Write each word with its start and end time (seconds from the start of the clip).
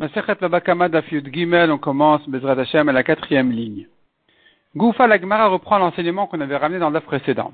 Masechet 0.00 0.36
Babakama 0.40 0.88
Dafyud 0.88 1.30
Gimel, 1.30 1.70
on 1.70 1.76
commence 1.76 2.26
Bezrat 2.26 2.58
Hashem 2.58 2.88
à 2.88 2.92
la 2.92 3.02
quatrième 3.02 3.52
ligne. 3.52 3.86
Goufa 4.74 5.06
Lagmara 5.06 5.48
reprend 5.48 5.76
l'enseignement 5.76 6.26
qu'on 6.26 6.40
avait 6.40 6.56
ramené 6.56 6.80
dans 6.80 6.88
le 6.88 7.00
précédent. 7.00 7.52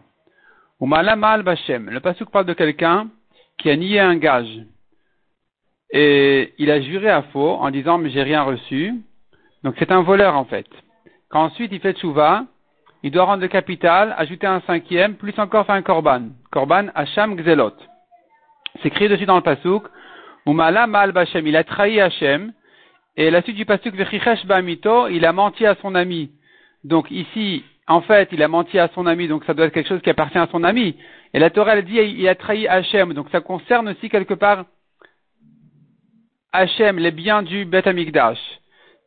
Mal 0.81 1.43
Bashem, 1.43 1.91
le 1.91 1.99
pasuk 1.99 2.31
parle 2.31 2.47
de 2.47 2.53
quelqu'un 2.53 3.09
qui 3.59 3.69
a 3.69 3.75
nié 3.75 3.99
un 3.99 4.15
gage. 4.15 4.61
Et 5.91 6.55
il 6.59 6.71
a 6.71 6.81
juré 6.81 7.11
à 7.11 7.23
faux 7.23 7.55
en 7.55 7.69
disant 7.73 7.99
mais 7.99 8.11
j'ai 8.11 8.23
rien 8.23 8.43
reçu. 8.43 8.95
Donc 9.65 9.75
c'est 9.81 9.91
un 9.91 10.03
voleur 10.03 10.37
en 10.37 10.45
fait. 10.45 10.69
Quand 11.29 11.43
ensuite 11.43 11.73
il 11.73 11.81
fait 11.81 11.95
tchouva, 11.95 12.45
il 13.03 13.11
doit 13.11 13.25
rendre 13.25 13.43
le 13.43 13.49
capital, 13.49 14.15
ajouter 14.17 14.47
un 14.47 14.61
cinquième, 14.69 15.17
plus 15.17 15.37
encore 15.41 15.67
faire 15.67 15.75
un 15.75 15.83
korban. 15.83 16.29
Korban 16.53 16.91
Hacham 16.95 17.37
Gzelot. 17.37 17.75
C'est 18.83 18.89
écrit 18.91 19.09
dessus 19.09 19.27
dans 19.27 19.35
le 19.35 19.43
pasuk 19.43 19.89
Il 20.47 21.57
a 21.57 21.65
trahi 21.65 22.01
Hachem. 22.01 22.53
Et 23.17 23.31
la 23.31 23.43
suite 23.43 23.57
du 23.57 23.65
pasuk 23.65 23.95
Vechichesh 23.95 24.45
Bamito, 24.47 25.09
il 25.09 25.25
a 25.25 25.33
menti 25.33 25.65
à 25.65 25.75
son 25.81 25.95
ami. 25.95 26.31
Donc 26.85 27.11
ici, 27.11 27.65
en 27.89 28.03
fait, 28.03 28.29
il 28.33 28.43
a 28.43 28.49
menti 28.49 28.79
à 28.79 28.89
son 28.95 29.07
ami, 29.07 29.27
donc 29.27 29.45
ça 29.45 29.55
doit 29.55 29.67
être 29.67 29.73
quelque 29.73 29.89
chose 29.89 30.03
qui 30.03 30.11
appartient 30.11 30.39
à 30.39 30.49
son 30.53 30.63
ami. 30.65 30.95
Et 31.33 31.39
la 31.39 31.51
Torah, 31.51 31.77
elle 31.77 31.85
dit, 31.85 31.97
il 31.97 32.29
a 32.29 32.35
trahi 32.35 32.69
Hachem. 32.69 33.15
Donc 33.15 33.29
ça 33.31 33.41
concerne 33.41 33.89
aussi 33.89 34.09
quelque 34.09 34.35
part 34.35 34.67
Hachem, 36.53 36.99
les 36.99 37.11
biens 37.11 37.43
du 37.43 37.65
Bet 37.65 37.89
Amikdash. 37.89 38.39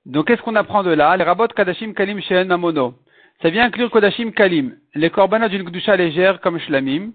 Donc 0.06 0.28
qu'est-ce 0.28 0.42
qu'on 0.42 0.56
apprend 0.56 0.84
de 0.84 0.92
là? 0.92 1.16
Les 1.18 1.24
rabot 1.24 1.48
Kadashim 1.48 1.94
Kalim 1.94 2.20
Shehen 2.22 2.48
Mamono. 2.48 2.96
Ça 3.42 3.50
vient 3.50 3.66
inclure 3.66 3.90
Kodashim 3.90 4.32
Kalim, 4.32 4.76
les 4.96 5.10
korbanot 5.10 5.48
d'une 5.48 5.64
gdusha 5.64 5.96
légère 5.96 6.42
comme 6.42 6.60
Shlamim, 6.60 7.12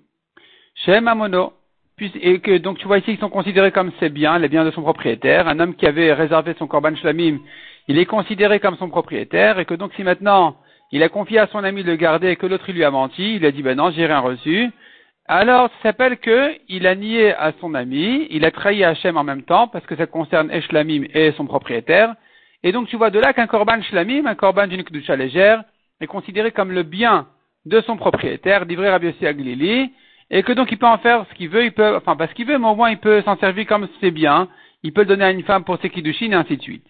Shem 0.75 1.05
Mamono, 1.05 1.53
et 2.01 2.41
que 2.41 2.59
donc 2.59 2.79
tu 2.79 2.87
vois 2.87 2.99
ici 2.99 3.13
qu'ils 3.13 3.19
sont 3.19 3.29
considérés 3.29 3.71
comme 3.71 3.93
ses 4.01 4.09
biens, 4.09 4.39
les 4.39 4.49
biens 4.49 4.65
de 4.65 4.71
son 4.73 4.83
propriétaire. 4.83 5.47
Un 5.49 5.61
homme 5.61 5.75
qui 5.75 5.87
avait 5.87 6.13
réservé 6.13 6.55
son 6.59 6.67
korban 6.67 6.97
shlamim, 6.97 7.39
il 7.89 7.99
est 7.99 8.07
considéré 8.07 8.61
comme 8.61 8.77
son 8.77 8.89
propriétaire, 8.89 9.59
et 9.59 9.65
que 9.65 9.75
donc 9.75 9.93
si 9.95 10.03
maintenant 10.03 10.57
il 10.91 11.03
a 11.03 11.09
confié 11.09 11.39
à 11.39 11.47
son 11.49 11.63
ami 11.65 11.83
de 11.83 11.91
le 11.91 11.97
garder 11.97 12.31
et 12.31 12.37
que 12.37 12.47
l'autre 12.47 12.71
lui 12.73 12.85
a 12.85 12.91
menti, 12.91 13.37
il 13.37 13.47
a 13.47 13.51
dit 13.51 13.63
ben 13.63 13.77
non, 13.77 13.91
j'ai 13.91 14.07
rien 14.07 14.21
reçu. 14.21 14.71
Alors, 15.27 15.71
ça 15.71 15.89
s'appelle 15.89 16.19
que 16.19 16.53
il 16.69 16.87
a 16.87 16.95
nié 16.95 17.33
à 17.33 17.53
son 17.61 17.75
ami, 17.75 18.27
il 18.31 18.45
a 18.45 18.51
trahi 18.51 18.85
Hachem 18.85 19.17
en 19.17 19.25
même 19.25 19.43
temps, 19.43 19.69
parce 19.69 19.87
que 19.87 19.97
ça 19.97 20.07
concerne 20.07 20.51
Eshlamim 20.51 21.05
et 21.15 21.33
son 21.33 21.47
propriétaire. 21.47 22.15
Et 22.63 22.73
donc, 22.73 22.89
tu 22.89 22.97
vois 22.97 23.11
de 23.11 23.19
là 23.19 23.33
qu'un 23.33 23.47
korban 23.47 23.81
shlamim, 23.83 24.27
un 24.27 24.35
korban 24.35 24.67
d'une 24.67 24.85
kdusha 24.85 25.17
légère, 25.17 25.65
est 26.01 26.07
considéré 26.07 26.51
comme 26.51 26.73
le 26.73 26.83
bien 26.83 27.27
de 27.65 27.81
son 27.83 27.97
propriétaire, 27.97 28.67
livré 28.67 28.89
Yossi 29.03 29.27
Aglili, 29.27 29.91
et 30.31 30.43
que 30.43 30.53
donc 30.53 30.73
il 30.73 30.79
peut 30.79 30.87
en 30.87 30.99
faire 30.99 31.27
ce 31.31 31.35
qu'il 31.35 31.49
veut, 31.49 31.65
il 31.65 31.73
peut, 31.73 31.97
enfin 31.97 32.17
pas 32.17 32.29
ce 32.29 32.35
qu'il 32.35 32.47
veut, 32.47 32.59
mais 32.59 32.69
au 32.69 32.75
moins 32.75 32.91
il 32.91 32.99
peut 32.99 33.23
s'en 33.23 33.37
servir 33.37 33.67
comme 33.67 33.89
c'est 34.01 34.11
bien, 34.11 34.49
il 34.83 34.93
peut 34.93 35.03
le 35.03 35.07
donner 35.07 35.25
à 35.25 35.31
une 35.31 35.43
femme 35.45 35.65
pour 35.65 35.79
ses 35.81 35.91
kiddushin 35.91 36.33
et 36.33 36.35
ainsi 36.35 36.57
de 36.57 36.63
suite. 36.63 36.87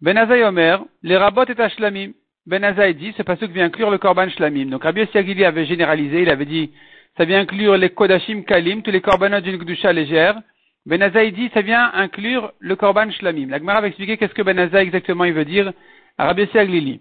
Ben 0.00 0.18
Omer, 0.18 0.84
les 1.02 1.16
rabot 1.16 1.44
et 1.44 1.60
ashlamim. 1.60 2.12
Ben 2.44 2.64
Azaï 2.64 2.96
dit, 2.96 3.12
parce 3.24 3.38
que 3.38 3.46
vient 3.46 3.66
inclure 3.66 3.88
le 3.88 3.98
korban 3.98 4.28
shlamim. 4.28 4.66
Donc 4.66 4.82
Rabbi 4.82 5.06
Siagili 5.12 5.44
avait 5.44 5.64
généralisé, 5.64 6.22
il 6.22 6.28
avait 6.28 6.44
dit, 6.44 6.72
ça 7.16 7.24
vient 7.24 7.40
inclure 7.40 7.76
les 7.76 7.90
kodashim 7.90 8.42
kalim, 8.42 8.82
tous 8.82 8.90
les 8.90 9.00
korbanot 9.00 9.40
d'une 9.40 9.58
kdusha 9.58 9.92
légère. 9.92 10.40
Ben 10.86 11.00
Azaï 11.00 11.30
dit, 11.30 11.50
ça 11.54 11.62
vient 11.62 11.92
inclure 11.94 12.52
le 12.58 12.74
korban 12.74 13.12
shlamim. 13.12 13.48
La 13.48 13.58
Gemara 13.58 13.80
va 13.80 13.86
expliquer 13.86 14.16
qu'est-ce 14.16 14.34
que 14.34 14.42
Ben 14.42 14.58
Azaï 14.58 14.86
exactement 14.86 15.22
il 15.22 15.34
veut 15.34 15.44
dire 15.44 15.72
à 16.18 16.26
Rabbi 16.26 16.48
Siaglili. 16.48 17.00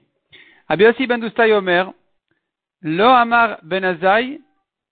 Rabbi 0.69 0.83
Yossi 0.83 1.07
ben 1.07 1.23
Omer, 1.53 1.91
Lo 2.83 3.05
Amar 3.05 3.57
Ben 3.63 3.83
Azaï, 3.83 4.41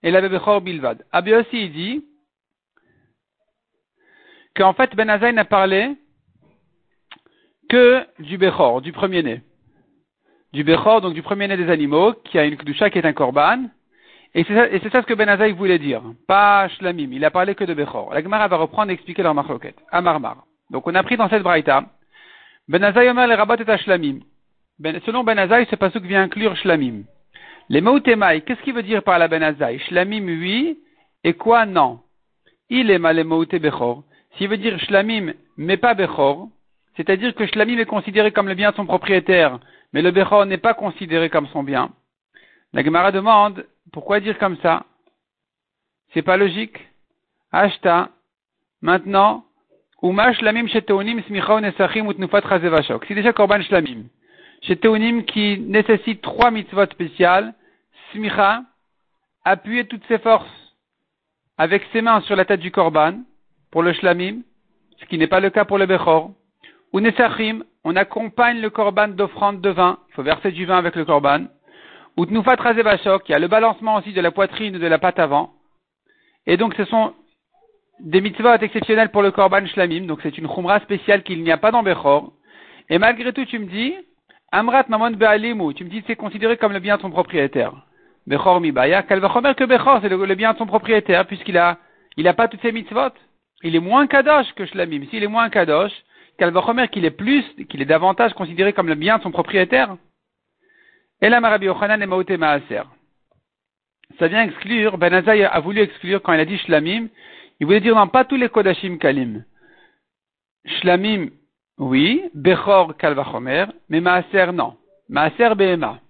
et 0.02 0.10
la 0.10 0.26
Bechor 0.28 0.60
Bilvad. 0.60 1.04
Abi 1.12 1.34
aussi 1.34 1.64
il 1.64 1.72
dit 1.72 2.04
qu'en 4.56 4.72
fait 4.72 4.94
Ben 4.96 5.08
Azaï 5.10 5.32
n'a 5.32 5.44
parlé 5.44 5.96
que 7.68 8.04
du 8.18 8.38
Bechor, 8.38 8.80
du 8.80 8.92
premier-né. 8.92 9.42
Du 10.52 10.64
Bechor, 10.64 11.00
donc 11.00 11.14
du 11.14 11.22
premier-né 11.22 11.56
des 11.56 11.70
animaux, 11.70 12.14
qui 12.24 12.38
a 12.38 12.44
une 12.44 12.56
Kdusha 12.56 12.90
qui 12.90 12.98
est 12.98 13.06
un 13.06 13.12
Korban. 13.12 13.66
Et 14.34 14.44
c'est 14.44 14.90
ça, 14.90 15.02
ce 15.02 15.06
que 15.06 15.14
Ben 15.14 15.28
Azaï 15.28 15.52
voulait 15.52 15.78
dire. 15.78 16.02
Pas 16.26 16.68
Shlamim. 16.68 17.12
Il 17.12 17.24
a 17.24 17.30
parlé 17.30 17.54
que 17.54 17.64
de 17.64 17.74
Bechor. 17.74 18.12
La 18.12 18.22
Gemara 18.22 18.48
va 18.48 18.56
reprendre 18.56 18.90
et 18.90 18.94
expliquer 18.94 19.22
leur 19.22 19.34
marloquette. 19.34 19.76
Amarmar. 19.90 20.44
Donc 20.70 20.86
on 20.86 20.94
a 20.94 21.02
pris 21.02 21.16
dans 21.16 21.28
cette 21.28 21.42
braïta. 21.42 21.84
Ben 22.68 22.82
Azaï 22.82 23.08
Omer 23.08 23.26
les 23.26 23.34
rabat 23.34 23.56
et 23.56 23.78
Shlamim. 23.78 24.20
Ben, 24.78 25.00
selon 25.04 25.24
Ben 25.24 25.38
Azaï, 25.38 25.66
ce 25.66 25.74
que 25.74 26.06
vient 26.06 26.22
inclure 26.22 26.56
Shlamim. 26.56 27.02
Les 27.70 27.80
Mautemai, 27.80 28.40
qu'est-ce 28.40 28.60
qu'il 28.62 28.74
veut 28.74 28.82
dire 28.82 29.04
par 29.04 29.20
la 29.20 29.28
Benazai 29.28 29.78
Shlamim, 29.78 30.26
oui, 30.26 30.80
et 31.22 31.34
quoi, 31.34 31.66
non? 31.66 32.00
Il 32.68 32.90
est 32.90 32.98
mal 32.98 33.22
Bechor. 33.24 34.02
S'il 34.36 34.48
veut 34.48 34.56
dire 34.56 34.76
Shlamim, 34.80 35.34
mais 35.56 35.76
pas 35.76 35.94
Bechor, 35.94 36.48
c'est-à-dire 36.96 37.32
que 37.32 37.46
Shlamim 37.46 37.78
est 37.78 37.86
considéré 37.86 38.32
comme 38.32 38.48
le 38.48 38.56
bien 38.56 38.72
de 38.72 38.76
son 38.76 38.86
propriétaire, 38.86 39.60
mais 39.92 40.02
le 40.02 40.10
Bechor 40.10 40.46
n'est 40.46 40.58
pas 40.58 40.74
considéré 40.74 41.30
comme 41.30 41.46
son 41.46 41.62
bien. 41.62 41.92
La 42.72 42.82
Gemara 42.82 43.12
demande, 43.12 43.64
pourquoi 43.92 44.18
dire 44.18 44.36
comme 44.38 44.56
ça? 44.56 44.84
C'est 46.12 46.22
pas 46.22 46.36
logique. 46.36 46.76
Ashta, 47.52 48.08
maintenant, 48.82 49.44
Uma 50.02 50.32
Shlamim 50.32 50.66
Sheteunim 50.66 51.22
Smicha 51.22 51.60
Nesachim 51.60 52.10
Utnufat. 52.10 52.40
C'est 53.06 53.14
déjà 53.14 53.32
Korban 53.32 53.62
Shlamim. 53.62 54.06
Sheteunim 54.62 55.22
qui 55.22 55.60
nécessite 55.60 56.20
trois 56.20 56.50
mitzvot 56.50 56.86
spéciales, 56.86 57.54
smicha, 58.12 58.62
appuyer 59.44 59.86
toutes 59.86 60.06
ses 60.06 60.18
forces 60.18 60.46
avec 61.58 61.82
ses 61.92 62.00
mains 62.00 62.20
sur 62.22 62.36
la 62.36 62.44
tête 62.44 62.60
du 62.60 62.70
korban, 62.70 63.20
pour 63.70 63.82
le 63.82 63.92
shlamim, 63.92 64.42
ce 64.98 65.04
qui 65.06 65.18
n'est 65.18 65.26
pas 65.26 65.40
le 65.40 65.50
cas 65.50 65.64
pour 65.64 65.78
le 65.78 65.86
bechor. 65.86 66.30
Ou 66.92 67.00
nesachim, 67.00 67.64
on 67.84 67.96
accompagne 67.96 68.60
le 68.60 68.70
korban 68.70 69.08
d'offrande 69.08 69.60
de 69.60 69.70
vin, 69.70 69.98
il 70.08 70.14
faut 70.14 70.22
verser 70.22 70.52
du 70.52 70.66
vin 70.66 70.78
avec 70.78 70.96
le 70.96 71.04
korban. 71.04 71.44
Ou 72.16 72.26
tnufat 72.26 72.56
razevashok, 72.56 73.28
il 73.28 73.32
y 73.32 73.34
a 73.34 73.38
le 73.38 73.48
balancement 73.48 73.96
aussi 73.96 74.12
de 74.12 74.20
la 74.20 74.30
poitrine 74.30 74.76
ou 74.76 74.78
de 74.78 74.86
la 74.86 74.98
patte 74.98 75.18
avant. 75.18 75.52
Et 76.46 76.56
donc 76.56 76.74
ce 76.74 76.84
sont 76.86 77.14
des 78.00 78.20
mitzvot 78.20 78.54
exceptionnels 78.54 79.10
pour 79.10 79.22
le 79.22 79.30
korban 79.30 79.66
shlamim, 79.66 80.06
donc 80.06 80.20
c'est 80.22 80.36
une 80.38 80.48
khumra 80.48 80.80
spéciale 80.80 81.22
qu'il 81.22 81.42
n'y 81.42 81.52
a 81.52 81.58
pas 81.58 81.70
dans 81.70 81.82
bechor. 81.82 82.32
Et 82.88 82.98
malgré 82.98 83.32
tout, 83.32 83.44
tu 83.44 83.58
me 83.58 83.66
dis, 83.66 83.94
Amrat 84.52 84.86
mamon 84.88 85.12
be'alimu, 85.12 85.74
tu 85.74 85.84
me 85.84 85.90
dis 85.90 86.02
c'est 86.06 86.16
considéré 86.16 86.56
comme 86.56 86.72
le 86.72 86.80
bien 86.80 86.96
de 86.96 87.02
son 87.02 87.10
propriétaire. 87.10 87.72
Bechor 88.26 88.60
Mibaya, 88.60 89.02
Kalvachomer 89.02 89.54
que 89.54 89.64
Bechor, 89.64 90.00
c'est 90.02 90.08
le, 90.08 90.34
bien 90.34 90.52
de 90.52 90.58
son 90.58 90.66
propriétaire, 90.66 91.26
puisqu'il 91.26 91.58
a, 91.58 91.78
pas 92.36 92.48
toutes 92.48 92.62
ses 92.62 92.72
mitzvot. 92.72 93.10
Il 93.62 93.76
est 93.76 93.80
moins 93.80 94.06
kadosh 94.06 94.52
que 94.54 94.66
Shlamim. 94.66 95.06
S'il 95.10 95.22
est 95.22 95.28
moins 95.28 95.50
kadosh, 95.50 95.92
Kalvachomer 96.38 96.88
qu'il 96.88 97.04
est 97.04 97.10
plus, 97.10 97.44
qu'il 97.68 97.82
est 97.82 97.86
davantage 97.86 98.32
considéré 98.34 98.72
comme 98.72 98.88
le 98.88 98.94
bien 98.94 99.18
de 99.18 99.22
son 99.22 99.30
propriétaire. 99.30 99.96
Et 101.20 101.28
la 101.28 101.40
Marabi 101.40 101.66
Yochanan 101.66 102.00
et 102.00 102.36
Maaser. 102.36 102.82
Ça 104.18 104.28
vient 104.28 104.44
exclure, 104.44 104.98
Ben 104.98 105.12
Azaï 105.12 105.44
a 105.44 105.60
voulu 105.60 105.80
exclure 105.80 106.22
quand 106.22 106.32
il 106.32 106.40
a 106.40 106.44
dit 106.44 106.58
Shlamim, 106.58 107.08
il 107.60 107.66
voulait 107.66 107.80
dire 107.80 107.94
non, 107.94 108.08
pas 108.08 108.24
tous 108.24 108.36
les 108.36 108.48
Kodashim 108.48 108.96
Kalim. 108.96 109.44
Shlamim, 110.64 111.28
oui, 111.78 112.22
Bechor 112.34 112.96
Kalvachomer, 112.96 113.66
mais 113.88 114.00
Maaser 114.00 114.52
non. 114.52 114.76
Maaser 115.08 115.54
Behema. 115.54 116.00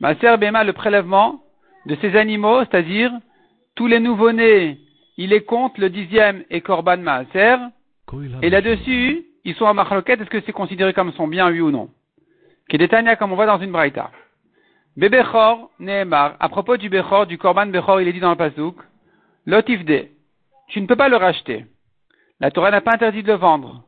Maaser 0.00 0.36
Bema, 0.38 0.64
le 0.64 0.72
prélèvement 0.72 1.40
de 1.86 1.96
ces 2.00 2.16
animaux, 2.16 2.60
c'est-à-dire 2.60 3.12
tous 3.74 3.86
les 3.86 4.00
nouveau-nés, 4.00 4.78
il 5.16 5.30
les 5.30 5.44
compte, 5.44 5.78
le 5.78 5.90
dixième 5.90 6.44
est 6.50 6.60
Korban 6.60 6.98
Maaser, 6.98 7.56
et 8.42 8.50
là-dessus, 8.50 9.24
ils 9.44 9.54
sont 9.54 9.64
en 9.64 9.74
machloket, 9.74 10.20
est-ce 10.20 10.30
que 10.30 10.40
c'est 10.42 10.52
considéré 10.52 10.92
comme 10.92 11.12
son 11.12 11.26
bien, 11.28 11.50
oui 11.50 11.60
ou 11.60 11.70
non? 11.70 11.90
Kedetania, 12.68 13.16
comme 13.16 13.32
on 13.32 13.36
voit 13.36 13.46
dans 13.46 13.60
une 13.60 13.72
braïta. 13.72 14.10
Bebechor, 14.96 15.70
Nehemar, 15.78 16.36
à 16.40 16.48
propos 16.48 16.76
du 16.76 16.88
Bechor, 16.88 17.26
du 17.26 17.38
Korban 17.38 17.66
Bechor, 17.66 18.00
il 18.00 18.08
est 18.08 18.12
dit 18.12 18.20
dans 18.20 18.30
le 18.30 18.36
Pasouk, 18.36 18.76
Lotifde, 19.46 20.08
tu 20.68 20.80
ne 20.80 20.86
peux 20.86 20.96
pas 20.96 21.08
le 21.08 21.16
racheter. 21.16 21.66
La 22.40 22.50
Torah 22.50 22.70
n'a 22.70 22.80
pas 22.80 22.92
interdit 22.92 23.22
de 23.22 23.28
le 23.28 23.38
vendre. 23.38 23.84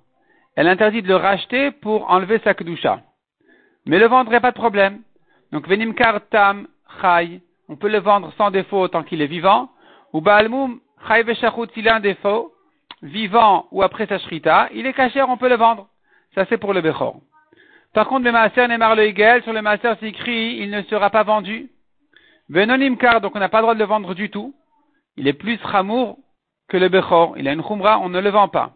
Elle 0.57 0.69
interdit 0.69 1.03
de 1.03 1.09
le 1.09 1.17
racheter 1.17 1.71
pour 1.71 2.11
enlever 2.11 2.41
sa 2.43 2.55
kedusha. 2.55 3.03
Mais 3.87 3.99
le 3.99 4.07
vendre, 4.07 4.29
il 4.29 4.31
n'y 4.31 4.37
a 4.37 4.41
pas 4.41 4.51
de 4.51 4.57
problème. 4.57 5.01
Donc, 5.53 5.67
venimkar 5.69 6.21
tam 6.31 6.67
chay, 7.01 7.41
on 7.69 7.77
peut 7.77 7.89
le 7.89 7.99
vendre 7.99 8.33
sans 8.37 8.51
défaut 8.51 8.89
tant 8.89 9.03
qu'il 9.03 9.23
est 9.23 9.27
vivant. 9.27 9.71
Ou 10.13 10.21
baalmum 10.21 10.81
chay 11.09 11.23
veshachut, 11.23 11.71
s'il 11.73 11.89
a 11.89 11.97
un 11.97 12.01
défaut, 12.01 12.53
vivant 13.03 13.67
ou 13.71 13.83
après 13.83 14.07
sa 14.07 14.19
shrita, 14.19 14.69
il 14.75 14.87
est 14.87 14.93
caché, 14.93 15.23
on 15.23 15.37
peut 15.37 15.49
le 15.49 15.57
vendre. 15.57 15.89
Ça, 16.35 16.45
c'est 16.49 16.59
pour 16.59 16.75
le 16.75 16.81
bechor. 16.81 17.21
Par 17.93 18.07
contre, 18.07 18.25
le 18.25 18.33
maaser 18.33 18.69
Neymar 18.69 18.95
le 18.95 19.05
Hegel, 19.05 19.43
sur 19.43 19.53
le 19.53 19.63
maaser 19.63 19.95
c'est 19.99 20.09
écrit, 20.09 20.59
il 20.61 20.71
ne 20.71 20.83
sera 20.83 21.11
pas 21.11 21.25
vendu. 21.25 21.71
Venonimkar, 22.49 23.21
donc 23.21 23.35
on 23.35 23.41
n'a 23.41 23.49
pas 23.49 23.59
le 23.59 23.63
droit 23.63 23.75
de 23.75 23.81
le 23.81 23.85
vendre 23.85 24.15
du 24.15 24.31
tout. 24.31 24.55
Il 25.17 25.27
est 25.27 25.33
plus 25.33 25.59
ramour 25.63 26.19
que 26.69 26.77
le 26.77 26.89
bechor. 26.89 27.37
Il 27.37 27.49
a 27.49 27.53
une 27.53 27.63
khumra, 27.63 27.99
on 27.99 28.09
ne 28.09 28.21
le 28.21 28.31
vend 28.31 28.49
pas. 28.49 28.75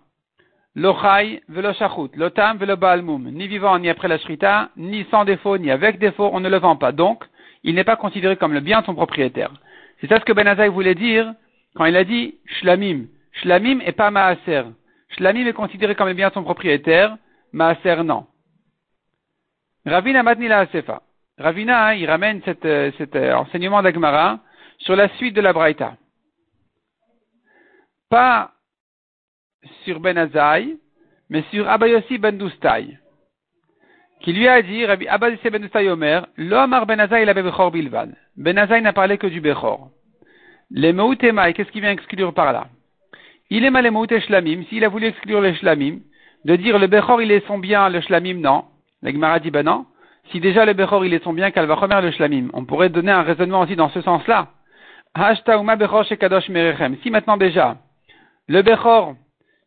L'ochai 0.76 1.42
velo 1.48 1.72
shachut, 1.72 2.10
l'otam 2.16 2.58
velo 2.58 2.76
baalmum, 2.76 3.30
ni 3.30 3.46
vivant 3.46 3.78
ni 3.78 3.88
après 3.88 4.08
la 4.08 4.18
shrita, 4.18 4.70
ni 4.76 5.04
sans 5.10 5.24
défaut, 5.24 5.56
ni 5.56 5.70
avec 5.70 5.98
défaut, 5.98 6.30
on 6.32 6.40
ne 6.40 6.48
le 6.48 6.58
vend 6.58 6.76
pas. 6.76 6.90
Donc, 6.90 7.24
il 7.62 7.74
n'est 7.74 7.84
pas 7.84 7.96
considéré 7.96 8.36
comme 8.36 8.52
le 8.52 8.60
bien 8.60 8.80
de 8.80 8.86
son 8.86 8.94
propriétaire. 8.94 9.52
C'est 10.00 10.08
ça 10.08 10.18
ce 10.18 10.24
que 10.24 10.32
Ben 10.32 10.46
Azaï 10.46 10.68
voulait 10.68 10.96
dire 10.96 11.32
quand 11.76 11.84
il 11.84 11.96
a 11.96 12.04
dit 12.04 12.34
shlamim. 12.58 13.06
Shlamim 13.32 13.80
et 13.80 13.92
pas 13.92 14.10
maaser. 14.10 14.64
Shlamim 15.10 15.46
est 15.46 15.52
considéré 15.52 15.94
comme 15.94 16.08
le 16.08 16.14
bien 16.14 16.28
de 16.28 16.34
son 16.34 16.42
propriétaire, 16.42 17.16
Maaser 17.52 18.02
non. 18.02 18.26
Ravina 19.86 20.22
Matnila 20.24 20.60
Asefa. 20.60 21.02
Ravina, 21.38 21.94
il 21.94 22.08
ramène 22.10 22.42
cet, 22.44 22.64
euh, 22.64 22.90
cet 22.98 23.14
euh, 23.14 23.34
enseignement 23.34 23.80
d'Agmara 23.80 24.40
sur 24.78 24.96
la 24.96 25.08
suite 25.16 25.34
de 25.34 25.40
la 25.40 25.52
Braïta. 25.52 25.96
Pas 28.10 28.52
sur 29.84 30.00
Ben 30.00 30.16
Azaï, 30.19 30.76
mais 31.31 31.43
sur 31.50 31.69
Abayossi 31.69 32.19
Ben 32.19 32.37
Doustai, 32.37 32.99
qui 34.20 34.32
lui 34.32 34.49
a 34.49 34.62
dit, 34.62 34.84
Abayossi 34.84 35.50
Ben 35.50 35.61
Doustai 35.61 35.88
Omer, 35.88 36.26
l'Omar 36.37 36.87
Ben 36.87 37.00
Azaï 37.00 37.25
la 37.25 37.34
Bechor 37.34 37.70
Bilvan. 37.70 38.08
Ben 38.37 38.58
Azaï 38.58 38.82
n'a 38.82 38.93
parlé 38.93 39.19
que 39.19 39.26
du 39.26 39.40
Bechor. 39.40 39.90
Les 40.70 40.93
Meutemaï, 40.93 41.55
qu'est-ce 41.55 41.70
qu'il 41.70 41.82
vient 41.82 41.93
exclure 41.93 42.32
par 42.32 42.52
là? 42.52 42.66
Il 43.50 43.64
est 43.64 43.70
mal 43.70 43.84
les 43.84 44.20
Shlamim, 44.20 44.64
s'il 44.69 44.84
a 44.84 44.88
voulu 44.88 45.06
exclure 45.06 45.40
les 45.40 45.55
Shlamim, 45.55 45.99
de 46.44 46.56
dire 46.56 46.78
le 46.78 46.87
Bechor 46.87 47.22
il 47.22 47.31
est 47.31 47.46
son 47.46 47.58
bien, 47.58 47.88
le 47.88 48.00
Shlamim 48.00 48.40
non. 48.40 48.64
L'Agmara 49.02 49.38
dit 49.38 49.50
ben 49.50 49.64
non. 49.64 49.87
Si 50.32 50.40
déjà 50.40 50.64
le 50.64 50.72
Bechor 50.72 51.05
il 51.05 51.12
est 51.12 51.22
son 51.22 51.34
bien, 51.34 51.50
qu'elle 51.50 51.67
va 51.67 51.75
remettre 51.75 52.02
le 52.02 52.10
Shlamim. 52.10 52.49
On 52.55 52.64
pourrait 52.64 52.88
donner 52.88 53.12
un 53.12 53.22
raisonnement 53.22 53.60
aussi 53.60 53.76
dans 53.76 53.90
ce 53.90 54.00
sens-là. 54.00 54.49
Bechor 55.14 56.06
Kadosh 56.19 56.49
Merechem. 56.49 56.96
Si 57.02 57.10
maintenant 57.10 57.37
déjà, 57.37 57.76
le 58.49 58.62
Bechor, 58.62 59.14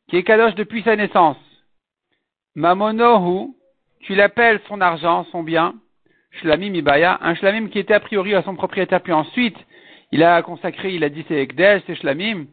qui 0.07 0.18
est 0.18 0.24
Kadosh 0.24 0.56
depuis 0.56 0.83
sa 0.83 0.95
naissance, 0.95 1.38
Mamonohu, 2.56 3.54
tu 4.01 4.15
l'appelles 4.15 4.62
son 4.68 4.81
argent, 4.81 5.25
son 5.31 5.44
bien, 5.44 5.75
Shlamim 6.31 6.74
Ibaya, 6.74 7.18
un 7.21 7.36
Shlamim 7.36 7.68
qui 7.68 7.80
était 7.80 7.94
a 7.94 8.00
priori 8.00 8.33
à 8.36 8.44
son 8.44 8.56
propriétaire, 8.56 9.01
puis 9.01 9.13
ensuite, 9.13 9.57
il 10.12 10.24
a 10.24 10.42
consacré, 10.42 10.94
il 10.94 11.04
a 11.04 11.09
dit 11.09 11.25
c'est 11.27 11.42
Ekdesh, 11.42 11.83
c'est 11.86 11.95
Shlamim, 11.95 12.45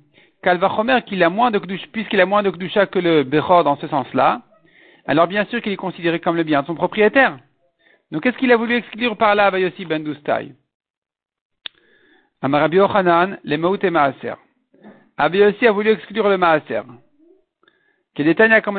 Kalvachomer 0.43 1.03
qu'il 1.07 1.23
a 1.23 1.31
moins 1.31 1.51
de 1.51 1.59
puisqu'il 1.59 2.21
a 2.21 2.27
moins 2.27 2.43
de 2.43 2.51
Kdusha 2.51 2.87
que 2.87 2.99
le 2.99 3.23
Bechor 3.23 3.65
dans 3.65 3.77
ce 3.77 3.87
sens-là, 3.87 4.43
alors 5.07 5.27
bien 5.27 5.45
sûr 5.47 5.63
qu'il 5.63 5.73
est 5.73 5.77
considéré 5.77 6.21
comme 6.21 6.37
le 6.37 6.43
bien 6.43 6.63
de 6.63 6.67
son 6.67 6.75
propriétaire. 6.75 7.39
Donc 8.11 8.23
qu'est-ce 8.23 8.37
qu'il 8.37 8.53
a 8.53 8.57
voulu 8.57 8.75
exclure 8.75 9.17
par 9.17 9.35
là, 9.35 9.51
Bayossi 9.51 9.85
Ben 9.85 10.03
Doustai? 10.03 10.53
Amarabi 12.43 12.79
Ochanan, 12.79 13.39
les 13.45 13.57
Maout 13.57 13.83
et 13.83 13.91
Maaser. 13.91 14.35
Abayossi 15.17 15.67
a 15.67 15.73
voulu 15.73 15.91
exclure 15.91 16.29
le 16.29 16.37
Maaser. 16.37 16.83
Kedetania, 18.15 18.61
comme 18.61 18.79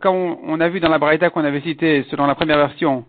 comme 0.00 0.36
on 0.44 0.60
a 0.60 0.68
vu 0.68 0.80
dans 0.80 0.88
la 0.88 0.98
Braïta 0.98 1.30
qu'on 1.30 1.44
avait 1.44 1.60
cité 1.60 2.04
selon 2.10 2.26
la 2.26 2.34
première 2.34 2.58
version, 2.58 3.04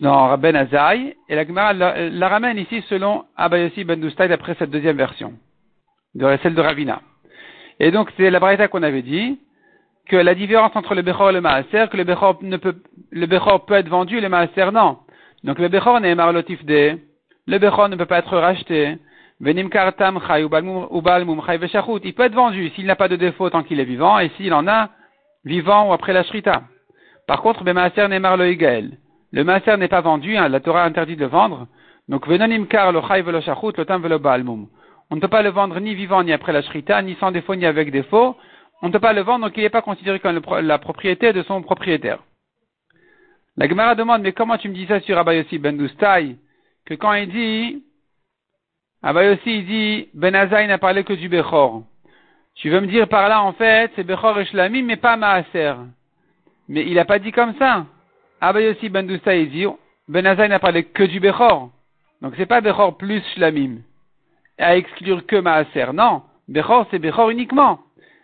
dans 0.00 0.28
Rabben 0.28 0.54
Azaï, 0.54 1.16
et 1.28 1.34
la 1.34 1.46
Gemara 1.46 1.72
la, 1.72 2.28
ramène 2.28 2.58
ici 2.58 2.82
selon 2.88 3.24
Abayossi 3.36 3.84
Ben 3.84 4.00
Doustai 4.00 4.28
d'après 4.28 4.54
cette 4.58 4.70
deuxième 4.70 4.96
version, 4.96 5.32
de 6.14 6.38
celle 6.42 6.54
de 6.54 6.60
Ravina. 6.60 7.02
Et 7.80 7.90
donc 7.90 8.12
c'est 8.16 8.30
la 8.30 8.38
Braïta 8.38 8.68
qu'on 8.68 8.84
avait 8.84 9.02
dit, 9.02 9.38
que 10.06 10.16
la 10.16 10.34
différence 10.34 10.76
entre 10.76 10.94
le 10.94 11.02
Bechor 11.02 11.30
et 11.30 11.32
le 11.32 11.40
Maaser, 11.40 11.88
que 11.90 11.96
le 11.96 12.04
Bechor 12.04 12.38
ne 12.42 12.56
peut, 12.56 12.76
le 13.10 13.26
Bechor 13.26 13.64
peut 13.66 13.74
être 13.74 13.88
vendu 13.88 14.20
le 14.20 14.28
Maaser 14.28 14.70
non. 14.72 14.98
Donc 15.42 15.58
le 15.58 15.68
Bechor 15.68 16.00
n'est 16.00 16.14
marlotif 16.14 16.64
de, 16.64 16.98
le 17.46 17.58
Bechor 17.58 17.88
ne 17.88 17.96
peut 17.96 18.06
pas 18.06 18.18
être 18.18 18.36
racheté. 18.36 18.98
Venim 19.40 19.68
kartam 19.68 20.20
chay 20.26 20.42
ubal 20.44 20.64
mum 21.24 21.42
chay 21.46 21.58
Il 22.04 22.14
peut 22.14 22.22
être 22.24 22.34
vendu 22.34 22.70
s'il 22.70 22.86
n'a 22.86 22.96
pas 22.96 23.08
de 23.08 23.16
défaut 23.16 23.50
tant 23.50 23.62
qu'il 23.62 23.80
est 23.80 23.84
vivant 23.84 24.18
et 24.18 24.30
s'il 24.36 24.52
en 24.54 24.66
a 24.68 24.90
vivant 25.44 25.88
ou 25.88 25.92
après 25.92 26.12
la 26.12 26.22
shrita. 26.24 26.62
Par 27.26 27.42
contre, 27.42 27.64
le 27.64 27.72
Maaser 27.72 28.08
n'est 28.08 28.20
marlo 28.20 28.44
Le 28.44 29.44
Maaser 29.44 29.76
n'est 29.76 29.88
pas 29.88 30.00
vendu, 30.00 30.36
hein, 30.36 30.48
la 30.48 30.60
Torah 30.60 30.84
interdit 30.84 31.16
de 31.16 31.26
vendre. 31.26 31.66
Donc 32.08 32.26
venonim 32.26 32.66
kar 32.66 32.92
le 32.92 33.00
chay 33.02 33.22
velo 33.22 33.40
le 33.40 33.84
tam 33.84 34.02
velo 34.02 34.18
balmum. 34.18 34.68
On 35.10 35.16
ne 35.16 35.20
peut 35.20 35.28
pas 35.28 35.42
le 35.42 35.50
vendre 35.50 35.80
ni 35.80 35.94
vivant 35.94 36.22
ni 36.22 36.32
après 36.32 36.52
la 36.52 36.62
shrita, 36.62 37.02
ni 37.02 37.14
sans 37.20 37.30
défaut 37.30 37.54
ni 37.54 37.66
avec 37.66 37.90
défaut 37.90 38.36
on 38.84 38.88
ne 38.88 38.92
peut 38.92 39.00
pas 39.00 39.14
le 39.14 39.22
vendre, 39.22 39.46
donc 39.46 39.56
il 39.56 39.62
n'est 39.62 39.70
pas 39.70 39.80
considéré 39.80 40.20
comme 40.20 40.38
la 40.62 40.78
propriété 40.78 41.32
de 41.32 41.42
son 41.44 41.62
propriétaire. 41.62 42.18
La 43.56 43.66
Gemara 43.66 43.94
demande, 43.94 44.20
mais 44.20 44.32
comment 44.32 44.58
tu 44.58 44.68
me 44.68 44.74
dis 44.74 44.86
ça 44.86 45.00
sur 45.00 45.16
Abayossi 45.16 45.58
Ben 45.58 45.74
Doustai, 45.74 46.36
que 46.84 46.92
quand 46.92 47.14
il 47.14 47.30
dit, 47.30 47.82
Abayossi 49.06 49.58
il 49.58 49.66
dit, 49.66 50.08
Ben 50.14 50.34
Azaï 50.34 50.66
n'a 50.66 50.78
parlé 50.78 51.04
que 51.04 51.12
du 51.12 51.28
Bechor. 51.28 51.82
Tu 52.54 52.70
veux 52.70 52.80
me 52.80 52.86
dire 52.86 53.06
par 53.06 53.28
là, 53.28 53.42
en 53.42 53.52
fait, 53.52 53.92
c'est 53.94 54.02
Bechor 54.02 54.40
et 54.40 54.46
Shlamim, 54.46 54.82
mais 54.82 54.96
pas 54.96 55.18
Maaser. 55.18 55.74
Mais 56.70 56.86
il 56.86 56.94
n'a 56.94 57.04
pas 57.04 57.18
dit 57.18 57.30
comme 57.30 57.54
ça. 57.58 57.84
Abayossi 58.40 58.88
Ben 58.88 59.06
Doustai 59.06 59.42
il 59.42 59.50
dit, 59.50 59.66
Ben 60.08 60.26
Azaï 60.26 60.48
n'a 60.48 60.58
parlé 60.58 60.84
que 60.84 61.02
du 61.02 61.20
Bechor. 61.20 61.70
Donc 62.22 62.32
c'est 62.38 62.46
pas 62.46 62.62
Bechor 62.62 62.96
plus 62.96 63.22
Shlamim. 63.34 63.82
À 64.56 64.74
exclure 64.78 65.26
que 65.26 65.36
Maaser. 65.36 65.92
Non. 65.92 66.22
Bechor, 66.48 66.86
c'est 66.90 66.98
Bechor 66.98 67.28
uniquement. 67.28 67.80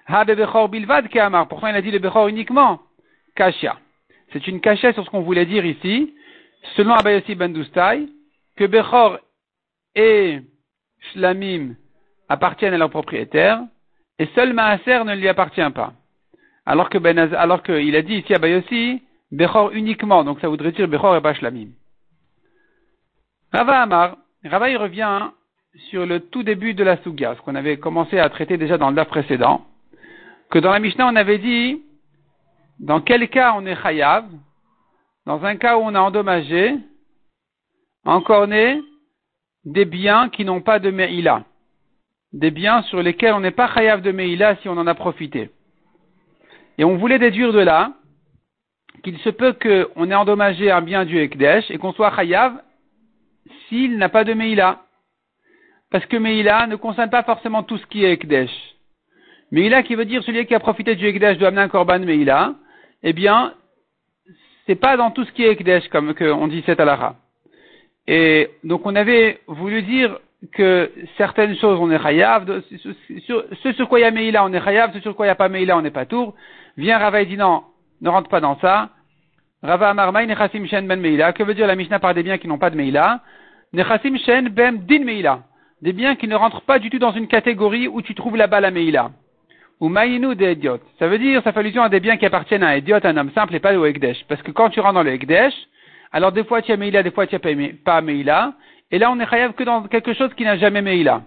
Ha 0.07 0.25
Bechor 0.25 0.71
bilvad 0.71 1.09
ke'amar. 1.09 1.47
Pourquoi 1.47 1.73
il 1.73 1.77
a 1.77 1.83
dit 1.83 1.91
le 1.91 1.99
Bechor 1.99 2.29
uniquement? 2.29 2.81
Kashia. 3.37 3.77
C'est 4.33 4.47
une 4.47 4.63
cachette 4.63 4.95
sur 4.95 5.05
ce 5.05 5.11
qu'on 5.11 5.21
voulait 5.21 5.45
dire 5.45 5.67
ici, 5.67 6.15
selon 6.75 6.95
Abayossi 6.95 7.35
Ben 7.35 7.53
que 8.57 8.65
Bechor 8.65 9.19
et 9.95 10.41
Shlamim 11.01 11.75
appartiennent 12.29 12.75
à 12.75 12.79
leur 12.79 12.91
propriétaire, 12.91 13.61
et 14.19 14.27
seul 14.35 14.53
Maaser 14.53 15.05
ne 15.05 15.15
lui 15.15 15.29
appartient 15.29 15.71
pas. 15.75 15.93
Alors 16.67 16.91
que 16.91 16.99
ben 16.99 17.19
alors 17.19 17.63
qu'il 17.63 17.97
a 17.97 18.03
dit 18.03 18.17
ici 18.17 18.35
Abayossi, 18.35 19.03
Bechor 19.33 19.71
uniquement, 19.73 20.25
donc 20.25 20.41
ça 20.41 20.49
voudrait 20.49 20.73
dire 20.73 20.89
Bechor 20.89 21.17
et 21.17 21.21
pas 21.21 21.35
Shlamim. 21.35 21.69
Rava 23.53 23.83
Amar, 23.83 24.17
Rava 24.45 24.71
il 24.71 24.77
revient 24.77 25.31
sur 25.91 26.07
le 26.07 26.21
tout 26.21 26.43
début 26.43 26.75
de 26.75 26.85
la 26.85 26.97
Suga, 27.03 27.35
ce 27.37 27.41
qu'on 27.43 27.55
avait 27.55 27.79
commencé 27.79 28.19
à 28.19 28.29
traiter 28.29 28.57
déjà 28.57 28.77
dans 28.77 28.91
le 28.91 28.97
DAF 28.97 29.09
précédent 29.09 29.67
que 30.51 30.59
dans 30.59 30.73
la 30.73 30.81
Mishnah, 30.81 31.07
on 31.07 31.17
avait 31.17 31.39
dit 31.39 31.83
dans 32.81 33.01
quel 33.01 33.29
cas 33.29 33.55
on 33.57 33.67
est 33.67 33.81
chayav, 33.81 34.27
dans 35.27 35.45
un 35.45 35.57
cas 35.57 35.79
où 35.79 35.83
on 35.83 35.95
a 35.95 36.01
endommagé, 36.01 36.77
encore 38.05 38.49
né, 38.49 38.83
des 39.65 39.85
biens 39.85 40.29
qui 40.29 40.45
n'ont 40.45 40.61
pas 40.61 40.79
de 40.79 40.91
meïla, 40.91 41.45
des 42.33 42.51
biens 42.51 42.83
sur 42.83 43.03
lesquels 43.03 43.35
on 43.35 43.41
n'est 43.41 43.51
pas 43.51 43.73
chayav 43.73 44.03
de 44.03 44.13
meïla 44.13 44.57
si 44.57 44.69
on 44.69 44.79
en 44.79 44.87
a 44.87 44.95
profité. 44.95 45.51
Et 46.79 46.85
on 46.85 46.97
voulait 46.97 47.19
déduire 47.19 47.53
de 47.53 47.61
là 47.61 47.93
qu'il 49.03 49.19
se 49.19 49.31
peut 49.31 49.53
qu'on 49.53 50.11
ait 50.11 50.15
endommagé 50.15 50.71
un 50.71 50.81
bien 50.81 51.05
du 51.05 51.19
Ekdesh 51.19 51.71
et 51.71 51.79
qu'on 51.79 51.93
soit 51.93 52.15
chayav 52.15 52.55
s'il 53.69 53.99
n'a 53.99 54.09
pas 54.09 54.25
de 54.25 54.35
meïla. 54.35 54.81
Parce 55.91 56.07
que 56.07 56.17
meïla 56.17 56.67
ne 56.67 56.77
concerne 56.77 57.11
pas 57.11 57.25
forcément 57.25 57.63
tout 57.63 57.79
ce 57.79 57.87
qui 57.87 58.05
est 58.05 58.13
Ekdesh. 58.13 58.51
Meïla 59.51 59.83
qui 59.83 59.95
veut 59.95 60.05
dire 60.05 60.23
celui 60.23 60.47
qui 60.47 60.55
a 60.55 60.61
profité 60.61 60.95
du 60.95 61.07
Ekdesh 61.07 61.39
doit 61.39 61.49
amener 61.49 61.63
un 61.63 61.69
korban 61.69 61.99
Meïla, 61.99 62.55
eh 63.03 63.13
bien, 63.13 63.55
c'est 64.67 64.77
pas 64.77 64.97
dans 64.97 65.11
tout 65.11 65.25
ce 65.25 65.33
qui 65.33 65.43
est 65.45 65.53
Ekdesh 65.53 65.89
comme 65.89 66.15
on 66.21 66.47
dit 66.47 66.63
cette 66.65 66.81
alara. 66.81 67.17
Et 68.13 68.51
donc 68.65 68.87
on 68.87 68.97
avait 68.97 69.39
voulu 69.47 69.83
dire 69.83 70.19
que 70.53 70.91
certaines 71.17 71.57
choses 71.57 71.79
on 71.81 71.93
est 71.93 72.03
chayav, 72.03 72.45
ce 73.63 73.73
sur 73.73 73.89
quoi 73.89 74.01
il 74.01 74.03
y 74.03 74.05
a 74.05 74.11
Meïla 74.11 74.45
on 74.45 74.53
est 74.53 74.61
chayav, 74.61 74.93
ce 74.93 74.99
sur 74.99 75.15
quoi 75.15 75.27
il 75.27 75.29
n'y 75.29 75.33
a 75.33 75.37
pas 75.37 75.49
Meïla 75.49 75.77
on 75.77 75.83
n'est 75.83 75.93
pas 75.93 76.07
tour. 76.07 76.35
Vient 76.77 76.99
Rava 76.99 77.23
et 77.23 77.27
dit 77.27 77.37
non, 77.37 77.63
ne 78.01 78.09
rentre 78.09 78.29
pas 78.29 78.41
dans 78.41 78.59
ça. 78.59 78.89
Rava 79.63 79.91
Amarmaï 79.91 80.27
Nechasim 80.27 80.67
Shen 80.67 80.89
Ben 80.89 81.01
Meïla. 81.01 81.33
Que 81.33 81.45
veut 81.45 81.55
dire 81.55 81.69
la 81.69 81.77
Mishnah 81.77 82.01
par 82.01 82.13
des 82.13 82.25
biens 82.25 82.39
qui 82.39 82.49
n'ont 82.49 82.59
pas 82.59 82.71
de 82.71 82.77
Meïla 82.77 83.21
Nechasim 83.73 84.19
Shen 84.19 84.49
Ben 84.49 84.79
Din 84.79 85.05
Meïla. 85.05 85.45
Des 85.81 85.93
biens 85.93 86.17
qui 86.17 86.27
ne 86.27 86.35
rentrent 86.35 86.63
pas 86.63 86.81
du 86.81 86.91
tout 86.91 86.99
dans 86.99 87.13
une 87.13 87.29
catégorie 87.29 87.87
où 87.87 88.03
tu 88.03 88.17
trouves 88.17 88.37
là-bas 88.37 88.59
la 88.59 88.73
Meïla 88.73 89.13
ou 89.79 89.89
maïnou 89.89 90.35
des 90.35 90.53
idiotes. 90.53 90.83
Ça 90.99 91.07
veut 91.07 91.19
dire, 91.19 91.43
ça 91.43 91.53
fait 91.53 91.61
allusion 91.61 91.83
à 91.83 91.89
des 91.89 92.01
biens 92.01 92.17
qui 92.17 92.27
appartiennent 92.27 92.65
à 92.65 92.71
un 92.71 92.77
idiot, 92.77 92.99
un 93.03 93.17
homme 93.17 93.31
simple 93.35 93.55
et 93.55 93.61
pas 93.61 93.75
au 93.79 93.87
Ekdesh. 93.87 94.25
Parce 94.29 94.43
que 94.43 94.51
quand 94.51 94.69
tu 94.69 94.81
rentres 94.81 94.95
dans 94.95 95.03
le 95.03 95.13
Ekdesh, 95.13 95.55
alors 96.13 96.33
des 96.33 96.45
fois 96.45 96.63
tu 96.63 96.73
as 96.73 96.77
Meïla, 96.77 97.03
des 97.03 97.11
fois 97.11 97.27
tu 97.27 97.35
n'as 97.35 97.69
pas 97.85 98.01
Meïla, 98.01 98.55
et 98.91 98.99
là 98.99 99.11
on 99.11 99.21
est 99.21 99.27
chayav 99.27 99.53
que 99.53 99.65
dans 99.65 99.83
quelque 99.85 100.15
chose 100.15 100.33
qui 100.35 100.45
n'a 100.45 100.57
jamais 100.57 100.83
Meïla. 100.83 101.23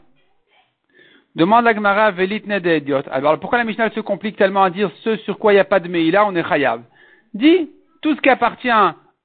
Demande 1.35 1.65
la 1.65 1.73
Gemara 1.73 2.11
idiotes. 2.11 3.07
Alors 3.11 3.39
pourquoi 3.39 3.57
la 3.57 3.63
Mishnah 3.63 3.89
se 3.91 4.01
complique 4.01 4.37
tellement 4.37 4.63
à 4.63 4.69
dire 4.69 4.91
ce 5.03 5.17
sur 5.17 5.39
quoi 5.39 5.51
il 5.51 5.55
n'y 5.55 5.61
a 5.61 5.65
pas 5.65 5.79
de 5.79 5.87
Meïla, 5.87 6.25
on 6.25 6.35
est 6.35 6.47
chayav? 6.47 6.81
Dis, 7.33 7.69
tout 8.01 8.15
ce 8.15 8.21
qui 8.21 8.29
appartient 8.29 8.69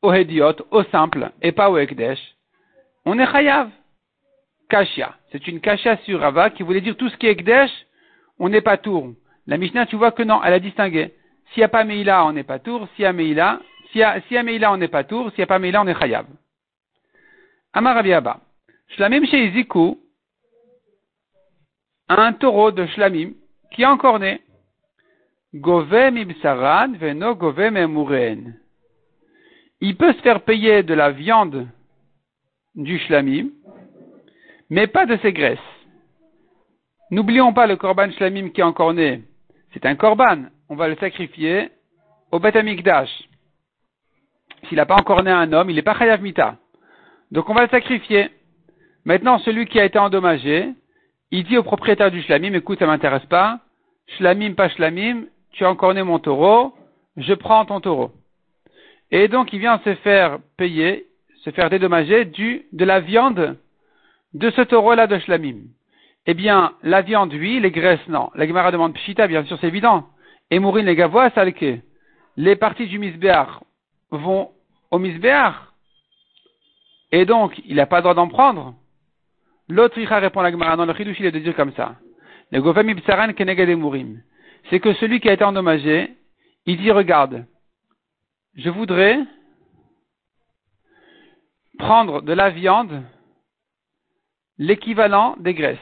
au 0.00 0.14
idiot, 0.14 0.54
au 0.70 0.84
simple, 0.84 1.30
et 1.42 1.52
pas 1.52 1.68
au 1.68 1.76
Ekdesh, 1.76 2.20
on 3.04 3.18
est 3.18 3.30
chayav. 3.30 3.68
Kashia. 4.70 5.14
C'est 5.32 5.48
une 5.48 5.60
kashia 5.60 5.96
sur 6.04 6.20
Rava 6.20 6.50
qui 6.50 6.62
voulait 6.62 6.80
dire 6.80 6.96
tout 6.96 7.08
ce 7.08 7.16
qui 7.16 7.26
est 7.26 7.32
Ekdesh, 7.32 7.70
on 8.38 8.48
n'est 8.48 8.60
pas 8.60 8.76
tour. 8.76 9.12
La 9.46 9.56
Mishnah, 9.56 9.86
tu 9.86 9.96
vois 9.96 10.12
que 10.12 10.22
non, 10.22 10.42
elle 10.44 10.52
a 10.52 10.60
distingué. 10.60 11.14
S'il 11.50 11.60
n'y 11.60 11.64
a 11.64 11.68
pas 11.68 11.84
Meïla, 11.84 12.24
on 12.26 12.32
n'est 12.32 12.42
pas 12.42 12.58
tour. 12.58 12.86
S'il 12.94 13.04
y 13.04 13.06
a 13.06 13.12
Meïla, 13.12 13.60
s'il 13.90 14.00
y 14.00 14.04
a, 14.04 14.20
s'il 14.22 14.34
y 14.34 14.38
a 14.38 14.42
Meïla, 14.42 14.72
on 14.72 14.76
n'est 14.76 14.88
pas 14.88 15.04
tour. 15.04 15.30
S'il 15.30 15.38
n'y 15.38 15.44
a 15.44 15.46
pas 15.46 15.58
Meïla, 15.58 15.82
on 15.82 15.86
est 15.86 15.98
Chayav. 15.98 16.26
Amar 17.72 17.96
Abba. 17.98 18.40
Shlamim 18.88 19.26
chez 19.26 19.46
Iziku, 19.46 19.98
un 22.08 22.32
taureau 22.32 22.70
de 22.70 22.86
Shlamim, 22.86 23.32
qui 23.70 23.82
est 23.82 23.86
encore 23.86 24.18
né. 24.18 24.40
Govem 25.54 26.16
ibsarad 26.18 26.96
veno 26.96 27.34
govem. 27.34 28.54
Il 29.80 29.96
peut 29.96 30.12
se 30.12 30.20
faire 30.20 30.42
payer 30.42 30.82
de 30.82 30.94
la 30.94 31.10
viande 31.10 31.68
du 32.74 32.98
Shlamim, 32.98 33.50
mais 34.70 34.86
pas 34.86 35.06
de 35.06 35.16
ses 35.18 35.32
graisses. 35.32 35.58
N'oublions 37.10 37.54
pas 37.54 37.66
le 37.66 37.76
korban 37.76 38.10
shlamim 38.12 38.50
qui 38.50 38.60
est 38.60 38.64
encore 38.64 38.92
né. 38.92 39.22
C'est 39.72 39.86
un 39.86 39.94
korban. 39.94 40.50
on 40.68 40.76
va 40.76 40.88
le 40.88 40.96
sacrifier 40.96 41.70
au 42.30 42.38
Beth 42.38 42.56
Amikdash. 42.56 43.27
S'il 44.66 44.76
n'a 44.76 44.86
pas 44.86 44.96
encore 44.96 45.22
né 45.22 45.30
un 45.30 45.52
homme, 45.52 45.70
il 45.70 45.76
n'est 45.76 45.82
pas 45.82 45.96
Chayav 45.96 46.22
Mita. 46.22 46.56
Donc 47.30 47.48
on 47.48 47.54
va 47.54 47.62
le 47.62 47.68
sacrifier. 47.68 48.30
Maintenant, 49.04 49.38
celui 49.38 49.66
qui 49.66 49.78
a 49.80 49.84
été 49.84 49.98
endommagé, 49.98 50.70
il 51.30 51.44
dit 51.44 51.56
au 51.56 51.62
propriétaire 51.62 52.10
du 52.10 52.22
shlamim, 52.22 52.54
écoute, 52.54 52.78
ça 52.78 52.86
m'intéresse 52.86 53.26
pas. 53.26 53.60
Shlamim, 54.16 54.54
pas 54.54 54.68
shlamim, 54.68 55.24
tu 55.52 55.64
as 55.64 55.70
encore 55.70 55.94
né 55.94 56.02
mon 56.02 56.18
taureau, 56.18 56.74
je 57.16 57.34
prends 57.34 57.64
ton 57.64 57.80
taureau. 57.80 58.12
Et 59.10 59.28
donc, 59.28 59.52
il 59.52 59.60
vient 59.60 59.80
se 59.84 59.94
faire 59.96 60.38
payer, 60.56 61.06
se 61.44 61.50
faire 61.50 61.70
dédommager 61.70 62.24
du, 62.24 62.66
de 62.72 62.84
la 62.84 63.00
viande 63.00 63.56
de 64.34 64.50
ce 64.50 64.62
taureau-là 64.62 65.06
de 65.06 65.18
shlamim. 65.18 65.60
Eh 66.26 66.34
bien, 66.34 66.72
la 66.82 67.00
viande, 67.00 67.32
oui, 67.32 67.60
les 67.60 67.70
graisses, 67.70 68.06
non. 68.08 68.30
La 68.34 68.46
Gemara 68.46 68.70
demande 68.70 68.92
pshita, 68.94 69.26
bien 69.26 69.44
sûr, 69.44 69.56
c'est 69.60 69.68
évident. 69.68 70.06
Et 70.50 70.58
mourir 70.58 70.84
les 70.84 70.94
gavois, 70.96 71.30
salke. 71.30 71.80
Les 72.36 72.56
parties 72.56 72.86
du 72.86 72.98
misbéar 72.98 73.62
vont 74.10 74.50
au 74.90 74.98
misbéar. 74.98 75.72
Et 77.12 77.24
donc, 77.24 77.60
il 77.64 77.76
n'a 77.76 77.86
pas 77.86 77.96
le 77.96 78.02
droit 78.02 78.14
d'en 78.14 78.28
prendre. 78.28 78.74
L'autre 79.68 79.98
Icha 79.98 80.18
répond 80.18 80.40
à 80.40 80.44
la 80.44 80.50
Gemara, 80.50 80.76
non, 80.76 80.86
le 80.86 80.94
chidouch, 80.94 81.16
il 81.20 81.26
est 81.26 81.32
de 81.32 81.38
dire 81.38 81.54
comme 81.54 81.72
ça. 81.72 81.96
Le 82.50 83.74
mourim. 83.76 84.22
C'est 84.70 84.80
que 84.80 84.94
celui 84.94 85.20
qui 85.20 85.28
a 85.28 85.34
été 85.34 85.44
endommagé, 85.44 86.14
il 86.66 86.78
dit, 86.78 86.90
regarde, 86.90 87.46
je 88.56 88.70
voudrais 88.70 89.20
prendre 91.78 92.22
de 92.22 92.32
la 92.32 92.50
viande 92.50 93.02
l'équivalent 94.58 95.36
des 95.38 95.54
graisses. 95.54 95.78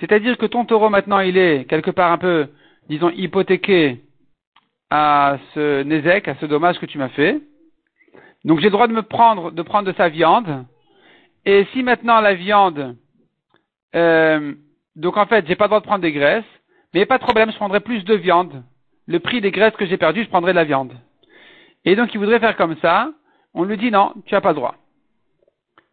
C'est-à-dire 0.00 0.36
que 0.36 0.46
ton 0.46 0.64
taureau 0.64 0.90
maintenant 0.90 1.20
il 1.20 1.38
est 1.38 1.64
quelque 1.68 1.90
part 1.90 2.12
un 2.12 2.18
peu, 2.18 2.48
disons, 2.88 3.10
hypothéqué 3.10 4.03
à 4.90 5.38
ce 5.54 5.82
nézek, 5.82 6.28
à 6.28 6.34
ce 6.36 6.46
dommage 6.46 6.78
que 6.78 6.86
tu 6.86 6.98
m'as 6.98 7.08
fait. 7.10 7.40
Donc 8.44 8.58
j'ai 8.58 8.66
le 8.66 8.70
droit 8.70 8.86
de 8.86 8.92
me 8.92 9.02
prendre, 9.02 9.50
de 9.50 9.62
prendre 9.62 9.90
de 9.90 9.96
sa 9.96 10.08
viande. 10.08 10.64
Et 11.46 11.66
si 11.72 11.82
maintenant 11.82 12.20
la 12.20 12.34
viande, 12.34 12.96
euh, 13.94 14.54
donc 14.96 15.16
en 15.16 15.26
fait 15.26 15.46
j'ai 15.46 15.56
pas 15.56 15.64
le 15.64 15.70
droit 15.70 15.80
de 15.80 15.86
prendre 15.86 16.02
des 16.02 16.12
graisses, 16.12 16.44
mais 16.92 17.06
pas 17.06 17.18
de 17.18 17.22
problème, 17.24 17.50
je 17.50 17.56
prendrai 17.56 17.80
plus 17.80 18.04
de 18.04 18.14
viande. 18.14 18.62
Le 19.06 19.18
prix 19.18 19.40
des 19.40 19.50
graisses 19.50 19.76
que 19.76 19.86
j'ai 19.86 19.96
perdues, 19.96 20.24
je 20.24 20.28
prendrai 20.28 20.52
de 20.52 20.56
la 20.56 20.64
viande. 20.64 20.92
Et 21.84 21.96
donc 21.96 22.14
il 22.14 22.18
voudrait 22.18 22.40
faire 22.40 22.56
comme 22.56 22.76
ça. 22.80 23.10
On 23.52 23.64
lui 23.64 23.76
dit 23.76 23.90
non, 23.90 24.12
tu 24.26 24.34
n'as 24.34 24.40
pas 24.40 24.50
le 24.50 24.56
droit. 24.56 24.76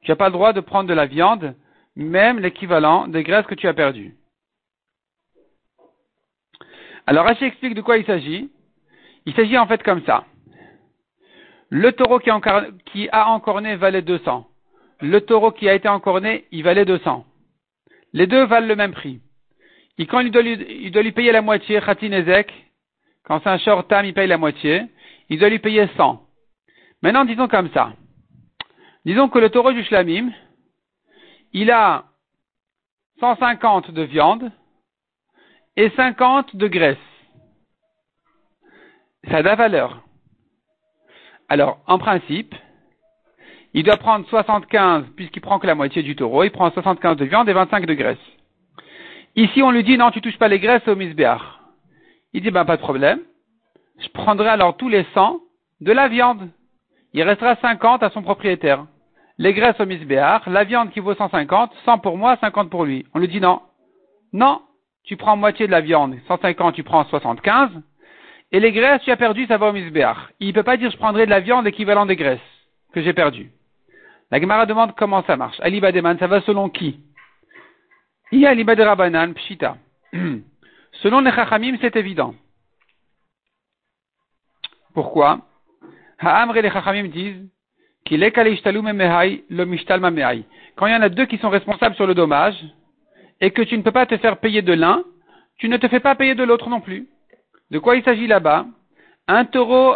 Tu 0.03 0.11
n'as 0.11 0.15
pas 0.15 0.27
le 0.27 0.33
droit 0.33 0.53
de 0.53 0.61
prendre 0.61 0.89
de 0.89 0.93
la 0.93 1.05
viande, 1.05 1.55
même 1.95 2.39
l'équivalent 2.39 3.07
des 3.07 3.23
graisses 3.23 3.45
que 3.45 3.55
tu 3.55 3.67
as 3.67 3.73
perdues. 3.73 4.15
Alors 7.07 7.25
Rachid 7.25 7.47
explique 7.47 7.75
de 7.75 7.81
quoi 7.81 7.97
il 7.97 8.05
s'agit. 8.05 8.51
Il 9.25 9.33
s'agit 9.33 9.57
en 9.57 9.67
fait 9.67 9.83
comme 9.83 10.03
ça. 10.05 10.25
Le 11.69 11.91
taureau 11.93 12.19
qui, 12.19 12.29
a 13.09 13.29
encore 13.29 13.61
né 13.61 13.75
valait 13.75 14.01
200. 14.01 14.47
Le 15.01 15.21
taureau 15.21 15.51
qui 15.51 15.69
a 15.69 15.73
été 15.73 15.87
encore 15.87 16.19
né, 16.19 16.45
il 16.51 16.63
valait 16.63 16.85
200. 16.85 17.25
Les 18.13 18.27
deux 18.27 18.43
valent 18.43 18.67
le 18.67 18.75
même 18.75 18.91
prix. 18.91 19.21
Et 19.97 20.05
quand 20.05 20.19
il 20.19 20.31
doit 20.31 20.41
lui, 20.41 21.11
payer 21.11 21.31
la 21.31 21.41
moitié, 21.41 21.79
Khatin 21.79 22.11
Ezek, 22.11 22.51
quand 23.23 23.39
c'est 23.41 23.49
un 23.49 23.57
short 23.59 23.87
time, 23.87 24.05
il 24.05 24.13
paye 24.13 24.27
la 24.27 24.37
moitié, 24.37 24.83
il 25.29 25.39
doit 25.39 25.49
lui 25.49 25.59
payer 25.59 25.87
100. 25.95 26.21
Maintenant, 27.01 27.23
disons 27.23 27.47
comme 27.47 27.69
ça. 27.71 27.93
Disons 29.05 29.29
que 29.29 29.39
le 29.39 29.49
taureau 29.49 29.71
du 29.71 29.83
Shlamim, 29.83 30.31
il 31.53 31.71
a 31.71 32.05
150 33.19 33.91
de 33.91 34.01
viande 34.03 34.51
et 35.77 35.89
50 35.91 36.55
de 36.55 36.67
graisse. 36.67 36.97
Ça 39.29 39.37
a 39.37 39.41
de 39.41 39.47
la 39.47 39.55
valeur. 39.55 40.01
Alors, 41.49 41.79
en 41.87 41.97
principe, 41.97 42.55
il 43.73 43.83
doit 43.83 43.97
prendre 43.97 44.27
75, 44.27 45.05
puisqu'il 45.15 45.41
prend 45.41 45.59
que 45.59 45.67
la 45.67 45.75
moitié 45.75 46.03
du 46.03 46.15
taureau, 46.15 46.43
il 46.43 46.51
prend 46.51 46.71
75 46.71 47.17
de 47.17 47.25
viande 47.25 47.47
et 47.49 47.53
25 47.53 47.85
de 47.85 47.93
graisse. 47.93 48.17
Ici, 49.35 49.61
on 49.61 49.71
lui 49.71 49.83
dit, 49.83 49.97
non, 49.97 50.11
tu 50.11 50.21
touches 50.21 50.37
pas 50.37 50.47
les 50.47 50.59
graisses 50.59 50.87
au 50.87 50.95
misbéar. 50.95 51.61
Il 52.33 52.41
dit, 52.41 52.51
ben, 52.51 52.65
pas 52.65 52.77
de 52.77 52.81
problème. 52.81 53.19
Je 53.99 54.09
prendrai 54.09 54.49
alors 54.49 54.75
tous 54.77 54.89
les 54.89 55.05
100 55.13 55.39
de 55.81 55.91
la 55.91 56.07
viande. 56.07 56.49
Il 57.13 57.23
restera 57.23 57.55
50 57.57 58.03
à 58.03 58.09
son 58.09 58.21
propriétaire. 58.21 58.85
Les 59.37 59.53
graisses 59.53 59.79
au 59.79 59.85
misbéar, 59.85 60.47
la 60.49 60.63
viande 60.63 60.91
qui 60.91 60.99
vaut 60.99 61.15
150, 61.15 61.71
100 61.85 61.99
pour 61.99 62.17
moi, 62.17 62.37
50 62.41 62.69
pour 62.69 62.85
lui. 62.85 63.05
On 63.13 63.19
lui 63.19 63.27
dit 63.27 63.41
non. 63.41 63.61
Non, 64.33 64.61
tu 65.03 65.17
prends 65.17 65.35
moitié 65.35 65.67
de 65.67 65.71
la 65.71 65.81
viande, 65.81 66.15
150, 66.27 66.75
tu 66.75 66.83
prends 66.83 67.03
75. 67.05 67.69
Et 68.51 68.59
les 68.59 68.71
graisses, 68.71 69.01
tu 69.03 69.11
as 69.11 69.17
perdu, 69.17 69.45
ça 69.45 69.57
va 69.57 69.69
au 69.69 69.73
misbéar. 69.73 70.29
Il 70.39 70.49
ne 70.49 70.53
peut 70.53 70.63
pas 70.63 70.77
dire 70.77 70.91
je 70.91 70.97
prendrai 70.97 71.25
de 71.25 71.29
la 71.29 71.39
viande 71.39 71.67
équivalent 71.67 72.05
des 72.05 72.15
graisses 72.15 72.39
que 72.93 73.01
j'ai 73.01 73.13
perdu. 73.13 73.51
La 74.29 74.39
Gemara 74.39 74.65
demande 74.65 74.93
comment 74.95 75.23
ça 75.23 75.37
marche. 75.37 75.59
Aliba 75.61 75.91
Deman, 75.91 76.17
ça 76.17 76.27
va 76.27 76.41
selon 76.41 76.69
qui? 76.69 76.99
Il 78.31 78.39
y 78.39 78.45
a 78.45 78.49
Aliba 78.49 78.75
de 78.75 78.83
Rabanan, 78.83 79.33
Pshita. 79.33 79.77
selon 81.01 81.21
les 81.21 81.31
Chachamim, 81.31 81.77
c'est 81.81 81.95
évident. 81.95 82.35
Pourquoi? 84.93 85.41
Ha'amre 86.19 86.53
les 86.53 86.69
Chachamim 86.69 87.07
disent 87.07 87.49
qu'il 88.05 88.23
est 88.23 88.35
le 88.35 90.43
Quand 90.75 90.87
il 90.87 90.93
y 90.93 90.95
en 90.95 91.01
a 91.01 91.09
deux 91.09 91.25
qui 91.25 91.37
sont 91.37 91.49
responsables 91.49 91.95
sur 91.95 92.07
le 92.07 92.15
dommage, 92.15 92.55
et 93.39 93.51
que 93.51 93.61
tu 93.61 93.77
ne 93.77 93.83
peux 93.83 93.91
pas 93.91 94.05
te 94.05 94.17
faire 94.17 94.37
payer 94.37 94.61
de 94.61 94.73
l'un, 94.73 95.03
tu 95.57 95.67
ne 95.67 95.77
te 95.77 95.87
fais 95.87 95.99
pas 95.99 96.15
payer 96.15 96.35
de 96.35 96.43
l'autre 96.43 96.69
non 96.69 96.79
plus. 96.79 97.07
De 97.71 97.79
quoi 97.79 97.95
il 97.95 98.03
s'agit 98.03 98.27
là-bas? 98.27 98.65
Un 99.27 99.45
taureau 99.45 99.95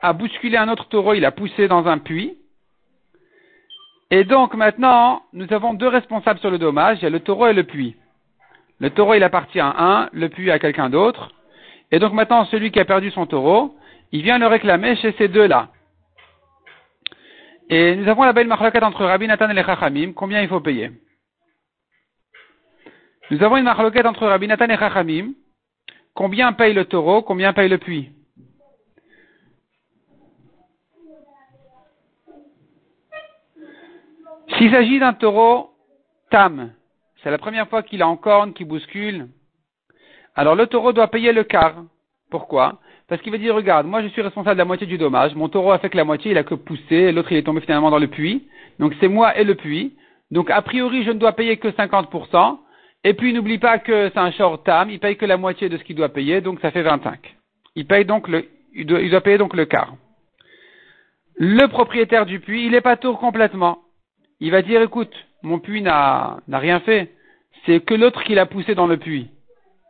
a 0.00 0.12
bousculé 0.12 0.56
un 0.56 0.68
autre 0.68 0.88
taureau, 0.88 1.14
il 1.14 1.24
a 1.24 1.32
poussé 1.32 1.68
dans 1.68 1.86
un 1.86 1.98
puits. 1.98 2.38
Et 4.10 4.24
donc 4.24 4.54
maintenant, 4.54 5.22
nous 5.32 5.52
avons 5.52 5.74
deux 5.74 5.88
responsables 5.88 6.40
sur 6.40 6.50
le 6.50 6.58
dommage, 6.58 6.98
il 6.98 7.04
y 7.04 7.06
a 7.06 7.10
le 7.10 7.20
taureau 7.20 7.48
et 7.48 7.52
le 7.52 7.64
puits. 7.64 7.96
Le 8.78 8.90
taureau, 8.90 9.14
il 9.14 9.22
appartient 9.22 9.60
à 9.60 9.74
un, 9.78 10.08
le 10.12 10.28
puits 10.28 10.50
à 10.50 10.58
quelqu'un 10.58 10.88
d'autre. 10.88 11.32
Et 11.92 11.98
donc 11.98 12.12
maintenant, 12.12 12.44
celui 12.46 12.70
qui 12.70 12.80
a 12.80 12.84
perdu 12.84 13.10
son 13.10 13.26
taureau, 13.26 13.76
il 14.12 14.22
vient 14.22 14.38
le 14.38 14.46
réclamer 14.46 14.96
chez 14.96 15.12
ces 15.18 15.28
deux-là. 15.28 15.68
Et 17.68 17.94
nous 17.94 18.08
avons 18.08 18.24
la 18.24 18.32
belle 18.32 18.48
marloquette 18.48 18.82
entre 18.82 19.04
Rabbi 19.04 19.28
Nathan 19.28 19.48
et 19.50 19.54
les 19.54 19.62
Chachamim. 19.62 20.12
Combien 20.12 20.42
il 20.42 20.48
faut 20.48 20.60
payer? 20.60 20.90
Nous 23.30 23.42
avons 23.44 23.58
une 23.58 23.64
marloquette 23.64 24.06
entre 24.06 24.26
Rabbi 24.26 24.48
Nathan 24.48 24.68
et 24.68 24.76
Chachamim. 24.76 25.34
Combien 26.20 26.52
paye 26.52 26.74
le 26.74 26.84
taureau 26.84 27.22
Combien 27.22 27.54
paye 27.54 27.70
le 27.70 27.78
puits? 27.78 28.10
S'il 34.58 34.70
s'agit 34.70 34.98
d'un 34.98 35.14
taureau 35.14 35.70
tam, 36.30 36.74
c'est 37.22 37.30
la 37.30 37.38
première 37.38 37.70
fois 37.70 37.82
qu'il 37.82 38.02
a 38.02 38.06
en 38.06 38.18
corne, 38.18 38.52
qui 38.52 38.66
bouscule, 38.66 39.28
alors 40.34 40.54
le 40.56 40.66
taureau 40.66 40.92
doit 40.92 41.08
payer 41.08 41.32
le 41.32 41.42
quart. 41.42 41.84
Pourquoi? 42.30 42.80
Parce 43.08 43.22
qu'il 43.22 43.32
va 43.32 43.38
dire, 43.38 43.54
regarde, 43.54 43.86
moi 43.86 44.02
je 44.02 44.08
suis 44.08 44.20
responsable 44.20 44.56
de 44.56 44.58
la 44.58 44.66
moitié 44.66 44.86
du 44.86 44.98
dommage, 44.98 45.34
mon 45.34 45.48
taureau 45.48 45.70
a 45.70 45.78
fait 45.78 45.88
que 45.88 45.96
la 45.96 46.04
moitié, 46.04 46.32
il 46.32 46.36
a 46.36 46.44
que 46.44 46.54
poussé, 46.54 47.12
l'autre 47.12 47.32
il 47.32 47.38
est 47.38 47.44
tombé 47.44 47.62
finalement 47.62 47.90
dans 47.90 47.98
le 47.98 48.08
puits, 48.08 48.46
donc 48.78 48.94
c'est 49.00 49.08
moi 49.08 49.38
et 49.38 49.44
le 49.44 49.54
puits. 49.54 49.96
Donc 50.30 50.50
a 50.50 50.60
priori 50.60 51.02
je 51.02 51.12
ne 51.12 51.18
dois 51.18 51.32
payer 51.32 51.56
que 51.56 51.68
50%, 51.68 52.58
et 53.02 53.14
puis 53.14 53.32
n'oublie 53.32 53.58
pas 53.58 53.78
que 53.78 54.10
c'est 54.12 54.18
un 54.18 54.30
short 54.32 54.64
tam, 54.64 54.90
il 54.90 54.98
paye 54.98 55.16
que 55.16 55.24
la 55.26 55.36
moitié 55.36 55.68
de 55.68 55.78
ce 55.78 55.84
qu'il 55.84 55.96
doit 55.96 56.10
payer, 56.10 56.40
donc 56.40 56.60
ça 56.60 56.70
fait 56.70 56.82
25. 56.82 57.18
Il 57.76 57.86
paye 57.86 58.04
donc 58.04 58.28
le, 58.28 58.46
il 58.74 58.86
doit, 58.86 59.00
il 59.00 59.10
doit 59.10 59.22
payer 59.22 59.38
donc 59.38 59.54
le 59.54 59.64
quart. 59.64 59.94
Le 61.36 61.66
propriétaire 61.68 62.26
du 62.26 62.40
puits, 62.40 62.66
il 62.66 62.74
est 62.74 62.82
pas 62.82 62.96
tour 62.96 63.18
complètement. 63.18 63.78
Il 64.40 64.50
va 64.50 64.60
dire, 64.60 64.82
écoute, 64.82 65.14
mon 65.42 65.58
puits 65.58 65.80
n'a, 65.80 66.40
rien 66.52 66.80
fait. 66.80 67.10
C'est 67.64 67.80
que 67.80 67.94
l'autre 67.94 68.22
qui 68.24 68.34
l'a 68.34 68.46
poussé 68.46 68.74
dans 68.74 68.86
le 68.86 68.98
puits. 68.98 69.30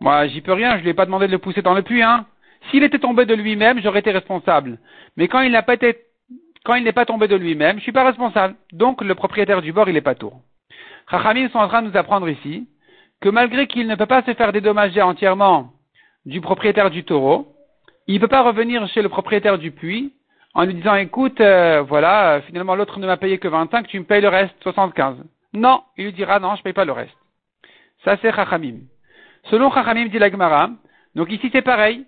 Moi, 0.00 0.28
j'y 0.28 0.40
peux 0.40 0.52
rien, 0.52 0.78
je 0.78 0.82
lui 0.82 0.90
ai 0.90 0.94
pas 0.94 1.06
demandé 1.06 1.26
de 1.26 1.32
le 1.32 1.38
pousser 1.38 1.62
dans 1.62 1.74
le 1.74 1.82
puits, 1.82 2.02
hein. 2.02 2.26
S'il 2.70 2.84
était 2.84 2.98
tombé 2.98 3.24
de 3.24 3.34
lui-même, 3.34 3.80
j'aurais 3.80 4.00
été 4.00 4.10
responsable. 4.10 4.78
Mais 5.16 5.28
quand 5.28 5.40
il 5.40 5.52
n'a 5.52 5.62
pas 5.62 5.74
été, 5.74 5.96
quand 6.64 6.74
il 6.74 6.84
n'est 6.84 6.92
pas 6.92 7.06
tombé 7.06 7.26
de 7.26 7.36
lui-même, 7.36 7.78
je 7.78 7.82
suis 7.82 7.92
pas 7.92 8.04
responsable. 8.04 8.54
Donc, 8.72 9.02
le 9.02 9.14
propriétaire 9.14 9.62
du 9.62 9.72
bord, 9.72 9.88
il 9.88 9.96
est 9.96 10.02
pas 10.02 10.14
tour. 10.14 10.40
Chachamim 11.10 11.48
sont 11.48 11.58
en 11.58 11.68
train 11.68 11.82
de 11.82 11.88
nous 11.88 11.96
apprendre 11.96 12.28
ici 12.28 12.68
que 13.20 13.28
malgré 13.28 13.66
qu'il 13.66 13.86
ne 13.86 13.94
peut 13.94 14.06
pas 14.06 14.22
se 14.22 14.34
faire 14.34 14.52
dédommager 14.52 15.02
entièrement 15.02 15.72
du 16.26 16.40
propriétaire 16.40 16.90
du 16.90 17.04
taureau, 17.04 17.54
il 18.06 18.14
ne 18.14 18.20
peut 18.20 18.28
pas 18.28 18.42
revenir 18.42 18.86
chez 18.88 19.02
le 19.02 19.08
propriétaire 19.08 19.58
du 19.58 19.70
puits 19.70 20.12
en 20.54 20.64
lui 20.64 20.74
disant 20.74 20.94
écoute, 20.96 21.40
euh, 21.40 21.82
voilà, 21.82 22.34
euh, 22.34 22.40
finalement 22.42 22.74
l'autre 22.74 22.98
ne 22.98 23.06
m'a 23.06 23.16
payé 23.16 23.38
que 23.38 23.48
25, 23.48 23.86
tu 23.86 24.00
me 24.00 24.04
payes 24.04 24.22
le 24.22 24.28
reste, 24.28 24.54
75. 24.62 25.16
Non, 25.52 25.82
il 25.96 26.06
lui 26.06 26.12
dira 26.12 26.40
non, 26.40 26.54
je 26.54 26.60
ne 26.60 26.64
paye 26.64 26.72
pas 26.72 26.84
le 26.84 26.92
reste. 26.92 27.16
Ça 28.04 28.16
c'est 28.22 28.34
Chachamim. 28.34 28.78
Selon 29.44 29.70
Chachamim 29.70 30.06
dit 30.06 30.18
l'Agmara, 30.18 30.70
donc 31.14 31.30
ici 31.30 31.50
c'est 31.52 31.62
pareil, 31.62 32.04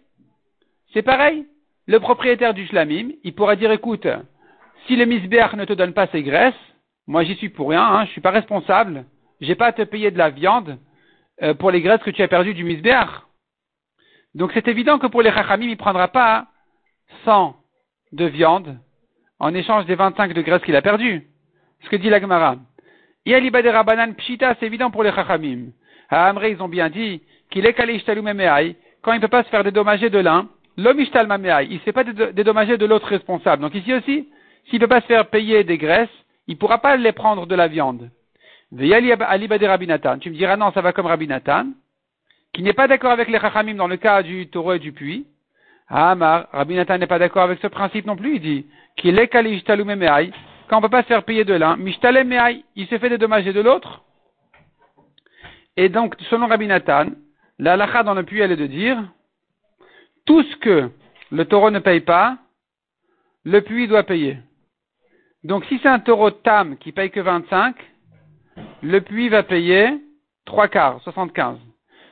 c'est 0.92 1.02
pareil. 1.02 1.47
Le 1.87 1.99
propriétaire 1.99 2.54
du 2.54 2.66
shlamim, 2.66 3.11
il 3.25 3.35
pourra 3.35 3.57
dire, 3.57 3.73
écoute, 3.73 4.07
si 4.87 4.95
le 4.95 5.04
misbéach 5.04 5.54
ne 5.54 5.64
te 5.64 5.73
donne 5.73 5.92
pas 5.92 6.07
ses 6.09 6.23
graisses, 6.23 6.54
moi 7.09 7.25
j'y 7.25 7.35
suis 7.35 7.49
pour 7.49 7.71
rien, 7.71 7.83
hein, 7.83 8.04
je 8.04 8.11
suis 8.12 8.21
pas 8.21 8.31
responsable, 8.31 9.04
j'ai 9.40 9.57
pas 9.57 9.66
à 9.66 9.73
te 9.73 9.83
payer 9.83 10.11
de 10.12 10.19
la 10.19 10.31
viande 10.31 10.78
euh, 11.43 11.55
pour 11.55 11.71
les 11.71 11.81
graisses 11.81 12.03
que 12.03 12.11
tu 12.11 12.23
as 12.23 12.29
perdues 12.29 12.55
du 12.55 12.65
misbéach. 12.65 13.09
Donc 14.35 14.53
c'est 14.55 14.69
évident 14.69 14.99
que 14.99 15.07
pour 15.07 15.23
les 15.23 15.31
chachamim, 15.31 15.67
il 15.67 15.71
ne 15.71 15.77
prendra 15.77 16.09
pas 16.09 16.47
100 17.25 17.57
de 18.13 18.25
viande 18.27 18.79
en 19.39 19.55
échange 19.55 19.87
des 19.87 19.95
25 19.95 20.33
de 20.33 20.43
graisse 20.43 20.63
qu'il 20.63 20.77
a 20.77 20.83
perdu. 20.83 21.27
Ce 21.81 21.89
que 21.89 21.97
dit 21.97 22.11
la 22.11 22.21
Gemara. 22.21 22.57
Yaliba 23.27 23.63
de 23.63 23.69
Rabanan 23.69 24.15
Pshita, 24.15 24.57
c'est 24.59 24.67
évident 24.67 24.91
pour 24.91 25.03
les 25.03 25.13
chachamim. 25.13 25.73
À 26.09 26.29
Amré, 26.29 26.53
ils 26.53 26.63
ont 26.63 26.69
bien 26.69 26.91
dit 26.91 27.23
qu'il 27.51 27.67
est 27.67 27.75
calé 27.75 27.99
quand 29.03 29.13
il 29.13 29.17
ne 29.17 29.21
peut 29.21 29.29
pas 29.29 29.43
se 29.43 29.49
faire 29.49 29.65
dédommager 29.65 30.11
de 30.11 30.19
l'un, 30.19 30.49
l'homme 30.77 31.01
ishtal 31.01 31.27
il 31.27 31.75
ne 31.75 31.79
se 31.79 31.83
fait 31.83 31.93
pas 31.93 32.05
dédommager 32.05 32.79
de 32.79 32.87
l'autre 32.87 33.09
responsable. 33.09 33.63
Donc 33.63 33.75
ici 33.75 33.93
aussi, 33.93 34.29
s'il 34.67 34.79
ne 34.79 34.85
peut 34.85 34.89
pas 34.89 35.01
se 35.01 35.07
faire 35.07 35.27
payer 35.27 35.65
des 35.65 35.77
graisses, 35.77 36.09
il 36.47 36.55
ne 36.55 36.59
pourra 36.59 36.79
pas 36.79 36.97
les 36.97 37.13
prendre 37.13 37.47
de 37.47 37.55
la 37.55 37.67
viande. 37.67 38.11
Tu 38.75 40.31
me 40.31 40.35
diras 40.35 40.57
non, 40.57 40.73
ça 40.73 40.81
va 40.81 40.93
comme 40.93 41.07
Rabinatan, 41.07 41.67
qui 42.55 42.62
n'est 42.62 42.73
pas 42.73 42.88
d'accord 42.88 43.12
avec 43.12 43.29
les 43.29 43.38
chachamim 43.38 43.75
dans 43.75 43.87
le 43.87 43.99
cas 43.99 44.23
du 44.23 44.49
taureau 44.49 44.73
et 44.73 44.79
du 44.79 44.93
puits. 44.93 45.26
Ah, 45.88 46.12
Amar, 46.12 46.49
Rabinatan 46.52 46.97
n'est 46.97 47.07
pas 47.07 47.19
d'accord 47.19 47.43
avec 47.43 47.61
ce 47.61 47.67
principe 47.67 48.07
non 48.07 48.17
plus. 48.17 48.37
Il 48.37 48.41
dit 48.41 48.67
qu'il 48.97 49.19
est 49.19 49.29
quand 49.29 49.41
on 50.79 50.81
ne 50.81 50.81
peut 50.81 50.88
pas 50.88 51.02
se 51.02 51.09
faire 51.09 51.25
payer 51.25 51.45
de 51.45 51.52
l'un, 51.52 51.76
il 51.79 52.87
se 52.87 52.99
fait 52.99 53.11
dédommager 53.11 53.52
de 53.52 53.61
l'autre. 53.61 54.02
Et 55.76 55.91
donc, 55.91 56.14
selon 56.31 56.47
Rabbi 56.47 56.67
Nathan, 56.67 57.07
la 57.59 57.75
halakha 57.75 58.02
dans 58.02 58.14
le 58.14 58.23
puits, 58.23 58.41
elle 58.41 58.52
est 58.52 58.57
de 58.57 58.67
dire, 58.67 59.02
tout 60.25 60.43
ce 60.43 60.57
que 60.57 60.91
le 61.31 61.45
taureau 61.45 61.71
ne 61.71 61.79
paye 61.79 62.00
pas, 62.00 62.38
le 63.45 63.61
puits 63.61 63.87
doit 63.87 64.05
payer. 64.05 64.38
Donc, 65.45 65.67
si 65.67 65.79
c'est 65.83 65.88
un 65.88 65.99
taureau 65.99 66.31
tam 66.31 66.79
qui 66.79 66.93
paye 66.93 67.11
que 67.11 67.21
25, 67.21 67.76
le 68.82 69.00
puits 69.00 69.28
va 69.28 69.42
payer 69.42 70.00
trois 70.44 70.68
quarts, 70.68 71.00
75. 71.02 71.59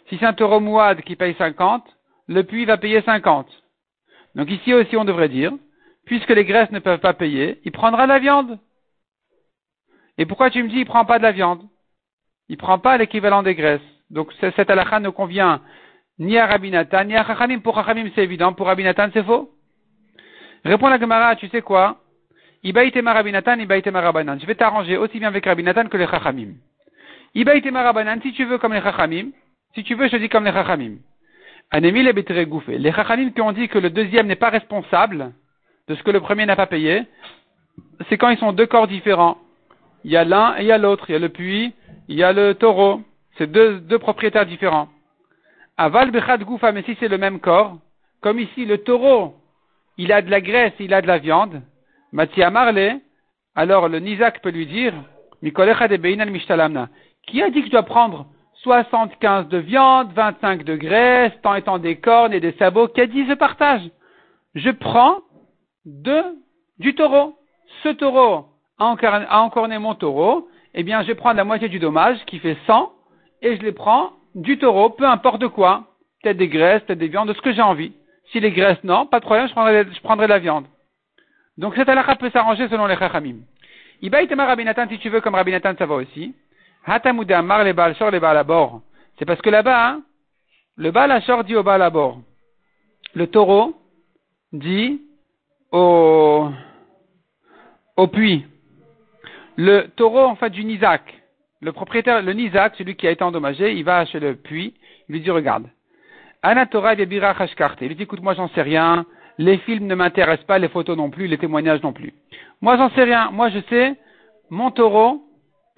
Si 0.08 0.18
c'est 0.18 0.26
un 0.26 0.32
taureau 0.32 0.60
mouad 0.60 1.02
qui 1.02 1.16
paye 1.16 1.34
50, 1.36 1.84
le 2.28 2.44
puits 2.44 2.64
va 2.64 2.76
payer 2.76 3.02
50. 3.02 3.46
Donc 4.34 4.50
ici 4.50 4.72
aussi, 4.74 4.96
on 4.96 5.04
devrait 5.04 5.28
dire, 5.28 5.52
puisque 6.06 6.30
les 6.30 6.44
graisses 6.44 6.70
ne 6.70 6.78
peuvent 6.78 7.00
pas 7.00 7.14
payer, 7.14 7.60
il 7.64 7.72
prendra 7.72 8.06
la 8.06 8.18
viande. 8.18 8.58
Et 10.18 10.26
pourquoi 10.26 10.50
tu 10.50 10.62
me 10.62 10.68
dis, 10.68 10.80
il 10.80 10.86
prend 10.86 11.04
pas 11.04 11.18
de 11.18 11.24
la 11.24 11.32
viande? 11.32 11.62
il 12.50 12.56
prend 12.56 12.80
pas 12.80 12.98
l'équivalent 12.98 13.44
des 13.44 13.54
graisses. 13.54 13.80
Donc 14.10 14.32
cette 14.40 14.68
halakha 14.68 14.98
ne 14.98 15.08
convient 15.08 15.62
ni 16.18 16.36
à 16.36 16.46
Rabinatan, 16.46 17.04
ni 17.04 17.14
à 17.14 17.24
Chachamim. 17.24 17.60
Pour 17.60 17.76
Chachamim, 17.76 18.10
c'est 18.14 18.24
évident. 18.24 18.52
Pour 18.52 18.66
Rabinatan, 18.66 19.08
c'est 19.14 19.24
faux. 19.24 19.52
Réponds 20.64 20.88
la 20.88 20.98
Gemara, 20.98 21.36
tu 21.36 21.48
sais 21.48 21.62
quoi? 21.62 21.98
Ibaïtema 22.62 23.12
Rabinatan, 23.12 23.56
Rabanan. 23.94 24.38
Je 24.38 24.46
vais 24.46 24.54
t'arranger 24.54 24.96
aussi 24.96 25.18
bien 25.18 25.28
avec 25.28 25.46
Rabinatan 25.46 25.86
que 25.88 25.96
les 25.96 26.06
Chachamim. 26.06 26.54
Ibaïtema 27.34 27.82
Rabanan, 27.82 28.20
si 28.22 28.32
tu 28.32 28.44
veux 28.44 28.58
comme 28.58 28.74
les 28.74 28.82
Chachamim, 28.82 29.30
si 29.74 29.84
tu 29.84 29.94
veux, 29.94 30.08
je 30.08 30.16
dis 30.16 30.28
comme 30.28 30.44
les 30.44 30.52
Chachamim. 30.52 30.96
Anemi 31.70 32.02
les 32.02 32.46
gouffé. 32.46 32.78
Les 32.78 32.92
Chachamim 32.92 33.30
qui 33.30 33.40
ont 33.40 33.52
dit 33.52 33.68
que 33.68 33.78
le 33.78 33.90
deuxième 33.90 34.26
n'est 34.26 34.36
pas 34.36 34.50
responsable 34.50 35.32
de 35.88 35.94
ce 35.94 36.02
que 36.02 36.10
le 36.10 36.20
premier 36.20 36.44
n'a 36.44 36.56
pas 36.56 36.66
payé, 36.66 37.04
c'est 38.08 38.18
quand 38.18 38.28
ils 38.28 38.38
sont 38.38 38.52
deux 38.52 38.66
corps 38.66 38.88
différents. 38.88 39.38
Il 40.04 40.10
y 40.10 40.16
a 40.16 40.24
l'un 40.24 40.56
et 40.58 40.62
il 40.62 40.66
y 40.66 40.72
a 40.72 40.78
l'autre. 40.78 41.06
Il 41.08 41.12
y 41.12 41.16
a 41.16 41.18
le 41.18 41.28
puits 41.28 41.72
il 42.08 42.16
y 42.16 42.24
a 42.24 42.32
le 42.32 42.54
taureau. 42.54 43.02
C'est 43.38 43.50
deux, 43.50 43.78
deux 43.80 43.98
propriétaires 43.98 44.44
différents. 44.44 44.88
Aval 45.76 46.10
bechad 46.10 46.42
goufa, 46.42 46.72
mais 46.72 46.82
si 46.82 46.96
c'est 46.98 47.08
le 47.08 47.18
même 47.18 47.38
corps, 47.38 47.78
comme 48.20 48.40
ici, 48.40 48.66
le 48.66 48.78
taureau, 48.78 49.36
il 49.96 50.12
a 50.12 50.20
de 50.20 50.30
la 50.30 50.40
graisse, 50.40 50.74
il 50.80 50.92
a 50.92 51.00
de 51.00 51.06
la 51.06 51.18
viande, 51.18 51.62
Matia 52.12 52.50
Marley, 52.50 53.00
alors 53.54 53.88
le 53.88 53.98
Nizak 53.98 54.42
peut 54.42 54.50
lui 54.50 54.66
dire, 54.66 54.94
qui 57.26 57.42
a 57.42 57.50
dit 57.50 57.60
que 57.60 57.66
je 57.66 57.70
dois 57.70 57.82
prendre 57.82 58.26
75 58.62 59.48
de 59.48 59.58
viande, 59.58 60.12
25 60.12 60.64
de 60.64 60.76
graisse, 60.76 61.32
tant 61.42 61.54
étant 61.54 61.78
des 61.78 61.96
cornes 61.96 62.32
et 62.32 62.40
des 62.40 62.52
sabots, 62.52 62.88
qui 62.88 63.00
a 63.00 63.06
dit 63.06 63.26
je 63.26 63.34
partage. 63.34 63.82
Je 64.54 64.70
prends 64.70 65.18
de, 65.84 66.22
du 66.78 66.94
taureau. 66.94 67.36
Ce 67.82 67.88
taureau 67.88 68.46
a 68.78 69.40
encorné 69.40 69.78
mon 69.78 69.94
taureau, 69.94 70.48
eh 70.74 70.82
bien, 70.82 71.02
je 71.02 71.12
prendre 71.12 71.36
la 71.36 71.44
moitié 71.44 71.68
du 71.68 71.78
dommage, 71.78 72.18
qui 72.26 72.38
fait 72.38 72.56
100, 72.66 72.92
et 73.42 73.56
je 73.56 73.62
les 73.62 73.72
prends 73.72 74.10
du 74.34 74.58
taureau, 74.58 74.90
peu 74.90 75.06
importe 75.06 75.48
quoi. 75.48 75.84
Peut-être 76.22 76.36
des 76.36 76.48
graisses, 76.48 76.82
peut-être 76.82 76.98
des 76.98 77.08
viandes, 77.08 77.28
de 77.28 77.34
ce 77.34 77.40
que 77.40 77.52
j'ai 77.52 77.62
envie. 77.62 77.92
Si 78.30 78.40
les 78.40 78.52
graisses, 78.52 78.82
non, 78.84 79.06
pas 79.06 79.20
de 79.20 79.24
problème, 79.24 79.48
je 79.48 79.52
prendrai, 79.52 79.86
je 79.90 80.00
prendrai 80.02 80.26
la 80.26 80.38
viande. 80.38 80.66
Donc 81.60 81.74
cette 81.76 81.90
halakha 81.90 82.16
peut 82.16 82.30
s'arranger 82.30 82.68
selon 82.68 82.86
les 82.86 82.96
chachamim. 82.96 83.36
Iba 84.00 84.22
itema 84.22 84.46
rabinatan, 84.46 84.88
si 84.88 84.98
tu 84.98 85.10
veux, 85.10 85.20
comme 85.20 85.34
rabinatan, 85.34 85.74
ça 85.76 85.84
va 85.84 85.96
aussi. 85.96 86.34
Hatamuda 86.86 87.42
mar 87.42 87.62
les 87.64 87.74
bal 87.74 87.94
shor 87.96 88.10
les 88.10 88.18
bal 88.18 88.42
bord. 88.44 88.80
C'est 89.18 89.26
parce 89.26 89.42
que 89.42 89.50
là-bas, 89.50 89.88
hein, 89.88 90.02
le 90.76 90.90
bal 90.90 91.10
ashor 91.10 91.44
dit 91.44 91.54
au 91.54 91.62
bal 91.62 91.88
bord. 91.92 92.18
Le 93.14 93.26
taureau 93.26 93.74
dit 94.54 95.02
au, 95.70 96.48
au 97.98 98.06
puits. 98.06 98.46
Le 99.56 99.88
taureau, 99.96 100.24
en 100.24 100.36
fait, 100.36 100.48
du 100.48 100.64
Nizak, 100.64 101.02
le 101.60 101.72
propriétaire, 101.72 102.22
le 102.22 102.32
Nizak, 102.32 102.76
celui 102.76 102.96
qui 102.96 103.06
a 103.06 103.10
été 103.10 103.22
endommagé, 103.22 103.74
il 103.74 103.84
va 103.84 104.06
chez 104.06 104.18
le 104.18 104.34
puits, 104.34 104.72
il 105.10 105.12
lui 105.12 105.20
dit, 105.20 105.30
regarde, 105.30 105.68
Anatora 106.42 106.94
Il 106.94 107.06
lui 107.06 107.96
dit, 107.96 108.04
écoute, 108.04 108.22
moi, 108.22 108.32
j'en 108.32 108.48
sais 108.48 108.62
rien, 108.62 109.04
les 109.40 109.56
films 109.56 109.86
ne 109.86 109.94
m'intéressent 109.94 110.46
pas, 110.46 110.58
les 110.58 110.68
photos 110.68 110.98
non 110.98 111.08
plus, 111.08 111.26
les 111.26 111.38
témoignages 111.38 111.82
non 111.82 111.94
plus. 111.94 112.12
Moi, 112.60 112.76
j'en 112.76 112.90
sais 112.90 113.04
rien. 113.04 113.30
Moi, 113.30 113.48
je 113.48 113.60
sais, 113.70 113.96
mon 114.50 114.70
taureau, 114.70 115.24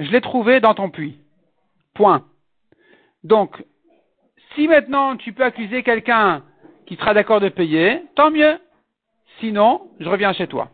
je 0.01 0.11
l'ai 0.11 0.21
trouvé 0.21 0.59
dans 0.59 0.75
ton 0.75 0.91
puits. 0.91 1.17
Point. 1.95 2.25
Donc, 3.23 3.63
si 4.55 4.67
maintenant 4.67 5.17
tu 5.17 5.33
peux 5.33 5.45
accuser 5.45 5.85
quelqu'un 5.85 6.43
qui 6.87 6.97
sera 6.97 7.15
d'accord 7.15 7.39
de 7.39 7.51
payer, 7.51 8.03
tant 8.17 8.33
mieux. 8.33 8.59
Sinon, 9.39 9.83
je 10.01 10.09
reviens 10.09 10.33
chez 10.33 10.49
toi 10.49 10.69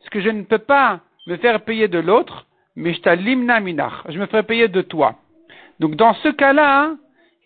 ce 0.00 0.10
que 0.10 0.20
je 0.20 0.30
ne 0.30 0.44
peux 0.44 0.58
pas 0.58 1.00
me 1.26 1.36
faire 1.36 1.60
payer 1.60 1.88
de 1.88 1.98
l'autre, 1.98 2.46
mais 2.74 2.94
je 2.94 4.18
me 4.18 4.26
ferai 4.26 4.44
payer 4.44 4.68
de 4.68 4.80
toi. 4.80 5.16
Donc 5.78 5.94
dans 5.96 6.14
ce 6.14 6.28
cas-là, 6.28 6.94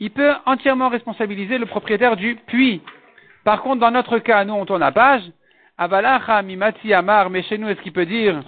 il 0.02 0.10
peut 0.10 0.34
entièrement 0.46 0.88
responsabiliser 0.88 1.58
le 1.58 1.66
propriétaire 1.66 2.16
du 2.16 2.34
puits. 2.34 2.82
Par 3.44 3.62
contre, 3.62 3.78
dans 3.78 3.92
notre 3.92 4.18
cas, 4.18 4.44
nous 4.44 4.54
on 4.54 4.66
tourne 4.66 4.80
la 4.80 4.90
page, 4.90 5.22
Avalacha 5.78 6.42
mimati 6.42 6.92
amar, 6.92 7.30
mais 7.30 7.44
chez 7.44 7.56
nous, 7.56 7.68
est-ce 7.68 7.80
qu'il 7.82 7.92
peut 7.92 8.04
dire 8.04 8.42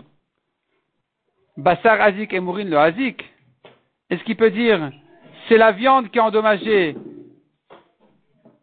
Bassar 1.56 2.00
azik 2.00 2.32
et 2.32 2.40
mourin 2.40 2.64
le 2.64 2.76
azik? 2.76 3.24
Est-ce 4.10 4.24
qu'il 4.24 4.34
peut 4.34 4.50
dire 4.50 4.90
c'est 5.46 5.56
la 5.56 5.70
viande 5.70 6.10
qui 6.10 6.18
est 6.18 6.22
endommagée 6.22 6.96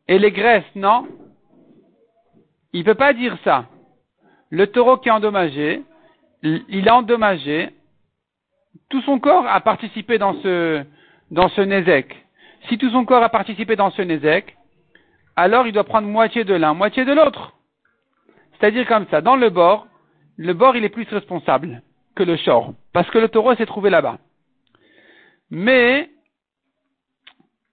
et 0.09 0.19
les 0.19 0.31
graisses, 0.31 0.75
non. 0.75 1.07
Il 2.73 2.81
ne 2.81 2.85
peut 2.85 2.95
pas 2.95 3.13
dire 3.13 3.37
ça. 3.45 3.67
Le 4.49 4.67
taureau 4.67 4.97
qui 4.97 5.07
est 5.07 5.13
endommagé, 5.13 5.81
il 6.43 6.89
a 6.89 6.97
endommagé, 6.97 7.69
tout 8.89 9.01
son 9.03 9.17
corps 9.17 9.47
a 9.47 9.61
participé 9.61 10.17
dans 10.17 10.33
ce, 10.41 10.83
dans 11.29 11.47
ce 11.47 11.61
nézek. 11.61 12.17
Si 12.67 12.77
tout 12.77 12.89
son 12.91 13.05
corps 13.05 13.23
a 13.23 13.29
participé 13.29 13.75
dans 13.75 13.91
ce 13.91 14.01
nézek, 14.01 14.55
alors 15.35 15.67
il 15.67 15.73
doit 15.73 15.83
prendre 15.83 16.07
moitié 16.07 16.43
de 16.43 16.53
l'un, 16.53 16.73
moitié 16.73 17.05
de 17.05 17.13
l'autre. 17.13 17.53
C'est-à-dire 18.53 18.87
comme 18.87 19.07
ça, 19.09 19.21
dans 19.21 19.35
le 19.35 19.49
bord, 19.49 19.87
le 20.37 20.53
bord 20.53 20.75
il 20.75 20.83
est 20.83 20.89
plus 20.89 21.07
responsable 21.09 21.81
que 22.15 22.23
le 22.23 22.37
short, 22.37 22.75
parce 22.93 23.09
que 23.09 23.17
le 23.17 23.29
taureau 23.29 23.55
s'est 23.55 23.65
trouvé 23.65 23.89
là-bas. 23.89 24.17
Mais, 25.49 26.09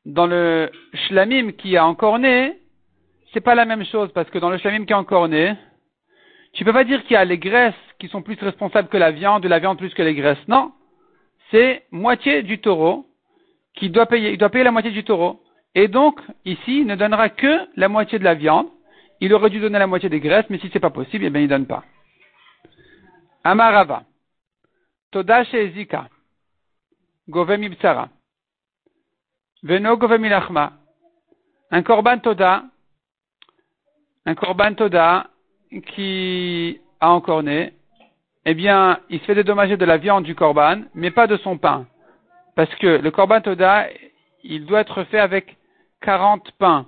dans 0.07 0.27
le 0.27 0.71
shlamim 0.95 1.53
qui 1.53 1.77
a 1.77 1.87
encore 1.87 2.19
né, 2.19 2.59
c'est 3.33 3.41
pas 3.41 3.55
la 3.55 3.67
même 3.67 3.85
chose, 3.85 4.11
parce 4.13 4.31
que 4.31 4.39
dans 4.39 4.51
le 4.51 4.59
shlamim 4.59 4.87
qui 4.87 4.93
a 4.93 4.99
encore 4.99 5.29
né, 5.29 5.55
tu 6.53 6.65
peux 6.65 6.73
pas 6.73 6.85
dire 6.85 7.03
qu'il 7.03 7.13
y 7.13 7.17
a 7.17 7.25
les 7.25 7.39
graisses 7.39 7.75
qui 7.99 8.09
sont 8.09 8.23
plus 8.23 8.39
responsables 8.41 8.89
que 8.89 8.97
la 8.97 9.11
viande, 9.11 9.45
ou 9.45 9.49
la 9.49 9.59
viande 9.59 9.79
plus 9.79 9.93
que 9.93 10.03
les 10.03 10.15
graisses. 10.15 10.49
Non. 10.49 10.73
C'est 11.51 11.85
moitié 11.91 12.43
du 12.43 12.59
taureau 12.61 13.07
qui 13.79 13.91
doit 13.91 14.07
payer, 14.07 14.33
il 14.33 14.39
doit 14.39 14.51
payer 14.51 14.65
la 14.65 14.73
moitié 14.73 14.91
du 14.91 15.05
taureau. 15.05 15.41
Et 15.75 15.87
donc, 15.89 16.21
ici, 16.45 16.81
il 16.81 16.87
ne 16.87 16.97
donnera 16.97 17.29
que 17.29 17.69
la 17.77 17.89
moitié 17.89 18.19
de 18.19 18.25
la 18.25 18.35
viande. 18.35 18.67
Il 19.21 19.33
aurait 19.35 19.51
dû 19.51 19.61
donner 19.61 19.79
la 19.79 19.87
moitié 19.87 20.09
des 20.09 20.21
graisses, 20.21 20.49
mais 20.51 20.59
si 20.59 20.69
c'est 20.73 20.81
pas 20.81 20.91
possible, 20.91 21.25
eh 21.25 21.31
bien, 21.31 21.43
il 21.43 21.49
donne 21.49 21.67
pas. 21.67 21.85
Amarava. 23.45 24.03
Toda 25.11 25.43
Ezika. 25.43 26.09
Govem 27.29 27.63
ibsara. 27.63 28.09
Veno 29.63 29.97
govem 29.97 30.25
ilachma. 30.25 30.73
Un 31.71 31.83
korban 31.83 32.19
toda. 32.19 32.65
Un 34.27 34.35
korban 34.35 34.75
toda 34.75 35.31
qui 35.95 36.81
a 37.01 37.11
encore 37.11 37.43
né, 37.43 37.75
eh 38.45 38.55
bien, 38.55 38.99
il 39.11 39.21
se 39.21 39.25
fait 39.25 39.35
dédommager 39.35 39.77
de 39.77 39.85
la 39.85 39.99
viande 39.99 40.25
du 40.25 40.35
korban, 40.35 40.83
mais 40.95 41.11
pas 41.11 41.27
de 41.27 41.37
son 41.37 41.59
pain. 41.59 41.87
Parce 42.59 42.75
que 42.75 42.89
le 42.89 43.11
korban 43.13 43.41
toda, 43.41 43.87
il 44.43 44.67
doit 44.67 44.81
être 44.81 45.05
fait 45.05 45.21
avec 45.21 45.57
40 46.01 46.51
pains. 46.59 46.87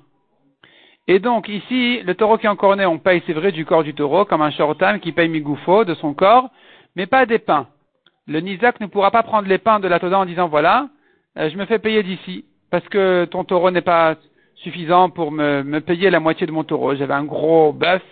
Et 1.06 1.20
donc, 1.20 1.48
ici, 1.48 2.00
le 2.02 2.16
taureau 2.16 2.38
qui 2.38 2.46
est 2.46 2.48
encore 2.48 2.74
né, 2.74 2.84
on 2.86 2.98
paye, 2.98 3.22
c'est 3.24 3.32
vrai, 3.32 3.52
du 3.52 3.64
corps 3.64 3.84
du 3.84 3.94
taureau, 3.94 4.24
comme 4.24 4.42
un 4.42 4.50
shortan 4.50 4.98
qui 4.98 5.12
paye 5.12 5.28
migoufo 5.28 5.84
de 5.84 5.94
son 5.94 6.12
corps, 6.12 6.50
mais 6.96 7.06
pas 7.06 7.24
des 7.24 7.38
pains. 7.38 7.68
Le 8.26 8.40
nizak 8.40 8.80
ne 8.80 8.86
pourra 8.86 9.12
pas 9.12 9.22
prendre 9.22 9.46
les 9.46 9.58
pains 9.58 9.78
de 9.78 9.86
la 9.86 10.00
toda 10.00 10.18
en 10.18 10.24
disant, 10.24 10.48
voilà, 10.48 10.88
euh, 11.38 11.48
je 11.48 11.56
me 11.56 11.66
fais 11.66 11.78
payer 11.78 12.02
d'ici. 12.02 12.46
parce 12.72 12.88
que 12.88 13.26
ton 13.26 13.44
taureau 13.44 13.70
n'est 13.70 13.80
pas 13.80 14.16
suffisant 14.56 15.08
pour 15.08 15.30
me, 15.30 15.78
payer 15.78 16.10
la 16.10 16.18
moitié 16.18 16.48
de 16.48 16.52
mon 16.52 16.64
taureau. 16.64 16.96
J'avais 16.96 17.14
un 17.14 17.22
gros 17.22 17.72
bœuf, 17.72 18.02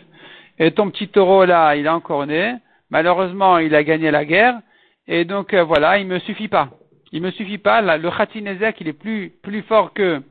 et 0.61 0.71
ton 0.71 0.91
petit 0.91 1.09
taureau 1.09 1.45
là, 1.45 1.75
il 1.75 1.87
est 1.87 1.89
encore 1.89 2.25
né. 2.25 2.55
Malheureusement, 2.91 3.59
il 3.59 3.75
a 3.75 3.83
gagné 3.83 4.13
la 4.13 4.25
guerre, 4.25 4.61
et 5.09 5.25
donc 5.25 5.55
euh, 5.55 5.65
voilà, 5.65 5.99
il 5.99 6.07
me 6.07 6.21
suffit 6.21 6.47
pas. 6.47 6.69
Il 7.13 7.23
me 7.23 7.31
suffit 7.31 7.59
pas. 7.59 7.81
le 7.81 8.11
Khatinezek, 8.11 8.81
il 8.81 8.89
est 8.89 8.93
plus, 8.93 9.31
plus 9.43 9.63
fort 9.63 9.93
que, 9.93 10.23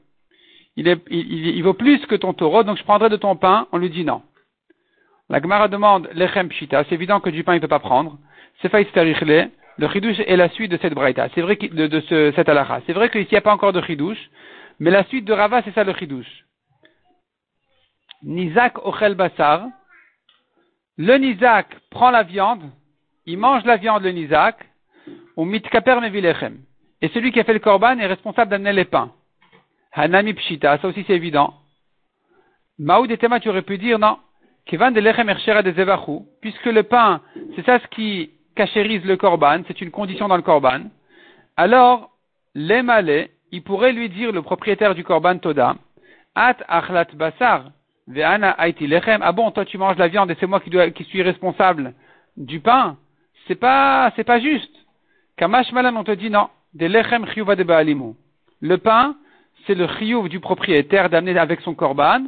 il, 0.75 0.87
est, 0.87 1.01
il, 1.09 1.47
il, 1.57 1.63
vaut 1.63 1.73
plus 1.73 2.05
que 2.05 2.15
ton 2.15 2.33
taureau, 2.33 2.63
donc 2.63 2.77
je 2.77 2.83
prendrai 2.83 3.09
de 3.09 3.15
ton 3.15 3.35
pain. 3.35 3.67
On 3.71 3.77
lui 3.77 3.89
dit 3.89 4.05
non. 4.05 4.21
La 5.29 5.41
Gemara 5.41 5.67
demande 5.67 6.09
lechem 6.13 6.49
pshita. 6.49 6.83
C'est 6.85 6.95
évident 6.95 7.19
que 7.19 7.29
du 7.29 7.43
pain 7.43 7.55
il 7.55 7.61
peut 7.61 7.67
pas 7.67 7.79
prendre. 7.79 8.17
C'est. 8.61 8.71
Le 9.79 9.87
chidouche 9.89 10.19
est 10.19 10.37
la 10.37 10.49
suite 10.49 10.71
de 10.71 10.77
cette 10.81 10.93
braïta. 10.95 11.27
C'est 11.35 11.41
vrai 11.41 11.55
que, 11.57 11.67
de, 11.67 11.99
ce, 12.01 12.31
cette 12.35 12.49
alaha. 12.49 12.81
C'est 12.87 12.93
vrai 12.93 13.09
qu'ici 13.09 13.27
il 13.29 13.33
n'y 13.33 13.37
a 13.37 13.41
pas 13.41 13.53
encore 13.53 13.73
de 13.73 13.81
chidouche, 13.81 14.29
mais 14.79 14.89
la 14.89 15.03
suite 15.03 15.25
de 15.25 15.33
Rava 15.33 15.61
c'est 15.63 15.73
ça 15.73 15.83
le 15.83 15.93
chidouche. 15.93 16.45
Nizak 18.23 18.83
ochel 18.85 19.13
basar. 19.13 19.67
Le 20.97 21.15
Nizak 21.17 21.75
prend 21.91 22.09
la 22.09 22.23
viande, 22.23 22.63
il 23.27 23.37
mange 23.37 23.63
la 23.65 23.77
viande 23.77 24.01
le 24.01 24.09
Nizak, 24.09 24.57
ou 25.37 25.45
mitkaper 25.45 26.01
mevilechem. 26.01 26.57
Et 27.01 27.07
celui 27.09 27.31
qui 27.31 27.39
a 27.39 27.43
fait 27.43 27.53
le 27.53 27.59
korban 27.59 27.97
est 27.99 28.07
responsable 28.07 28.51
d'amener 28.51 28.73
les 28.73 28.85
pains. 28.85 29.11
Hanami 29.93 30.33
pshita, 30.33 30.79
ça 30.79 30.87
aussi 30.87 31.05
c'est 31.07 31.13
évident. 31.13 31.53
Maoud 32.79 33.09
et 33.09 33.17
Tema, 33.17 33.39
tu 33.39 33.49
aurais 33.49 33.61
pu 33.61 33.77
dire 33.77 33.97
non. 33.97 34.17
Kevan 34.65 34.91
de 34.91 34.99
lechem 34.99 35.27
de 35.27 36.25
puisque 36.41 36.65
le 36.65 36.83
pain, 36.83 37.21
c'est 37.55 37.65
ça 37.65 37.79
ce 37.79 37.87
qui 37.87 38.31
cachérise 38.55 39.05
le 39.05 39.15
korban, 39.15 39.61
c'est 39.67 39.81
une 39.81 39.91
condition 39.91 40.27
dans 40.27 40.35
le 40.35 40.41
korban. 40.41 40.81
Alors, 41.55 42.11
l'émalé, 42.53 43.31
il 43.51 43.63
pourrait 43.63 43.93
lui 43.93 44.09
dire, 44.09 44.31
le 44.31 44.41
propriétaire 44.41 44.93
du 44.93 45.03
korban 45.03 45.37
Toda, 45.37 45.75
At 46.35 46.57
achlat 46.67 47.07
basar, 47.13 47.71
ve'ana 48.07 48.55
aiti 48.59 48.85
lechem, 48.85 49.21
ah 49.23 49.31
bon, 49.31 49.49
toi 49.51 49.65
tu 49.65 49.77
manges 49.77 49.97
la 49.97 50.07
viande 50.07 50.29
et 50.29 50.35
c'est 50.39 50.45
moi 50.47 50.59
qui, 50.59 50.71
qui 50.91 51.03
suis 51.05 51.21
responsable 51.21 51.93
du 52.35 52.59
pain. 52.59 52.97
C'est 53.47 53.55
pas, 53.55 54.11
c'est 54.15 54.23
pas 54.23 54.39
juste. 54.39 54.76
Kamash 55.37 55.71
malan, 55.71 55.95
on 55.95 56.03
te 56.03 56.11
dit 56.11 56.29
non. 56.29 56.49
De 56.73 56.87
lechem 56.87 57.25
de 57.25 57.63
ba'alimu. 57.63 58.15
Le 58.59 58.77
pain, 58.77 59.15
c'est 59.65 59.75
le 59.75 59.87
chiyuv 59.87 60.29
du 60.29 60.39
propriétaire 60.39 61.09
d'amener 61.09 61.37
avec 61.37 61.61
son 61.61 61.75
korban. 61.75 62.25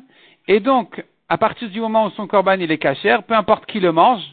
Et 0.48 0.60
donc, 0.60 1.04
à 1.28 1.38
partir 1.38 1.70
du 1.70 1.80
moment 1.80 2.06
où 2.06 2.12
son 2.12 2.28
korban 2.28 2.60
il 2.60 2.72
est 2.72 2.78
cachère, 2.78 3.24
peu 3.24 3.34
importe 3.34 3.66
qui 3.66 3.80
le 3.80 3.92
mange, 3.92 4.24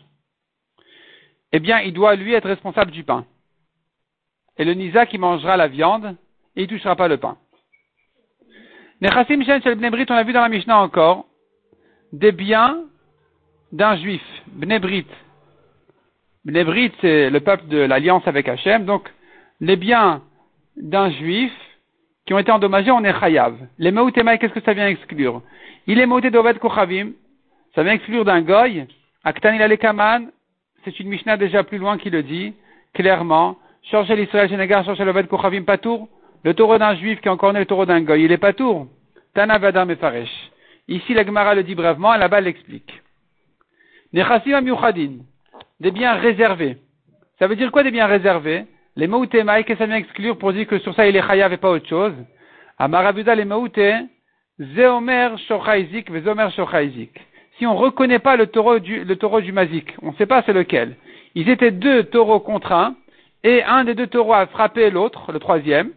eh 1.52 1.60
bien, 1.60 1.80
il 1.80 1.92
doit 1.92 2.16
lui 2.16 2.34
être 2.34 2.48
responsable 2.48 2.90
du 2.90 3.02
pain. 3.02 3.24
Et 4.58 4.64
le 4.64 4.74
nisa 4.74 5.06
qui 5.06 5.18
mangera 5.18 5.56
la 5.56 5.68
viande, 5.68 6.16
et 6.54 6.62
il 6.62 6.68
touchera 6.68 6.96
pas 6.96 7.08
le 7.08 7.16
pain. 7.16 7.36
Nechassim 9.00 9.42
Shen 9.44 9.60
Bnebrit, 9.74 10.06
on 10.08 10.14
l'a 10.14 10.24
vu 10.24 10.32
dans 10.32 10.40
la 10.40 10.48
Mishnah 10.48 10.78
encore, 10.78 11.26
des 12.12 12.32
biens 12.32 12.84
d'un 13.72 13.96
juif, 13.96 14.22
Bnebrit. 14.48 15.06
Bnebrit, 16.46 16.92
c'est 17.00 17.28
le 17.28 17.40
peuple 17.40 17.66
de 17.66 17.78
l'alliance 17.78 18.22
avec 18.26 18.48
Hachem, 18.48 18.84
donc 18.84 19.10
les 19.60 19.74
biens 19.74 20.22
d'un 20.76 21.10
juif 21.10 21.52
qui 22.24 22.34
ont 22.34 22.38
été 22.38 22.52
endommagés, 22.52 22.92
on 22.92 23.02
est 23.02 23.18
chayav. 23.18 23.56
Les 23.78 23.90
Meoutemai, 23.90 24.38
qu'est-ce 24.38 24.52
que 24.52 24.60
ça 24.60 24.72
vient 24.72 24.86
exclure? 24.86 25.42
Il 25.88 25.98
est 25.98 26.06
Meouté 26.06 26.30
d'Oved 26.30 26.60
Kochavim, 26.60 27.14
ça 27.74 27.82
vient 27.82 27.94
exclure 27.94 28.24
d'un 28.24 28.42
goy, 28.42 28.86
Aktanil 29.24 29.60
Alekaman, 29.60 30.30
c'est 30.84 31.00
une 31.00 31.08
Mishnah 31.08 31.36
déjà 31.36 31.64
plus 31.64 31.78
loin 31.78 31.98
qui 31.98 32.10
le 32.10 32.22
dit, 32.22 32.54
clairement, 32.94 33.56
Chorchel 33.90 34.20
Israël 34.20 34.48
Genegar, 34.48 34.84
Chorchel 34.84 35.08
Oved 35.08 35.26
Kochavim 35.26 35.64
Patour, 35.64 36.08
le 36.44 36.54
taureau 36.54 36.78
d'un 36.78 36.94
juif 36.94 37.20
qui 37.20 37.28
a 37.28 37.32
encore 37.32 37.54
né 37.54 37.58
le 37.58 37.66
taureau 37.66 37.86
d'un 37.86 38.02
goy, 38.02 38.22
il 38.22 38.30
est 38.30 38.38
Patour. 38.38 38.86
Tana 39.34 39.58
Vadam 39.58 39.88
Mefaresh. 39.88 40.30
Ici, 40.86 41.12
la 41.12 41.24
Gemara 41.26 41.56
le 41.56 41.64
dit 41.64 41.74
brièvement, 41.74 42.14
et 42.14 42.18
là-bas, 42.18 42.38
elle 42.38 42.44
l'explique. 42.44 43.02
Nechassim 44.12 44.54
des 45.80 45.90
biens 45.90 46.14
réservés. 46.14 46.78
Ça 47.38 47.46
veut 47.46 47.56
dire 47.56 47.70
quoi 47.70 47.82
des 47.82 47.90
biens 47.90 48.06
réservés? 48.06 48.64
Les 48.96 49.06
Maouté 49.06 49.42
qu'est-ce 49.44 49.62
que 49.66 49.76
ça 49.76 49.86
vient 49.86 49.96
exclure 49.96 50.38
pour 50.38 50.52
dire 50.52 50.66
que 50.66 50.78
sur 50.78 50.94
ça 50.94 51.06
il 51.06 51.16
est 51.16 51.26
chayav 51.26 51.52
et 51.52 51.58
pas 51.58 51.70
autre 51.70 51.88
chose? 51.88 52.14
Amarabuda 52.78 53.34
les 53.34 53.44
Maouté, 53.44 53.94
Zeomer 54.58 55.36
Shochaizik, 55.46 56.10
Vezomer 56.10 56.48
Shochaizik 56.54 57.20
si 57.58 57.66
on 57.66 57.74
ne 57.74 57.78
reconnaît 57.78 58.18
pas 58.18 58.36
le 58.36 58.46
taureau 58.46 58.78
du, 58.78 59.04
le 59.04 59.16
taureau 59.16 59.40
du 59.40 59.52
Mazik. 59.52 59.94
On 60.02 60.12
ne 60.12 60.16
sait 60.16 60.26
pas 60.26 60.42
c'est 60.44 60.52
lequel. 60.52 60.96
Ils 61.34 61.48
étaient 61.48 61.70
deux 61.70 62.04
taureaux 62.04 62.40
contre 62.40 62.72
un, 62.72 62.96
et 63.42 63.62
un 63.62 63.84
des 63.84 63.94
deux 63.94 64.06
taureaux 64.06 64.34
a 64.34 64.46
frappé 64.46 64.90
l'autre, 64.90 65.32
le 65.32 65.38
troisième. 65.38 65.92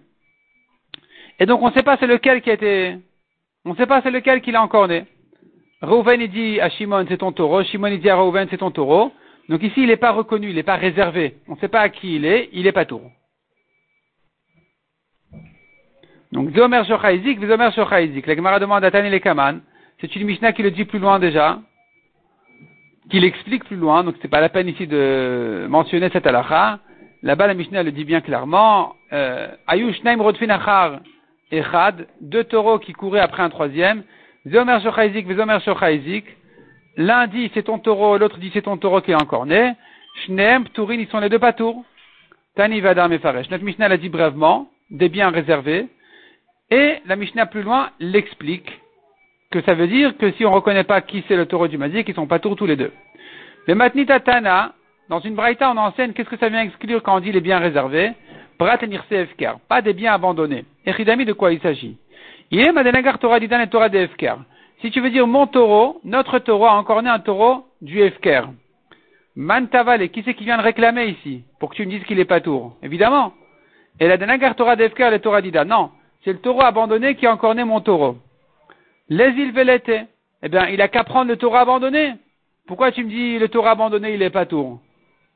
Et 1.39 1.45
donc 1.45 1.61
on 1.61 1.69
ne 1.69 1.73
sait 1.73 1.83
pas 1.83 1.97
c'est 1.99 2.07
lequel 2.07 2.41
qui 2.41 2.49
a 2.49 2.53
été, 2.53 2.97
on 3.65 3.71
ne 3.71 3.75
sait 3.75 3.85
pas 3.85 4.01
c'est 4.01 4.11
lequel 4.11 4.41
qui 4.41 4.51
l'a 4.51 4.61
encore 4.61 4.87
né. 4.87 5.05
Reuven 5.81 6.25
dit 6.27 6.59
à 6.59 6.69
Shimon 6.69 7.05
c'est 7.07 7.17
ton 7.17 7.31
taureau, 7.31 7.63
Shimon 7.63 7.87
il 7.87 8.01
dit 8.01 8.09
à 8.09 8.15
Reuven 8.15 8.47
c'est 8.49 8.57
ton 8.57 8.71
taureau. 8.71 9.11
Donc 9.49 9.63
ici 9.63 9.81
il 9.81 9.88
n'est 9.88 9.97
pas 9.97 10.12
reconnu, 10.12 10.49
il 10.49 10.55
n'est 10.55 10.63
pas 10.63 10.75
réservé. 10.75 11.38
On 11.47 11.55
ne 11.55 11.59
sait 11.59 11.67
pas 11.67 11.81
à 11.81 11.89
qui 11.89 12.15
il 12.15 12.25
est, 12.25 12.49
il 12.53 12.63
n'est 12.63 12.71
pas 12.71 12.85
taureau. 12.85 13.12
Donc 16.31 16.55
Zomer 16.55 16.83
Shochaizik, 16.88 17.43
Zomer 17.43 17.71
Shochaizik. 17.75 18.27
La 18.27 18.35
Gemara 18.35 18.59
demande 18.59 18.83
à 18.83 18.91
Tani 18.91 19.19
Kaman. 19.19 19.62
C'est 19.99 20.15
une 20.15 20.27
Mishnah 20.27 20.53
qui 20.53 20.62
le 20.62 20.69
dit 20.69 20.85
plus 20.85 20.99
loin 20.99 21.19
déjà, 21.19 21.59
qui 23.09 23.19
l'explique 23.19 23.65
plus 23.65 23.75
loin, 23.75 24.03
donc 24.03 24.15
c'est 24.21 24.29
pas 24.29 24.39
la 24.39 24.49
peine 24.49 24.67
ici 24.69 24.88
de 24.88 25.65
mentionner 25.67 26.09
cette 26.12 26.27
halakha. 26.27 26.79
Là-bas, 27.21 27.47
la 27.47 27.53
Mishnah 27.53 27.83
le 27.83 27.91
dit 27.91 28.05
bien 28.05 28.21
clairement. 28.21 28.95
Euh, 29.12 29.49
Ayush 29.67 30.01
Naim 30.03 30.21
Rodfin 30.21 30.49
Achar 30.49 31.01
Echad, 31.51 32.07
deux 32.21 32.45
taureaux 32.45 32.79
qui 32.79 32.93
couraient 32.93 33.19
après 33.19 33.43
un 33.43 33.49
troisième. 33.49 34.03
Zomer 34.47 34.77
Shochaizik, 34.83 35.29
Zomer 35.35 35.57
Shochaizik. 35.65 36.25
L'un 36.97 37.28
dit 37.28 37.52
c'est 37.54 37.63
ton 37.63 37.80
taureau, 37.80 38.17
l'autre 38.17 38.38
dit 38.38 38.52
c'est 38.54 38.63
ton 38.63 38.78
taureau 38.78 39.02
qui 39.02 39.12
est 39.12 39.21
encore 39.21 39.45
né. 39.45 39.73
Shneem, 40.25 40.67
Turin, 40.69 40.95
ils 40.95 41.08
sont 41.08 41.19
les 41.19 41.30
deux 41.30 41.39
patours. 41.39 41.84
Tani 42.56 42.82
Vadam 42.82 43.13
et 43.13 43.19
Faresh. 43.19 43.49
Notre 43.49 43.63
Mishnah 43.63 43.88
l'a 43.88 43.97
dit 43.97 44.10
brièvement, 44.10 44.69
des 44.89 45.08
biens 45.08 45.30
réservés. 45.30 45.88
Et 46.71 46.97
la 47.06 47.15
Mishnah 47.15 47.45
plus 47.45 47.63
loin 47.63 47.91
l'explique 47.99 48.69
que 49.52 49.62
ça 49.62 49.73
veut 49.73 49.88
dire 49.88 50.17
que 50.17 50.32
si 50.34 50.45
on 50.45 50.52
ne 50.52 50.56
reconnaît 50.56 50.84
pas 50.84 51.02
qui 51.02 51.23
c'est 51.28 51.36
le 51.36 51.45
taureau 51.45 51.67
du 51.67 51.78
mazik, 51.78 52.08
ils 52.08 52.15
sont 52.15 52.28
pas 52.28 52.39
tours 52.39 52.56
tous 52.56 52.67
les 52.67 52.75
deux. 52.75 52.91
Le 53.65 53.75
matnita 53.75 54.19
tana, 54.19 54.73
dans 55.10 55.19
une 55.19 55.36
braïta, 55.36 55.71
on 55.71 55.78
enseigne 55.78 56.13
qu'est-ce 56.13 56.30
que 56.30 56.38
ça 56.38 56.49
vient 56.49 56.62
exclure 56.62 57.02
quand 57.02 57.15
on 57.15 57.19
dit 57.19 57.32
les 57.32 57.41
biens 57.41 57.60
réservés. 57.60 58.12
Prat 58.60 58.78
efker, 58.82 59.54
pas 59.67 59.82
des 59.82 59.93
biens 59.93 60.13
abandonnés. 60.13 60.65
Echidami, 60.86 61.25
de 61.25 61.34
quoi 61.34 61.54
il 61.54 61.62
s'agit? 61.62 61.97
Torah 63.21 63.39
didan 63.39 63.62
et 63.62 63.69
Torah 63.69 63.89
de 63.89 64.08
Si 64.81 64.91
tu 64.91 65.01
veux 65.01 65.09
dire 65.09 65.27
mon 65.27 65.45
taureau, 65.45 65.99
notre 66.05 66.39
taureau 66.39 66.65
a 66.65 66.73
encore 66.73 67.03
né 67.03 67.09
un 67.09 67.19
taureau 67.19 67.65
du 67.81 68.01
efker. 68.01 68.43
Mantavale, 69.35 70.09
qui 70.09 70.23
c'est 70.23 70.33
qui 70.33 70.45
vient 70.45 70.57
de 70.57 70.63
réclamer 70.63 71.07
ici 71.07 71.43
Pour 71.59 71.69
que 71.69 71.75
tu 71.75 71.85
me 71.85 71.91
dises 71.91 72.03
qu'il 72.05 72.19
est 72.19 72.25
pas 72.25 72.41
tour? 72.41 72.75
Évidemment. 72.81 73.33
Et 73.99 74.07
la 74.07 74.17
denagar 74.17 74.55
Torah 74.55 74.75
de 74.75 74.83
Efker, 74.83 75.09
le 75.11 75.19
Torah 75.19 75.41
d'Ida. 75.41 75.65
Non, 75.65 75.91
c'est 76.23 76.31
le 76.31 76.39
taureau 76.39 76.61
abandonné 76.61 77.15
qui 77.15 77.27
a 77.27 77.33
encore 77.33 77.55
né 77.55 77.63
mon 77.65 77.81
taureau. 77.81 78.17
Les 79.09 79.29
îles 79.31 79.51
Vélété. 79.51 80.03
Eh 80.41 80.47
bien, 80.47 80.67
il 80.69 80.81
a 80.81 80.87
qu'à 80.87 81.03
prendre 81.03 81.29
le 81.29 81.35
taureau 81.35 81.57
abandonné. 81.57 82.13
Pourquoi 82.65 82.91
tu 82.91 83.03
me 83.03 83.09
dis 83.09 83.37
le 83.37 83.49
taureau 83.49 83.67
abandonné, 83.67 84.13
il 84.13 84.21
est 84.21 84.29
pas 84.29 84.45
tour? 84.45 84.79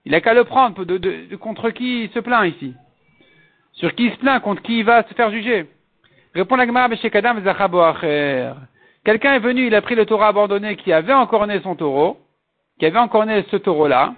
Il 0.06 0.16
a 0.16 0.22
qu'à 0.22 0.34
le 0.34 0.46
prendre. 0.46 0.86
De, 0.86 1.36
contre 1.36 1.70
qui 1.70 2.06
il 2.06 2.10
se 2.12 2.20
plaint 2.20 2.46
ici? 2.46 2.74
Sur 3.74 3.94
qui 3.96 4.06
il 4.06 4.12
se 4.14 4.18
plaint 4.18 4.42
Contre 4.42 4.62
qui 4.62 4.80
il 4.80 4.86
va 4.86 5.04
se 5.04 5.14
faire 5.14 5.32
juger? 5.32 5.66
Répond 6.34 6.56
la 6.56 6.66
Gemara 6.66 6.90
Quelqu'un 9.06 9.34
est 9.34 9.40
venu, 9.40 9.68
il 9.68 9.76
a 9.76 9.82
pris 9.82 9.96
le 9.96 10.06
taureau 10.06 10.24
abandonné 10.24 10.76
qui 10.78 10.94
avait 10.94 11.14
encore 11.14 11.46
né 11.46 11.60
son 11.62 11.76
taureau, 11.76 12.18
qui 12.80 12.86
avait 12.86 13.00
encore 13.00 13.26
né 13.26 13.44
ce 13.52 13.58
taureau-là. 13.58 14.14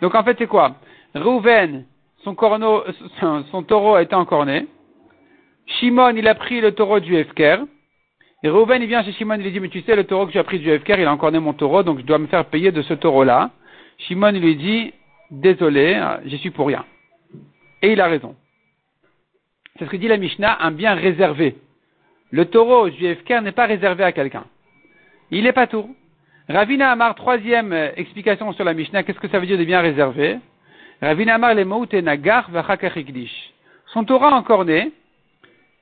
Donc 0.00 0.14
en 0.14 0.24
fait, 0.24 0.36
c'est 0.38 0.48
quoi? 0.48 0.76
Rouven, 1.14 1.84
son, 2.24 2.34
corneau, 2.34 2.82
son, 3.20 3.62
taureau 3.62 3.94
a 3.94 4.02
été 4.02 4.14
encore 4.14 4.44
né. 4.44 4.66
Shimon, 5.66 6.14
il 6.16 6.26
a 6.26 6.34
pris 6.34 6.60
le 6.60 6.72
taureau 6.72 7.00
du 7.00 7.16
Efker. 7.16 7.58
Et 8.42 8.48
Reuven, 8.48 8.82
il 8.82 8.88
vient 8.88 9.02
chez 9.02 9.12
Shimon, 9.12 9.36
il 9.36 9.44
lui 9.44 9.52
dit, 9.52 9.60
mais 9.60 9.68
tu 9.68 9.80
sais, 9.82 9.96
le 9.96 10.04
taureau 10.04 10.26
que 10.26 10.32
tu 10.32 10.38
as 10.38 10.44
pris 10.44 10.58
du 10.58 10.78
FKR, 10.78 10.98
il 10.98 11.06
a 11.06 11.12
encore 11.12 11.32
né 11.32 11.38
mon 11.38 11.52
taureau, 11.52 11.82
donc 11.82 11.98
je 11.98 12.04
dois 12.04 12.18
me 12.18 12.26
faire 12.26 12.44
payer 12.44 12.70
de 12.70 12.82
ce 12.82 12.94
taureau-là. 12.94 13.50
Shimon 13.98 14.32
lui 14.32 14.56
dit, 14.56 14.92
désolé, 15.30 16.00
j'y 16.26 16.38
suis 16.38 16.50
pour 16.50 16.66
rien. 16.66 16.84
Et 17.82 17.92
il 17.92 18.00
a 18.00 18.06
raison. 18.06 18.36
C'est 19.78 19.86
ce 19.86 19.90
que 19.90 19.96
dit 19.96 20.08
la 20.08 20.16
Mishnah, 20.16 20.58
un 20.64 20.70
bien 20.70 20.94
réservé. 20.94 21.56
Le 22.30 22.44
taureau 22.46 22.88
FKR 22.88 23.42
n'est 23.42 23.52
pas 23.52 23.66
réservé 23.66 24.04
à 24.04 24.12
quelqu'un. 24.12 24.44
Il 25.30 25.46
est 25.46 25.52
pas 25.52 25.66
tour. 25.66 25.88
Ravina 26.48 26.92
Amar, 26.92 27.14
troisième 27.14 27.72
explication 27.96 28.52
sur 28.52 28.64
la 28.64 28.74
Mishnah, 28.74 29.02
qu'est-ce 29.02 29.18
que 29.18 29.28
ça 29.28 29.38
veut 29.38 29.46
dire 29.46 29.58
des 29.58 29.64
biens 29.64 29.80
réservés 29.80 30.38
Ravina 31.02 31.34
Amar, 31.34 31.54
les 31.54 31.64
mots 31.64 31.86
nagar 32.02 32.50
Son 33.86 34.04
taureau 34.04 34.26
encore 34.26 34.64
né, 34.64 34.92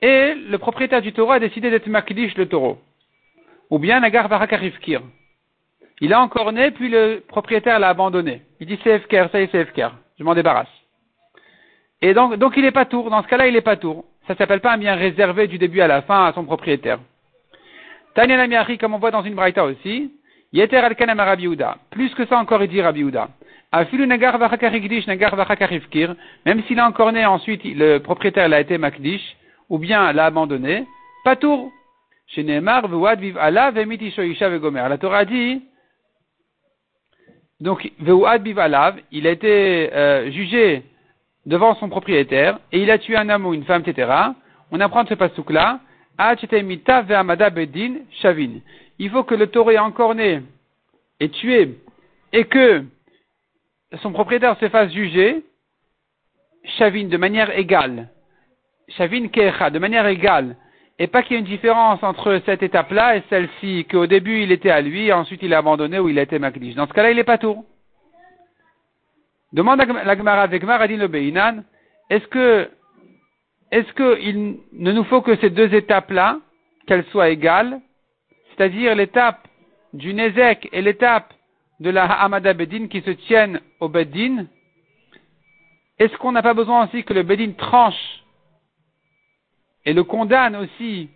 et 0.00 0.34
le 0.34 0.58
propriétaire 0.58 1.02
du 1.02 1.12
taureau 1.12 1.32
a 1.32 1.38
décidé 1.38 1.70
d'être 1.70 1.86
makdish 1.86 2.36
le 2.36 2.46
taureau. 2.46 2.78
Ou 3.70 3.78
bien 3.78 4.00
Nagar 4.00 4.28
Varakarifkir. 4.28 5.00
Il 6.00 6.12
a 6.12 6.20
encore 6.20 6.52
né, 6.52 6.70
puis 6.70 6.88
le 6.88 7.22
propriétaire 7.26 7.78
l'a 7.78 7.88
abandonné. 7.88 8.42
Il 8.60 8.66
dit 8.66 8.78
c'est 8.84 9.02
ça 9.08 9.40
y 9.40 9.44
est, 9.44 9.48
c'est 9.50 9.72
je 10.18 10.24
m'en 10.24 10.34
débarrasse. 10.34 10.68
Et 12.02 12.12
donc, 12.12 12.54
il 12.56 12.64
est 12.64 12.70
pas 12.70 12.84
tour. 12.84 13.08
Dans 13.08 13.22
ce 13.22 13.28
cas-là, 13.28 13.46
il 13.46 13.56
est 13.56 13.62
pas 13.62 13.76
tour. 13.76 14.04
Ça 14.26 14.34
s'appelle 14.36 14.60
pas 14.60 14.72
un 14.72 14.78
bien 14.78 14.94
réservé 14.94 15.46
du 15.46 15.58
début 15.58 15.80
à 15.80 15.86
la 15.86 16.02
fin 16.02 16.26
à 16.26 16.32
son 16.32 16.44
propriétaire. 16.44 16.98
Tanya 18.14 18.36
Namiachi, 18.36 18.78
comme 18.78 18.94
on 18.94 18.98
voit 18.98 19.10
dans 19.10 19.22
une 19.22 19.34
braïta 19.34 19.64
aussi, 19.64 20.12
Yeter 20.52 20.76
al 20.76 20.94
Plus 21.90 22.14
que 22.14 22.26
ça 22.26 22.38
encore, 22.38 22.62
il 22.62 22.68
dit 22.68 22.80
Rabbi. 22.80 23.04
Afilu 23.72 24.06
nagar 24.06 24.38
nagar 24.38 25.36
Même 26.46 26.62
s'il 26.62 26.78
a 26.78 26.86
encore 26.86 27.10
né 27.10 27.26
ensuite, 27.26 27.62
le 27.64 27.98
propriétaire 27.98 28.48
l'a 28.48 28.60
été 28.60 28.78
makdish, 28.78 29.36
ou 29.68 29.78
bien 29.78 30.12
l'a 30.12 30.26
abandonné, 30.26 30.86
pas 31.24 31.34
tour. 31.34 31.72
Chez 32.28 32.44
Neymar, 32.44 32.86
viv 32.88 33.36
ala 33.36 33.72
vegomer. 33.72 34.86
La 34.88 34.96
Torah 34.96 35.24
dit, 35.24 35.60
donc, 37.60 37.90
Veuad 37.98 38.42
Bivalav, 38.42 38.96
il 39.10 39.26
a 39.26 39.30
été 39.30 39.92
euh, 39.92 40.30
jugé 40.30 40.82
devant 41.46 41.74
son 41.76 41.88
propriétaire 41.88 42.58
et 42.72 42.80
il 42.82 42.90
a 42.90 42.98
tué 42.98 43.16
un 43.16 43.28
homme 43.28 43.46
ou 43.46 43.54
une 43.54 43.64
femme, 43.64 43.82
etc. 43.86 44.10
On 44.70 44.80
apprend 44.80 45.04
de 45.04 45.08
ce 45.08 45.14
pasouk-là, 45.14 45.80
Bedin 46.18 47.94
Shavin. 48.22 48.60
Il 48.98 49.10
faut 49.10 49.24
que 49.24 49.34
le 49.34 49.46
taureau 49.48 49.70
est 49.70 49.78
encore 49.78 50.14
né 50.14 50.42
et 51.20 51.28
tué 51.28 51.78
et 52.32 52.44
que 52.44 52.84
son 54.02 54.12
propriétaire 54.12 54.58
se 54.58 54.68
fasse 54.68 54.92
juger 54.92 55.44
Shavin 56.78 57.08
de 57.08 57.16
manière 57.16 57.56
égale. 57.58 58.08
Shavin 58.88 59.28
Kecha, 59.28 59.70
de 59.70 59.78
manière 59.78 60.06
égale. 60.06 60.56
Et 60.98 61.08
pas 61.08 61.22
qu'il 61.22 61.32
y 61.32 61.36
ait 61.36 61.40
une 61.40 61.46
différence 61.46 62.02
entre 62.02 62.40
cette 62.46 62.62
étape-là 62.62 63.16
et 63.16 63.22
celle-ci, 63.28 63.84
qu'au 63.90 64.06
début 64.06 64.42
il 64.42 64.52
était 64.52 64.70
à 64.70 64.80
lui, 64.80 65.12
ensuite 65.12 65.42
il 65.42 65.52
a 65.52 65.58
abandonné 65.58 65.98
ou 65.98 66.08
il 66.08 66.18
a 66.18 66.22
été 66.22 66.38
Makdish. 66.38 66.76
Dans 66.76 66.86
ce 66.86 66.92
cas-là, 66.92 67.10
il 67.10 67.16
n'est 67.16 67.24
pas 67.24 67.38
tour. 67.38 67.64
Demande 69.54 69.78
la 69.78 70.16
Gemara 70.16 70.42
avec 70.42 70.64
Maradin 70.64 70.96
le 70.96 71.06
Beinan, 71.06 71.62
est-ce 72.10 72.26
que, 72.26 72.68
est-ce 73.70 73.92
qu'il 73.92 74.58
ne 74.72 74.90
nous 74.90 75.04
faut 75.04 75.22
que 75.22 75.36
ces 75.36 75.48
deux 75.48 75.72
étapes-là, 75.72 76.40
qu'elles 76.88 77.04
soient 77.12 77.30
égales, 77.30 77.80
c'est-à-dire 78.50 78.96
l'étape 78.96 79.46
du 79.92 80.12
Nezek 80.12 80.68
et 80.72 80.82
l'étape 80.82 81.32
de 81.78 81.88
la 81.90 82.04
Hamada 82.04 82.52
Bedin 82.52 82.88
qui 82.88 83.00
se 83.02 83.10
tiennent 83.10 83.60
au 83.78 83.88
Bedin, 83.88 84.46
est-ce 86.00 86.16
qu'on 86.16 86.32
n'a 86.32 86.42
pas 86.42 86.54
besoin 86.54 86.86
aussi 86.88 87.04
que 87.04 87.14
le 87.14 87.22
Bedin 87.22 87.52
tranche 87.52 88.24
et 89.84 89.92
le 89.92 90.02
condamne 90.02 90.56
aussi 90.56 91.10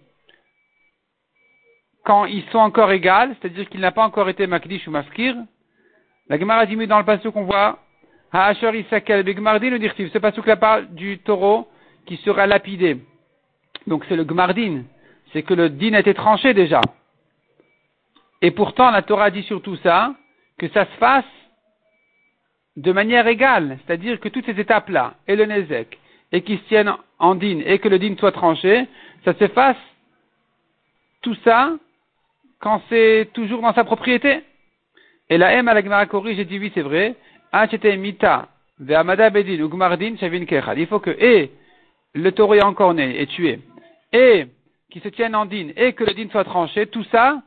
quand 2.04 2.24
ils 2.26 2.44
sont 2.52 2.58
encore 2.58 2.92
égales, 2.92 3.34
c'est-à-dire 3.40 3.68
qu'il 3.68 3.80
n'a 3.80 3.90
pas 3.90 4.04
encore 4.04 4.28
été 4.28 4.46
makdish 4.46 4.86
ou 4.86 4.92
maskir. 4.92 5.34
La 6.28 6.38
Gemara 6.38 6.66
dit 6.66 6.86
dans 6.86 7.00
le 7.00 7.04
passage 7.04 7.32
qu'on 7.32 7.42
voit, 7.42 7.80
Ha'ashar 8.32 8.74
Isakel 8.74 9.22
Begmardin 9.22 9.72
ou 9.72 9.78
dirtiv, 9.78 10.10
ce 10.12 10.18
passage 10.18 10.44
là 10.44 10.56
parle 10.56 10.94
du 10.94 11.18
taureau 11.18 11.68
qui 12.06 12.16
sera 12.18 12.46
lapidé. 12.46 12.98
Donc 13.86 14.04
c'est 14.08 14.16
le 14.16 14.24
Gmardin, 14.24 14.82
c'est 15.32 15.42
que 15.42 15.54
le 15.54 15.70
din 15.70 15.94
a 15.94 16.00
été 16.00 16.14
tranché 16.14 16.52
déjà. 16.54 16.80
Et 18.42 18.50
pourtant 18.50 18.90
la 18.90 19.02
Torah 19.02 19.30
dit 19.30 19.42
sur 19.44 19.62
tout 19.62 19.76
ça 19.76 20.14
que 20.58 20.68
ça 20.68 20.84
se 20.84 20.96
fasse 20.98 21.24
de 22.76 22.92
manière 22.92 23.26
égale, 23.26 23.78
c'est-à-dire 23.84 24.20
que 24.20 24.28
toutes 24.28 24.46
ces 24.46 24.60
étapes-là, 24.60 25.14
et 25.26 25.34
le 25.34 25.46
Nezek, 25.46 25.98
et 26.30 26.42
qui 26.42 26.58
se 26.58 26.62
tiennent 26.64 26.94
en 27.18 27.34
din 27.34 27.60
et 27.64 27.78
que 27.78 27.88
le 27.88 27.98
din 27.98 28.14
soit 28.18 28.32
tranché, 28.32 28.86
ça 29.24 29.34
s'efface 29.34 29.76
tout 31.22 31.36
ça 31.44 31.72
quand 32.60 32.82
c'est 32.88 33.30
toujours 33.32 33.62
dans 33.62 33.74
sa 33.74 33.84
propriété. 33.84 34.42
Et 35.30 35.38
la 35.38 35.52
M 35.52 35.68
à 35.68 35.74
la 35.74 35.82
Gemara 35.82 36.06
corrige 36.06 36.36
j'ai 36.36 36.44
dit 36.44 36.58
oui, 36.58 36.70
c'est 36.74 36.82
vrai. 36.82 37.14
Mita 37.98 38.48
ve'amada 38.78 39.30
bedin 39.30 39.62
ou 39.62 39.68
gmardin 39.68 40.16
shavin. 40.16 40.44
Il 40.76 40.86
faut 40.86 41.00
que, 41.00 41.10
et 41.10 41.52
le 42.14 42.32
taureau 42.32 42.54
est 42.54 42.62
encore 42.62 42.94
né 42.94 43.20
et 43.20 43.26
tué, 43.26 43.60
et 44.12 44.46
qui 44.90 45.00
se 45.00 45.08
tienne 45.08 45.34
en 45.34 45.46
din, 45.46 45.68
et 45.76 45.92
que 45.92 46.04
le 46.04 46.14
din 46.14 46.28
soit 46.30 46.44
tranché, 46.44 46.86
tout 46.86 47.04
ça, 47.04 47.42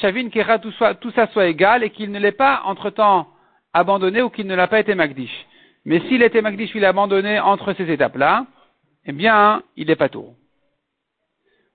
shavin 0.00 0.30
kechad, 0.30 0.60
tout, 0.60 0.72
tout 1.00 1.10
ça 1.12 1.26
soit 1.28 1.46
égal, 1.46 1.82
et 1.82 1.90
qu'il 1.90 2.10
ne 2.10 2.18
l'ait 2.18 2.32
pas 2.32 2.62
entre-temps 2.64 3.28
abandonné 3.74 4.22
ou 4.22 4.30
qu'il 4.30 4.46
ne 4.46 4.54
l'a 4.54 4.66
pas 4.66 4.80
été 4.80 4.94
magdish. 4.94 5.46
Mais 5.88 6.00
s'il 6.00 6.22
était 6.22 6.42
Magdish, 6.42 6.70
il 6.74 6.84
a 6.84 6.90
abandonné 6.90 7.40
entre 7.40 7.72
ces 7.72 7.90
étapes-là, 7.90 8.44
eh 9.06 9.12
bien, 9.12 9.62
il 9.74 9.86
n'est 9.86 9.96
pas 9.96 10.10
tour. 10.10 10.34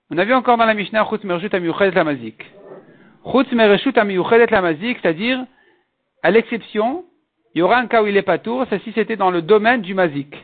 On 0.08 0.18
a 0.18 0.24
vu 0.24 0.32
encore 0.32 0.56
dans 0.56 0.66
la 0.66 0.74
Mishnah, 0.74 1.04
Chutz 1.10 1.24
Mershut 1.24 1.52
la 1.52 2.04
Mazik. 2.04 2.44
Chutz 3.24 3.50
Mershut 3.50 3.96
la 3.96 4.60
Mazik, 4.62 4.98
c'est-à-dire, 5.02 5.44
à 6.22 6.30
l'exception, 6.30 7.04
il 7.54 7.60
y 7.60 7.62
aura 7.62 7.78
un 7.78 7.86
cas 7.86 8.02
où 8.02 8.06
il 8.06 8.14
n'est 8.14 8.22
pas 8.22 8.38
tour, 8.38 8.66
c'est 8.68 8.82
si 8.82 8.92
c'était 8.92 9.16
dans 9.16 9.30
le 9.30 9.42
domaine 9.42 9.82
du 9.82 9.94
Mazik. 9.94 10.34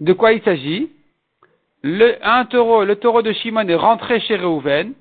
De 0.00 0.12
quoi 0.12 0.32
il 0.32 0.42
s'agit 0.42 0.90
le, 1.82 2.94
taureau 2.94 3.22
de 3.22 3.32
Shimon 3.32 3.66
est 3.68 3.74
rentré 3.74 4.20
chez 4.20 4.36
Reuven. 4.36 4.92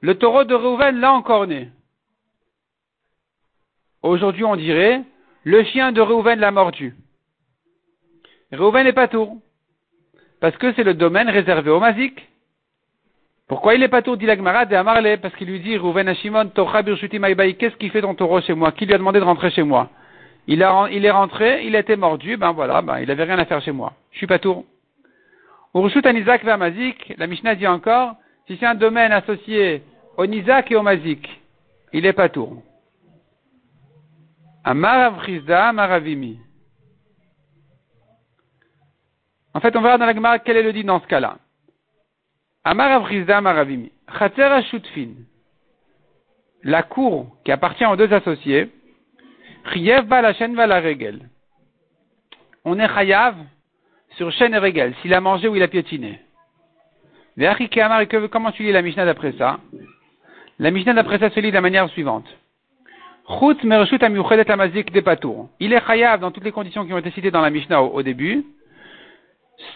Le 0.00 0.18
taureau 0.18 0.44
de 0.44 0.54
Reuven 0.54 1.00
l'a 1.00 1.12
encore 1.12 1.46
né. 1.46 1.70
Aujourd'hui, 4.02 4.44
on 4.44 4.56
dirait, 4.56 5.02
le 5.44 5.64
chien 5.64 5.92
de 5.92 6.00
Reuven 6.00 6.38
l'a 6.38 6.50
mordu. 6.50 6.94
Reuven 8.52 8.84
n'est 8.84 8.92
pas 8.92 9.08
tour. 9.08 9.38
Parce 10.40 10.56
que 10.56 10.72
c'est 10.74 10.84
le 10.84 10.94
domaine 10.94 11.28
réservé 11.28 11.70
au 11.70 11.80
Mazik. 11.80 12.28
Pourquoi 13.52 13.74
il 13.74 13.80
n'est 13.80 13.88
pas 13.88 14.00
tour, 14.00 14.16
dit 14.16 14.24
de 14.24 14.74
Amarle 14.74 15.18
Parce 15.20 15.34
qu'il 15.34 15.46
lui 15.46 15.60
dit, 15.60 15.76
Reuven 15.76 16.08
a 16.08 16.14
Shimon, 16.14 16.48
qu'est-ce 16.48 17.76
qu'il 17.76 17.90
fait 17.90 18.00
ton 18.00 18.14
taureau 18.14 18.40
chez 18.40 18.54
moi? 18.54 18.72
Qui 18.72 18.86
lui 18.86 18.94
a 18.94 18.96
demandé 18.96 19.20
de 19.20 19.26
rentrer 19.26 19.50
chez 19.50 19.62
moi? 19.62 19.90
Il, 20.46 20.62
est 20.62 21.10
rentré, 21.10 21.62
il 21.66 21.76
a 21.76 21.80
été 21.80 21.94
mordu, 21.96 22.38
ben 22.38 22.52
voilà, 22.52 22.80
ben 22.80 23.00
il 23.00 23.08
n'avait 23.08 23.24
rien 23.24 23.38
à 23.38 23.44
faire 23.44 23.60
chez 23.60 23.70
moi. 23.70 23.92
Je 24.10 24.16
suis 24.16 24.26
pas 24.26 24.38
tour. 24.38 24.64
Urushut 25.74 26.06
Anizak 26.06 26.44
Mazik, 26.44 27.12
la 27.18 27.26
Mishnah 27.26 27.54
dit 27.54 27.66
encore, 27.66 28.14
si 28.46 28.56
c'est 28.56 28.64
un 28.64 28.74
domaine 28.74 29.12
associé 29.12 29.82
au 30.16 30.24
Nizak 30.24 30.72
et 30.72 30.76
au 30.76 30.82
Mazik, 30.82 31.28
il 31.92 32.04
n'est 32.04 32.14
pas 32.14 32.30
tour. 32.30 32.56
Amarav 34.64 35.18
Maravimi. 35.74 36.38
En 39.52 39.60
fait, 39.60 39.76
on 39.76 39.82
verra 39.82 39.98
dans 39.98 40.06
la 40.06 40.14
Gemara 40.14 40.38
quel 40.38 40.56
est 40.56 40.62
le 40.62 40.72
dit 40.72 40.84
dans 40.84 41.00
ce 41.00 41.06
cas-là. 41.06 41.36
Amarav 42.64 43.04
Maravimi. 43.42 43.90
Chatera 44.18 44.62
Shutfin. 44.62 45.14
La 46.62 46.82
cour 46.82 47.36
qui 47.44 47.52
appartient 47.52 47.86
aux 47.86 47.96
deux 47.96 48.12
associés. 48.12 48.70
Chiev 49.72 50.06
Balachen 50.06 50.58
Regel. 50.58 51.28
On 52.64 52.78
est 52.78 52.88
chayav 52.88 53.36
sur 54.16 54.30
chaîne 54.32 54.54
et 54.54 54.58
regel, 54.58 54.94
s'il 55.00 55.12
a 55.14 55.20
mangé 55.20 55.48
ou 55.48 55.56
il 55.56 55.62
a 55.62 55.68
piétiné. 55.68 56.20
Comment 58.30 58.52
tu 58.52 58.62
lis 58.62 58.72
la 58.72 58.82
Mishnah 58.82 59.06
d'après 59.06 59.32
ça? 59.32 59.58
La 60.58 60.70
Mishnah 60.70 60.92
d'après 60.94 61.18
ça 61.18 61.30
se 61.30 61.40
lit 61.40 61.48
de 61.50 61.54
la 61.54 61.60
manière 61.60 61.88
suivante. 61.88 62.26
Il 65.60 65.72
est 65.72 65.86
chayav 65.86 66.20
dans 66.20 66.30
toutes 66.30 66.44
les 66.44 66.52
conditions 66.52 66.84
qui 66.84 66.92
ont 66.92 66.98
été 66.98 67.10
citées 67.12 67.30
dans 67.30 67.40
la 67.40 67.50
Mishnah 67.50 67.82
au, 67.82 68.02
début, 68.02 68.44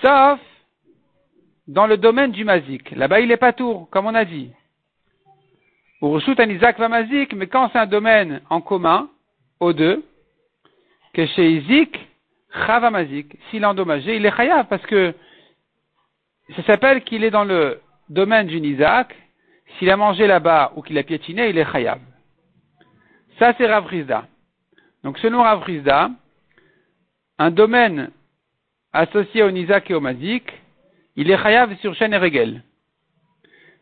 sauf 0.03 0.39
dans 1.67 1.87
le 1.87 1.97
domaine 1.97 2.33
du 2.33 2.45
mazik. 2.45 2.91
Là-bas, 2.93 3.21
il 3.21 3.31
est 3.31 3.37
pas 3.37 3.53
tour, 3.53 3.89
comme 3.91 4.07
on 4.07 4.15
a 4.15 4.25
dit. 4.25 4.51
Urshut 6.03 6.39
anizak 6.39 6.79
va 6.79 6.89
mazik, 6.89 7.33
mais 7.35 7.47
quand 7.47 7.71
c'est 7.73 7.79
un 7.79 7.87
domaine 7.87 8.43
en 8.51 8.61
commun, 8.61 9.09
aux 9.61 9.73
deux, 9.73 10.05
que 11.15 11.27
chez 11.27 11.51
Izik, 11.51 11.99
chava 12.67 12.91
mazik, 12.91 13.37
s'il 13.51 13.63
est 13.63 13.67
endommagé, 13.67 14.17
il 14.17 14.27
est 14.27 14.37
chayav 14.37 14.67
parce 14.67 14.85
que 14.87 15.15
ça 16.55 16.63
s'appelle 16.65 17.03
qu'il 17.03 17.25
est 17.25 17.31
dans 17.31 17.45
le 17.45 17.81
domaine 18.09 18.47
du 18.47 18.61
nizak. 18.61 19.15
S'il 19.79 19.91
a 19.91 19.97
mangé 19.97 20.27
là-bas 20.27 20.73
ou 20.77 20.83
qu'il 20.83 20.97
a 20.99 21.03
piétiné, 21.03 21.49
il 21.49 21.59
est 21.59 21.71
chayav. 21.71 21.99
Ça, 23.39 23.53
c'est 23.59 23.67
Rav 23.67 23.91
Donc, 25.03 25.19
selon 25.19 25.43
Rav 25.43 25.65
un 27.39 27.51
domaine 27.51 28.11
associé 28.93 29.43
au 29.43 29.51
Nizak 29.51 29.91
et 29.91 29.95
au 29.95 30.01
Mazik, 30.01 30.51
il 31.17 31.31
est 31.31 31.39
chayav 31.39 31.77
sur 31.79 31.95
chaîne 31.95 32.13
et 32.13 32.19
régel. 32.19 32.63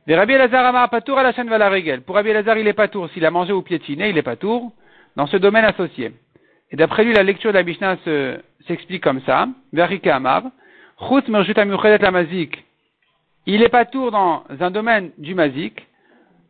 Mais 0.07 0.17
Rabbi 0.17 0.35
Elazar 0.35 0.65
Amar 0.67 0.91
Patour 0.91 1.19
à 1.19 1.23
la 1.23 1.33
chaîne 1.33 1.49
la 1.49 1.69
régel. 1.69 2.03
Pour 2.03 2.15
Rabbi 2.17 2.31
Elazar, 2.31 2.59
il 2.59 2.69
est 2.69 2.75
pas 2.75 2.89
tour. 2.89 3.09
S'il 3.11 3.25
a 3.25 3.31
mangé 3.31 3.53
ou 3.53 3.63
piétiné, 3.63 4.11
il 4.11 4.19
est 4.19 4.23
pas 4.23 4.37
tour. 4.37 4.73
Dans 5.17 5.27
ce 5.27 5.37
domaine 5.37 5.65
associé. 5.65 6.13
Et 6.71 6.77
d'après 6.77 7.05
lui, 7.05 7.13
la 7.13 7.23
lecture 7.23 7.53
de 7.53 7.59
la 7.59 7.63
Mishnah 7.63 7.97
s'explique 8.67 9.03
comme 9.03 9.21
ça. 9.23 9.49
Verika 9.73 10.17
Amar. 10.17 10.43
Chut 11.09 11.29
la 11.29 12.11
Mazik. 12.11 12.65
Il 13.47 13.63
est 13.63 13.69
pas 13.69 13.85
tour 13.85 14.11
dans 14.11 14.45
un 14.61 14.71
domaine 14.71 15.11
du 15.19 15.35
Mazik. 15.35 15.87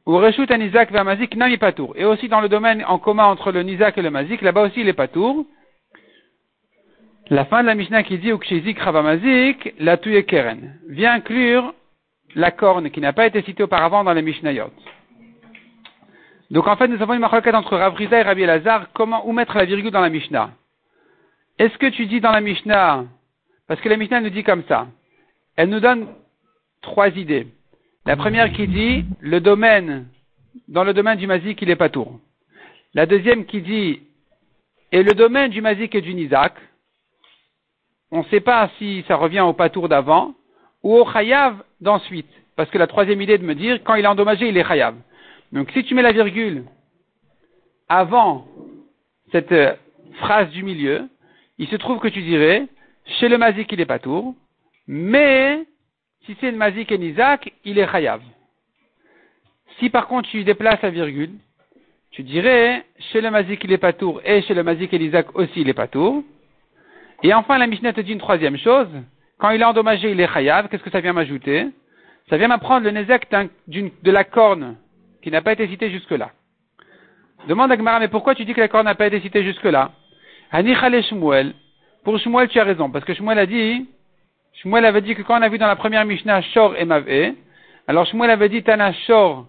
Ou 0.07 0.19
Reshut 0.19 0.51
Isaac 0.51 0.93
vers 0.93 1.05
Mazik, 1.05 1.35
non, 1.35 1.47
il 1.47 1.59
pas 1.59 1.73
tour. 1.73 1.95
Et 1.97 2.05
aussi 2.05 2.29
dans 2.29 2.41
le 2.41 2.49
domaine 2.49 2.85
en 2.87 2.99
commun 2.99 3.25
entre 3.25 3.53
le 3.53 3.63
Nizak 3.63 3.97
et 3.97 4.03
le 4.03 4.11
Mazik, 4.11 4.43
là-bas 4.43 4.63
aussi 4.63 4.81
il 4.81 4.89
est 4.89 4.93
pas 4.93 5.09
tour. 5.09 5.47
La 7.31 7.47
fin 7.47 7.63
de 7.63 7.67
la 7.69 7.75
Mishnah 7.75 8.03
qui 8.03 8.19
dit 8.19 8.31
Ukshizik 8.31 8.85
Mazik, 8.85 9.75
la 9.79 9.97
tuye 9.97 10.25
keren, 10.25 10.79
vient 10.89 11.15
inclure 11.15 11.75
la 12.35 12.51
corne 12.51 12.91
qui 12.91 13.01
n'a 13.01 13.15
pas 13.15 13.27
été 13.27 13.41
citée 13.43 13.63
auparavant 13.63 14.05
dans 14.05 14.13
les 14.13 14.21
Mishnayot. 14.21 14.71
Donc 16.51 16.67
en 16.67 16.77
fait, 16.77 16.87
nous 16.89 17.01
avons 17.01 17.15
une 17.15 17.21
marquette 17.21 17.55
entre 17.55 17.79
Rav 17.79 18.01
et 18.01 18.23
Rabbi 18.23 18.43
Elazar, 18.43 18.89
comment, 18.93 19.27
où 19.27 19.33
mettre 19.33 19.57
la 19.57 19.65
virgule 19.65 19.91
dans 19.91 20.03
la 20.03 20.11
Mishnah? 20.11 20.51
Est-ce 21.59 21.79
que 21.79 21.87
tu 21.87 22.05
dis 22.07 22.21
dans 22.21 22.33
la 22.33 22.43
Mishnah, 22.43 23.05
Parce 23.67 23.81
que 23.81 23.89
la 23.89 23.97
Mishnah 23.97 24.21
nous 24.21 24.31
dit 24.31 24.45
comme 24.45 24.65
ça. 24.69 24.89
Elle 25.57 25.71
nous 25.71 25.81
donne 25.81 26.09
trois 26.83 27.09
idées. 27.09 27.47
La 28.05 28.17
première 28.17 28.53
qui 28.53 28.69
dit, 28.69 29.07
le 29.21 29.41
domaine, 29.41 30.09
dans 30.69 30.85
le 30.85 30.93
domaine 30.93 31.17
du 31.17 31.27
mazik, 31.27 31.63
il 31.63 31.71
est 31.71 31.77
pas 31.77 31.89
tour. 31.89 32.21
La 32.93 33.07
deuxième 33.07 33.47
qui 33.47 33.63
dit, 33.63 34.03
et 34.93 35.03
le 35.03 35.13
domaine 35.13 35.51
du 35.51 35.63
mazik 35.63 35.95
et 35.95 36.03
du 36.03 36.13
nizak, 36.13 36.53
on 38.15 38.21
ne 38.21 38.25
sait 38.27 38.41
pas 38.41 38.71
si 38.79 39.05
ça 39.09 39.17
revient 39.17 39.41
au 39.41 39.53
patour 39.53 39.89
d'avant 39.89 40.35
ou 40.85 40.95
au 40.95 41.05
chayav 41.05 41.57
d'ensuite. 41.81 42.31
Parce 42.55 42.71
que 42.71 42.79
la 42.79 42.87
troisième 42.87 43.21
idée 43.21 43.39
de 43.39 43.45
me 43.45 43.57
dire, 43.57 43.83
quand 43.83 43.97
il 43.97 44.05
est 44.05 44.09
endommagé, 44.09 44.49
il 44.49 44.57
est 44.57 44.65
chayav. 44.65 44.95
Donc 45.51 45.69
si 45.73 45.83
tu 45.83 45.97
mets 45.97 46.03
la 46.03 46.13
virgule 46.13 46.65
avant 47.89 48.47
cette 49.33 49.51
euh, 49.51 49.75
phrase 50.21 50.49
du 50.51 50.63
milieu, 50.63 51.09
il 51.59 51.67
se 51.67 51.75
trouve 51.75 51.99
que 51.99 52.07
tu 52.07 52.23
dirais, 52.23 52.69
chez 53.19 53.29
le 53.29 53.37
mazik, 53.37 53.73
il 53.73 53.81
est 53.81 53.87
patour, 53.87 54.37
mais 54.87 55.65
si 56.25 56.37
c'est 56.41 56.53
le 56.53 56.57
mazik 56.57 56.93
et 56.93 56.99
nizak, 56.99 57.53
il 57.65 57.81
est 57.81 57.91
chayav. 57.91 58.23
Si 59.81 59.91
par 59.91 60.07
contre 60.07 60.29
tu 60.29 60.45
déplaces 60.45 60.83
la 60.83 60.91
virgule, 60.91 61.33
tu 62.13 62.23
dirais, 62.23 62.87
chez 63.11 63.21
le 63.21 63.33
mazik, 63.33 63.65
il 63.65 63.73
est 63.73 63.79
patour, 63.79 64.21
et 64.25 64.41
chez 64.43 64.55
le 64.55 64.63
mazik 64.63 64.95
et 64.95 65.01
nizak 65.01 65.35
aussi, 65.35 65.63
il 65.63 65.69
est 65.69 65.75
patour. 65.75 66.23
Et 67.23 67.33
enfin, 67.33 67.59
la 67.59 67.67
Mishnah 67.67 67.93
te 67.93 68.01
dit 68.01 68.13
une 68.13 68.19
troisième 68.19 68.59
chose. 68.59 68.89
Quand 69.39 69.51
il 69.51 69.61
est 69.61 69.65
endommagé, 69.65 70.11
il 70.11 70.21
est 70.21 70.33
chayav. 70.33 70.69
Qu'est-ce 70.69 70.83
que 70.83 70.91
ça 70.91 71.01
vient 71.01 71.13
m'ajouter? 71.13 71.69
Ça 72.29 72.37
vient 72.37 72.49
m'apprendre 72.49 72.85
le 72.85 72.91
nezek 72.91 73.29
de 73.69 74.11
la 74.11 74.25
corne 74.25 74.77
qui 75.23 75.31
n'a 75.31 75.43
pas 75.43 75.53
été 75.53 75.69
citée 75.69 75.91
jusque-là. 75.91 76.31
Demande 77.49 77.71
à 77.73 77.77
Gmara, 77.77 78.01
mais 78.01 78.09
pourquoi 78.09 78.35
tu 78.35 78.45
dis 78.45 78.55
que 78.55 78.61
la 78.61 78.69
corne 78.69 78.87
n'a 78.87 78.95
pas 78.95 79.07
été 79.07 79.21
citée 79.21 79.43
jusque-là? 79.43 79.93
Pour 82.05 82.19
Shmuel, 82.19 82.49
tu 82.49 82.61
as 82.61 82.65
raison, 82.65 82.91
parce 82.91 83.05
que 83.05 83.15
Shmuel 83.15 83.39
a 83.39 83.47
dit, 83.47 83.87
Shmuel 84.63 84.85
avait 84.85 85.01
dit 85.01 85.15
que 85.15 85.23
quand 85.23 85.39
on 85.39 85.43
a 85.43 85.49
vu 85.49 85.59
dans 85.59 85.67
la 85.67 85.77
première 85.77 86.05
Mishnah 86.05 86.43
Shor 86.43 86.77
et 86.77 86.85
Mavé, 86.85 87.35
alors 87.89 88.07
Shmuel 88.07 88.31
avait 88.31 88.49
dit 88.49 88.63
Tana 88.63 88.93
Shor, 88.93 89.47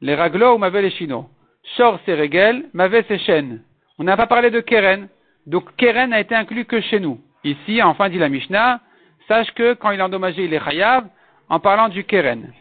les 0.00 0.14
raglo 0.14 0.54
ou 0.54 0.58
Mavé 0.58 0.82
les 0.82 0.90
chino? 0.90 1.28
Shor 1.76 1.98
c'est 2.04 2.14
Regel, 2.14 2.66
Mavé 2.72 3.04
c'est 3.08 3.18
Shen. 3.18 3.62
On 3.98 4.04
n'a 4.04 4.16
pas 4.16 4.26
parlé 4.26 4.50
de 4.50 4.60
Keren. 4.60 5.08
Donc 5.46 5.74
Keren 5.76 6.10
n'a 6.10 6.20
été 6.20 6.34
inclus 6.34 6.64
que 6.64 6.80
chez 6.80 7.00
nous. 7.00 7.20
Ici, 7.44 7.82
enfin 7.82 8.08
dit 8.08 8.18
la 8.18 8.28
Mishnah, 8.28 8.80
sache 9.28 9.50
que 9.52 9.74
quand 9.74 9.90
il 9.90 10.00
est 10.00 10.02
endommagé, 10.02 10.44
il 10.44 10.54
est 10.54 10.64
chayav, 10.64 11.04
en 11.48 11.60
parlant 11.60 11.88
du 11.88 12.04
Keren. 12.04 12.52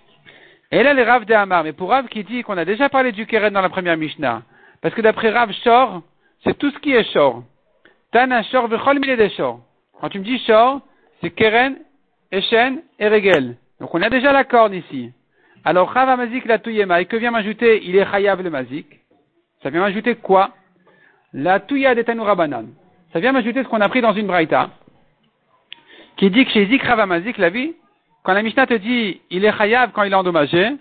Et 0.72 0.84
là, 0.84 0.94
les 0.94 1.04
Rav 1.04 1.26
de 1.26 1.34
Hamar, 1.34 1.64
mais 1.64 1.74
pour 1.74 1.90
Rav 1.90 2.08
qui 2.08 2.24
dit 2.24 2.42
qu'on 2.42 2.58
a 2.58 2.66
déjà 2.66 2.90
parlé 2.90 3.12
du 3.12 3.26
Keren 3.26 3.54
dans 3.54 3.62
la 3.62 3.70
première 3.70 3.96
Mishnah, 3.96 4.42
parce 4.82 4.94
que 4.94 5.02
d'après 5.02 5.30
Rav 5.30 5.52
Shor, 5.64 6.02
c'est 6.44 6.58
tout 6.58 6.72
ce 6.72 6.80
qui 6.80 6.92
est 6.92 7.10
Shor. 7.14 7.44
Tana 8.12 8.44
Shor 8.44 8.68
vechol 8.68 9.00
des 9.00 9.30
Shor. 9.30 9.60
Quand 10.02 10.10
tu 10.10 10.20
me 10.20 10.26
dis 10.26 10.40
Shor, 10.40 10.82
c'est 11.22 11.32
Keren, 11.32 11.78
Eshen 12.32 12.82
et 13.00 13.08
Regel. 13.08 13.56
Donc 13.80 13.94
on 13.94 14.02
a 14.02 14.10
déjà 14.10 14.34
la 14.34 14.44
corne 14.44 14.74
ici. 14.74 15.12
Alors 15.64 15.92
Rav 15.92 16.18
Mazik 16.18 16.46
la 16.46 16.60
Touyema, 16.60 17.00
et 17.00 17.06
que 17.06 17.16
vient 17.16 17.32
m'ajouter 17.32 17.84
Il 17.86 17.96
est 17.96 18.10
chayav 18.10 18.42
le 18.42 18.50
Mazik. 18.50 18.88
Ça 19.62 19.70
vient 19.70 19.80
m'ajouter 19.80 20.16
quoi? 20.16 20.52
La 21.34 21.60
Touya 21.60 21.96
de 21.96 22.02
Tanoura 22.04 22.36
Ça 23.12 23.20
vient 23.20 23.32
m'ajouter 23.32 23.64
ce 23.64 23.68
qu'on 23.68 23.82
a 23.82 23.90
pris 23.90 24.02
dans 24.02 24.14
une 24.14 24.28
braïta, 24.28 24.70
qui 26.18 26.30
dit 26.30 26.46
que 26.46 26.52
chez 26.52 26.68
Zik 26.68 26.84
Ravamazik, 26.84 27.38
la 27.38 27.50
vie, 27.50 27.74
quand 28.24 28.34
la 28.34 28.44
Mishnah 28.44 28.68
te 28.68 28.76
dit 28.76 29.22
il 29.30 29.44
est 29.44 29.58
chayav 29.58 29.92
quand 29.92 30.04
il 30.04 30.12
est 30.12 30.16
endommagé, 30.16 30.72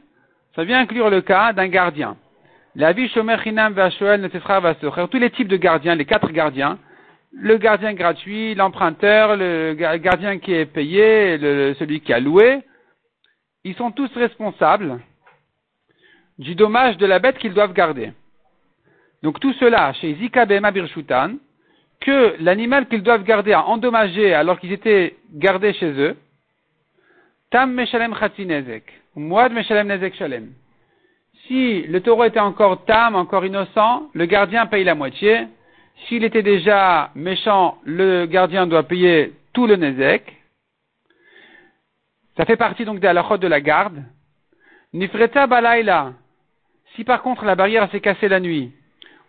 ça 0.54 0.64
vient 0.64 0.80
inclure 0.80 1.10
le 1.10 1.22
cas 1.22 1.52
d'un 1.52 1.68
gardien. 1.68 2.16
La 2.74 2.92
vie 2.92 3.08
Shomer 3.08 3.36
Chinam 3.42 3.74
ne 3.74 5.06
tous 5.06 5.18
les 5.18 5.30
types 5.30 5.48
de 5.48 5.56
gardiens, 5.56 5.94
les 5.94 6.04
quatre 6.04 6.30
gardiens, 6.30 6.78
le 7.32 7.56
gardien 7.56 7.94
gratuit, 7.94 8.54
l'emprunteur, 8.54 9.36
le 9.36 9.74
gardien 9.74 10.38
qui 10.38 10.52
est 10.52 10.66
payé, 10.66 11.38
celui 11.78 12.00
qui 12.00 12.12
a 12.12 12.20
loué, 12.20 12.60
ils 13.64 13.74
sont 13.74 13.90
tous 13.90 14.10
responsables 14.14 15.00
du 16.38 16.54
dommage 16.54 16.96
de 16.98 17.06
la 17.06 17.18
bête 17.18 17.38
qu'ils 17.38 17.54
doivent 17.54 17.72
garder. 17.72 18.12
Donc 19.22 19.38
tout 19.40 19.52
cela, 19.54 19.92
chez 19.94 20.14
Zika 20.14 20.46
Bema 20.46 20.70
Birshutan, 20.70 21.34
que 22.00 22.36
l'animal 22.40 22.88
qu'ils 22.88 23.02
doivent 23.02 23.24
garder 23.24 23.52
a 23.52 23.66
endommagé 23.66 24.34
alors 24.34 24.58
qu'ils 24.58 24.72
étaient 24.72 25.16
gardés 25.32 25.72
chez 25.74 25.92
eux, 25.92 26.16
Tam 27.50 27.72
Meshalem 27.72 28.14
Nezek, 28.38 28.84
ou 29.14 29.20
Moad 29.20 29.52
Meshalem 29.52 29.86
Nezek 29.86 30.14
Shalem. 30.16 30.54
Si 31.46 31.82
le 31.82 32.00
taureau 32.00 32.24
était 32.24 32.40
encore 32.40 32.84
tam, 32.84 33.14
encore 33.14 33.44
innocent, 33.44 34.08
le 34.14 34.24
gardien 34.26 34.66
paye 34.66 34.84
la 34.84 34.94
moitié. 34.94 35.48
S'il 36.06 36.24
était 36.24 36.42
déjà 36.42 37.10
méchant, 37.14 37.78
le 37.84 38.24
gardien 38.26 38.66
doit 38.66 38.84
payer 38.84 39.34
tout 39.52 39.66
le 39.66 39.76
Nezek. 39.76 40.34
Ça 42.36 42.46
fait 42.46 42.56
partie 42.56 42.86
donc 42.86 43.00
des 43.00 43.08
de 43.08 43.46
la 43.46 43.60
garde. 43.60 44.02
Nifreta 44.94 45.46
Balaila. 45.46 46.14
Si 46.94 47.04
par 47.04 47.22
contre 47.22 47.44
la 47.44 47.54
barrière 47.54 47.90
s'est 47.90 48.00
cassée 48.00 48.28
la 48.28 48.40
nuit, 48.40 48.72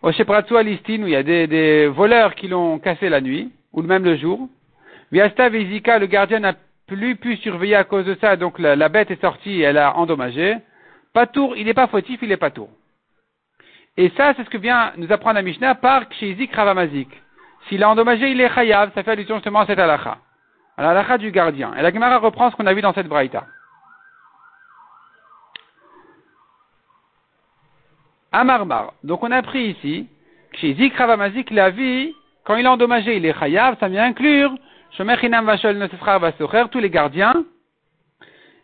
au 0.04 0.12
Shepratsu 0.12 0.54
Alistine, 0.56 1.02
où 1.02 1.06
il 1.06 1.14
y 1.14 1.16
a 1.16 1.22
des, 1.22 1.86
voleurs 1.86 2.34
qui 2.34 2.46
l'ont 2.46 2.78
cassé 2.78 3.08
la 3.08 3.22
nuit, 3.22 3.50
ou 3.72 3.80
même 3.80 4.04
le 4.04 4.16
jour. 4.16 4.48
Viasta 5.10 5.48
Vizika, 5.48 5.98
le 5.98 6.06
gardien 6.06 6.40
n'a 6.40 6.52
plus 6.86 7.16
pu 7.16 7.36
surveiller 7.38 7.76
à 7.76 7.84
cause 7.84 8.04
de 8.04 8.14
ça, 8.20 8.36
donc 8.36 8.58
la, 8.58 8.88
bête 8.90 9.10
est 9.10 9.20
sortie, 9.22 9.62
elle 9.62 9.78
a 9.78 9.96
endommagé. 9.96 10.56
Patour, 11.14 11.56
il 11.56 11.64
n'est 11.64 11.74
pas 11.74 11.86
fautif, 11.86 12.20
il 12.20 12.30
est 12.30 12.36
patour. 12.36 12.68
Et 13.96 14.10
ça, 14.14 14.34
c'est 14.36 14.44
ce 14.44 14.50
que 14.50 14.58
vient 14.58 14.92
nous 14.98 15.10
apprendre 15.10 15.36
la 15.36 15.42
Mishnah 15.42 15.76
par 15.76 16.06
Kshizik 16.10 16.54
Ravamazik. 16.54 17.08
S'il 17.68 17.82
a 17.82 17.88
endommagé, 17.88 18.28
il 18.30 18.40
est 18.42 18.52
chayav, 18.54 18.90
ça 18.94 19.02
fait 19.02 19.12
allusion 19.12 19.36
justement 19.36 19.60
à 19.60 19.66
cette 19.66 19.78
halakha. 19.78 20.18
À 20.76 20.92
la 20.92 21.18
du 21.18 21.30
gardien. 21.30 21.72
Et 21.78 21.82
la 21.82 21.90
Gemara 21.90 22.18
reprend 22.18 22.50
ce 22.50 22.56
qu'on 22.56 22.66
a 22.66 22.74
vu 22.74 22.82
dans 22.82 22.92
cette 22.92 23.08
braïta. 23.08 23.46
Amarmar. 28.34 28.94
Donc 29.04 29.22
on 29.22 29.30
a 29.30 29.42
pris 29.42 29.68
ici, 29.68 30.08
chez 30.56 30.74
Zikravamazik, 30.74 31.50
la 31.50 31.70
vie, 31.70 32.12
quand 32.44 32.56
il 32.56 32.64
est 32.64 32.68
endommagé, 32.68 33.16
il 33.16 33.24
est 33.24 33.38
chayav, 33.38 33.76
ça 33.78 33.88
vient 33.88 34.04
inclure 34.04 34.52
Shomerchinam 34.96 35.46
Vashol 35.46 35.76
Vasocher, 35.76 36.64
tous 36.70 36.80
les 36.80 36.90
gardiens. 36.90 37.44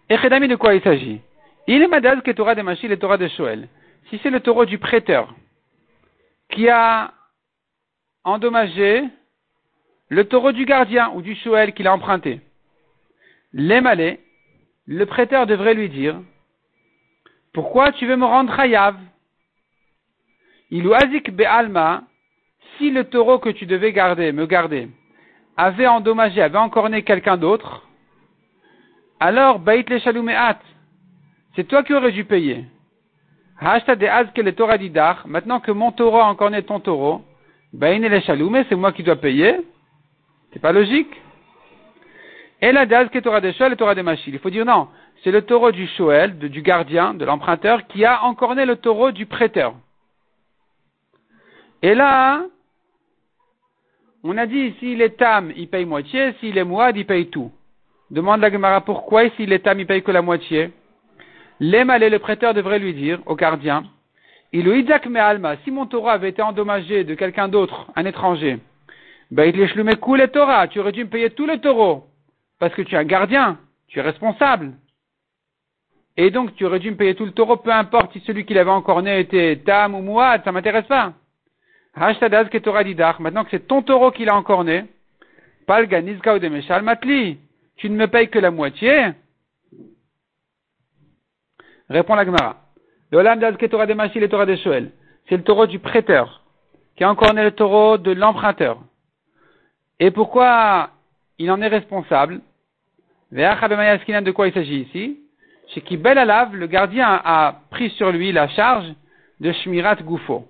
Et 0.08 0.18
Chedami, 0.18 0.48
de 0.48 0.56
quoi 0.56 0.74
il 0.74 0.82
s'agit? 0.82 1.20
Il 1.68 1.82
est 1.82 1.88
Madaz 1.88 2.20
que 2.22 2.32
Torah 2.32 2.56
de 2.56 2.62
Machil 2.62 2.90
et 2.90 2.98
Torah 2.98 3.16
de 3.16 3.28
Shoel. 3.28 3.68
Si 4.08 4.18
c'est 4.22 4.30
le 4.30 4.40
taureau 4.40 4.64
du 4.64 4.78
prêteur 4.78 5.32
qui 6.50 6.68
a 6.68 7.12
endommagé 8.24 9.04
le 10.08 10.24
taureau 10.24 10.50
du 10.50 10.64
gardien 10.64 11.12
ou 11.14 11.22
du 11.22 11.36
Shoel 11.36 11.74
qu'il 11.74 11.86
a 11.86 11.94
emprunté, 11.94 12.40
l'émalé, 13.52 14.18
le 14.86 15.06
prêteur 15.06 15.46
devrait 15.46 15.74
lui 15.74 15.88
dire 15.88 16.16
Pourquoi 17.52 17.92
tu 17.92 18.06
veux 18.06 18.16
me 18.16 18.26
rendre 18.26 18.54
chayav? 18.56 18.96
Il 20.70 20.92
azik 20.92 21.30
be'alma, 21.30 22.04
si 22.76 22.90
le 22.90 23.04
taureau 23.04 23.38
que 23.38 23.50
tu 23.50 23.66
devais 23.66 23.92
garder, 23.92 24.32
me 24.32 24.46
garder, 24.46 24.88
avait 25.56 25.86
endommagé, 25.86 26.40
avait 26.42 26.58
encorné 26.58 27.02
quelqu'un 27.02 27.36
d'autre, 27.36 27.86
alors 29.18 29.58
bait 29.58 29.84
le 29.88 29.98
c'est 31.56 31.64
toi 31.64 31.82
qui 31.82 31.92
aurais 31.92 32.12
dû 32.12 32.24
payer. 32.24 32.64
Hashta 33.60 33.96
de 33.96 34.06
azke 34.06 34.38
le 34.38 34.52
Torah 34.52 34.78
didar, 34.78 35.26
maintenant 35.26 35.60
que 35.60 35.72
mon 35.72 35.92
taureau 35.92 36.20
a 36.20 36.24
encorné 36.24 36.62
ton 36.62 36.80
taureau, 36.80 37.22
bain 37.72 37.98
le 37.98 38.20
c'est 38.68 38.76
moi 38.76 38.92
qui 38.92 39.02
dois 39.02 39.16
payer. 39.16 39.60
C'est 40.52 40.60
pas 40.60 40.72
logique. 40.72 41.10
Et 42.62 42.72
la 42.72 42.86
de 42.86 43.20
Torah 43.20 43.40
de 43.40 43.52
Shoel 43.52 43.72
et 43.72 43.76
Torah 43.76 43.94
de 43.94 44.02
Machil. 44.02 44.34
Il 44.34 44.40
faut 44.40 44.50
dire 44.50 44.64
non, 44.64 44.88
c'est 45.22 45.30
le 45.30 45.42
taureau 45.42 45.72
du 45.72 45.86
Shoel, 45.88 46.38
du 46.38 46.62
gardien, 46.62 47.14
de 47.14 47.24
l'emprunteur, 47.24 47.86
qui 47.86 48.04
a 48.04 48.24
encorné 48.24 48.64
le 48.64 48.76
taureau 48.76 49.12
du 49.12 49.26
prêteur. 49.26 49.74
Et 51.82 51.94
là, 51.94 52.42
on 54.22 54.36
a 54.36 54.46
dit, 54.46 54.74
s'il 54.78 55.00
est 55.00 55.16
tam, 55.16 55.52
il 55.56 55.68
paye 55.68 55.86
moitié, 55.86 56.34
s'il 56.40 56.58
est 56.58 56.64
mouad, 56.64 56.96
il 56.96 57.06
paye 57.06 57.28
tout. 57.30 57.50
Demande 58.10 58.40
la 58.40 58.50
Gemara 58.50 58.82
pourquoi, 58.82 59.30
s'il 59.30 59.52
est 59.52 59.60
tam, 59.60 59.80
il 59.80 59.86
paye 59.86 60.02
que 60.02 60.10
la 60.10 60.22
moitié? 60.22 60.72
L'Emalé, 61.58 62.10
le 62.10 62.18
prêteur, 62.18 62.54
devrait 62.54 62.78
lui 62.78 62.94
dire 62.94 63.20
au 63.26 63.34
gardien, 63.34 63.84
il 64.52 64.64
me 64.64 65.20
alma, 65.20 65.56
si 65.58 65.70
mon 65.70 65.86
Torah 65.86 66.14
avait 66.14 66.30
été 66.30 66.42
endommagé 66.42 67.04
de 67.04 67.14
quelqu'un 67.14 67.48
d'autre, 67.48 67.86
un 67.94 68.04
étranger, 68.04 68.58
ben 69.30 69.44
il 69.44 69.56
le 69.56 70.26
Torah, 70.26 70.66
tu 70.68 70.80
aurais 70.80 70.92
dû 70.92 71.04
me 71.04 71.10
payer 71.10 71.30
tout 71.30 71.46
le 71.46 71.58
taureau, 71.58 72.06
parce 72.58 72.74
que 72.74 72.82
tu 72.82 72.94
es 72.94 72.98
un 72.98 73.04
gardien, 73.04 73.58
tu 73.88 74.00
es 74.00 74.02
responsable. 74.02 74.72
Et 76.16 76.30
donc 76.30 76.54
tu 76.56 76.64
aurais 76.64 76.80
dû 76.80 76.90
me 76.90 76.96
payer 76.96 77.14
tout 77.14 77.24
le 77.24 77.32
taureau, 77.32 77.56
peu 77.56 77.70
importe 77.70 78.12
si 78.12 78.20
celui 78.20 78.44
qui 78.44 78.54
l'avait 78.54 78.70
encorné 78.70 79.20
était 79.20 79.62
tam 79.64 79.94
ou 79.94 80.02
mouad, 80.02 80.42
ça 80.44 80.50
m'intéresse 80.50 80.86
pas. 80.86 81.12
Maintenant 81.96 83.44
que 83.44 83.50
c'est 83.50 83.66
ton 83.66 83.82
taureau 83.82 84.10
qui 84.10 84.24
l'a 84.24 84.36
encorné, 84.36 84.84
Matli, 85.68 87.38
tu 87.76 87.90
ne 87.90 87.96
me 87.96 88.06
payes 88.06 88.28
que 88.28 88.38
la 88.38 88.50
moitié. 88.50 89.12
Répond 91.88 92.14
la 92.14 92.24
Gemara. 92.24 92.56
C'est 93.12 95.36
le 95.36 95.42
taureau 95.42 95.66
du 95.66 95.78
prêteur 95.78 96.42
qui 96.96 97.04
a 97.04 97.10
encorné 97.10 97.42
le 97.42 97.52
taureau 97.52 97.98
de 97.98 98.12
l'emprunteur. 98.12 98.78
Et 99.98 100.10
pourquoi 100.10 100.90
il 101.38 101.50
en 101.50 101.60
est 101.60 101.68
responsable? 101.68 102.40
De 103.32 104.30
quoi 104.32 104.48
il 104.48 104.54
s'agit 104.54 104.80
ici? 104.80 105.20
Chez 105.68 105.82
Kibel 105.82 106.18
Alav, 106.18 106.54
le 106.54 106.66
gardien 106.66 107.20
a 107.24 107.60
pris 107.70 107.90
sur 107.90 108.10
lui 108.10 108.32
la 108.32 108.48
charge 108.48 108.92
de 109.40 109.52
Shmirat 109.52 109.96
Goufo. 109.96 110.48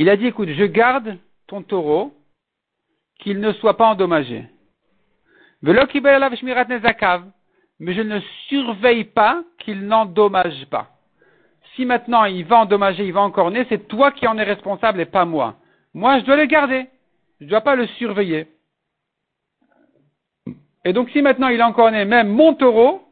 Il 0.00 0.08
a 0.08 0.16
dit, 0.16 0.26
écoute, 0.28 0.48
je 0.48 0.64
garde 0.64 1.18
ton 1.46 1.62
taureau, 1.62 2.14
qu'il 3.18 3.38
ne 3.38 3.52
soit 3.52 3.76
pas 3.76 3.84
endommagé. 3.84 4.46
Mais 5.62 5.74
je 7.92 8.00
ne 8.00 8.18
surveille 8.48 9.04
pas 9.04 9.42
qu'il 9.58 9.86
n'endommage 9.86 10.64
pas. 10.70 10.88
Si 11.76 11.84
maintenant 11.84 12.24
il 12.24 12.46
va 12.46 12.60
endommager, 12.60 13.04
il 13.04 13.12
va 13.12 13.20
encorner, 13.20 13.66
c'est 13.68 13.88
toi 13.88 14.10
qui 14.10 14.26
en 14.26 14.38
es 14.38 14.42
responsable 14.42 15.02
et 15.02 15.04
pas 15.04 15.26
moi. 15.26 15.56
Moi, 15.92 16.20
je 16.20 16.24
dois 16.24 16.36
le 16.36 16.46
garder. 16.46 16.86
Je 17.38 17.44
ne 17.44 17.50
dois 17.50 17.60
pas 17.60 17.76
le 17.76 17.86
surveiller. 17.86 18.46
Et 20.86 20.94
donc, 20.94 21.10
si 21.10 21.20
maintenant 21.20 21.48
il 21.48 21.62
encorné 21.62 22.06
même 22.06 22.28
mon 22.28 22.54
taureau, 22.54 23.06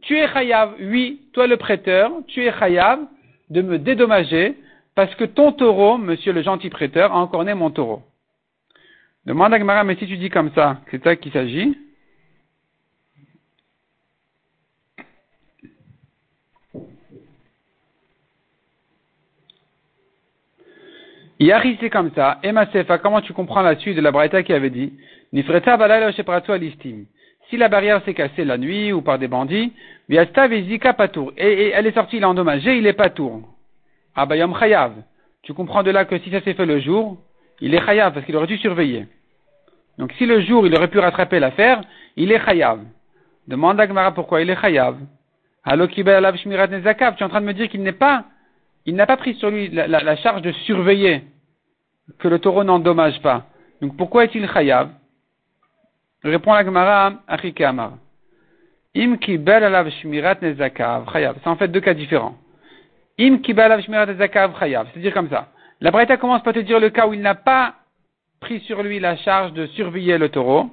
tu 0.00 0.18
es 0.18 0.26
chayav, 0.26 0.74
oui, 0.80 1.28
toi 1.34 1.46
le 1.46 1.56
prêteur, 1.56 2.10
tu 2.26 2.44
es 2.44 2.52
chayav 2.52 2.98
de 3.48 3.62
me 3.62 3.78
dédommager 3.78 4.56
parce 4.94 5.14
que 5.14 5.24
ton 5.24 5.52
taureau, 5.52 5.98
monsieur 5.98 6.32
le 6.32 6.42
gentil 6.42 6.70
prêteur, 6.70 7.12
a 7.12 7.18
encorné 7.18 7.54
mon 7.54 7.70
taureau. 7.70 8.02
Demande 9.24 9.54
à 9.54 9.58
Gmara, 9.58 9.84
mais 9.84 9.96
si 9.96 10.06
tu 10.06 10.16
dis 10.16 10.30
comme 10.30 10.52
ça, 10.54 10.80
c'est 10.90 11.02
ça 11.02 11.16
qu'il 11.16 11.32
s'agit, 11.32 11.76
Yari, 21.42 21.76
c'est 21.80 21.90
comme 21.90 22.12
ça. 22.14 22.38
Emma 22.44 22.66
Sefa, 22.66 22.98
comment 22.98 23.20
tu 23.20 23.32
comprends 23.32 23.62
la 23.62 23.76
suite 23.76 23.96
de 23.96 24.00
la 24.00 24.12
Braïta 24.12 24.44
qui 24.44 24.52
avait 24.52 24.70
dit 24.70 24.92
Nifreta 25.32 25.74
alistim. 25.74 27.06
Si 27.50 27.56
la 27.56 27.68
barrière 27.68 28.00
s'est 28.04 28.14
cassée 28.14 28.44
la 28.44 28.56
nuit 28.58 28.92
ou 28.92 29.02
par 29.02 29.18
des 29.18 29.26
bandits, 29.26 29.72
Viasta 30.08 30.46
Vezika 30.46 30.92
Patour. 30.92 31.32
Et, 31.36 31.70
elle 31.70 31.86
est 31.88 31.94
sortie, 31.94 32.18
il 32.18 32.22
est 32.22 32.26
endommagé, 32.26 32.78
il 32.78 32.86
est 32.86 32.92
Patour. 32.92 33.51
Abayam 34.14 34.56
Chayav. 34.58 34.92
Tu 35.42 35.54
comprends 35.54 35.82
de 35.82 35.90
là 35.90 36.04
que 36.04 36.18
si 36.18 36.30
ça 36.30 36.40
s'est 36.40 36.54
fait 36.54 36.66
le 36.66 36.80
jour, 36.80 37.18
il 37.60 37.74
est 37.74 37.84
Chayav 37.84 38.12
parce 38.12 38.24
qu'il 38.26 38.36
aurait 38.36 38.46
dû 38.46 38.58
surveiller. 38.58 39.06
Donc 39.98 40.12
si 40.18 40.26
le 40.26 40.40
jour 40.40 40.66
il 40.66 40.74
aurait 40.74 40.88
pu 40.88 40.98
rattraper 40.98 41.40
l'affaire, 41.40 41.82
il 42.16 42.32
est 42.32 42.44
Chayav. 42.44 42.80
Demande 43.48 43.80
à 43.80 43.86
Gmara 43.86 44.12
pourquoi 44.12 44.40
il 44.40 44.50
est 44.50 44.60
Chayav. 44.60 44.96
Allo 45.64 45.86
Alav 46.06 46.36
Shmirat 46.36 46.68
Nezakav. 46.68 47.16
Tu 47.16 47.22
es 47.22 47.26
en 47.26 47.28
train 47.28 47.40
de 47.40 47.46
me 47.46 47.54
dire 47.54 47.68
qu'il 47.68 47.82
n'est 47.82 47.92
pas, 47.92 48.24
il 48.86 48.94
n'a 48.94 49.06
pas 49.06 49.16
pris 49.16 49.34
sur 49.34 49.50
lui 49.50 49.68
la 49.68 50.16
charge 50.16 50.42
de 50.42 50.52
surveiller 50.52 51.22
que 52.18 52.28
le 52.28 52.38
taureau 52.38 52.64
n'endommage 52.64 53.20
pas. 53.22 53.46
Donc 53.80 53.96
pourquoi 53.96 54.24
est-il 54.24 54.48
chayav? 54.48 54.90
Répond 56.22 56.52
la 56.52 56.64
Gemara 56.64 57.12
Amar. 57.26 57.92
Im 58.94 59.16
alav 59.46 59.90
shmirat 59.90 60.36
nezakav 60.42 61.10
chayav. 61.12 61.36
C'est 61.42 61.48
en 61.48 61.56
fait 61.56 61.68
deux 61.68 61.80
cas 61.80 61.94
différents. 61.94 62.36
Im 63.18 63.40
kibel 63.40 63.64
alav 63.64 63.80
shmirat 63.82 64.06
nezakav 64.06 64.58
chayav. 64.58 64.86
C'est-à-dire 64.92 65.14
comme 65.14 65.28
ça. 65.28 65.48
La 65.80 65.90
Braïta 65.90 66.16
commence 66.16 66.42
par 66.42 66.52
te 66.52 66.60
dire 66.60 66.78
le 66.78 66.90
cas 66.90 67.06
où 67.06 67.14
il 67.14 67.20
n'a 67.20 67.34
pas 67.34 67.74
pris 68.40 68.60
sur 68.60 68.82
lui 68.82 69.00
la 69.00 69.16
charge 69.16 69.52
de 69.52 69.66
surveiller 69.66 70.18
le 70.18 70.28
taureau. 70.28 70.70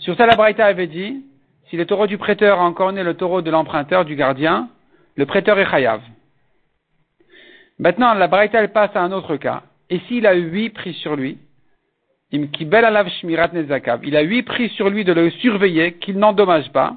Sur 0.00 0.16
ça, 0.16 0.26
la 0.26 0.36
Braïta 0.36 0.66
avait 0.66 0.86
dit, 0.86 1.24
si 1.68 1.76
le 1.76 1.86
taureau 1.86 2.06
du 2.06 2.18
prêteur 2.18 2.60
a 2.60 2.64
encore 2.64 2.92
né 2.92 3.02
le 3.02 3.14
taureau 3.14 3.42
de 3.42 3.50
l'emprunteur, 3.50 4.04
du 4.04 4.16
gardien, 4.16 4.68
le 5.16 5.26
prêteur 5.26 5.58
est 5.58 5.68
chayav. 5.68 6.00
Maintenant, 7.78 8.14
la 8.14 8.26
Braïta, 8.26 8.60
elle 8.60 8.72
passe 8.72 8.94
à 8.94 9.02
un 9.02 9.12
autre 9.12 9.36
cas. 9.36 9.62
Et 9.90 10.00
s'il 10.00 10.26
a 10.26 10.34
huit 10.34 10.70
pris 10.70 10.94
sur 10.94 11.16
lui, 11.16 11.38
il 12.30 12.42
a 14.16 14.20
huit 14.22 14.42
pris 14.42 14.68
sur 14.70 14.90
lui 14.90 15.04
de 15.04 15.12
le 15.12 15.30
surveiller, 15.30 15.94
qu'il 15.94 16.18
n'endommage 16.18 16.70
pas, 16.72 16.96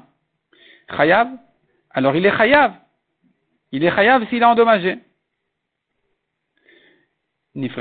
chayav, 0.94 1.28
alors 1.90 2.16
il 2.16 2.26
est 2.26 2.36
chayav. 2.36 2.72
Il 3.72 3.84
est 3.84 3.94
chayav 3.94 4.26
s'il 4.28 4.42
a 4.42 4.50
endommagé. 4.50 4.98
Mais 7.54 7.68
si 7.68 7.74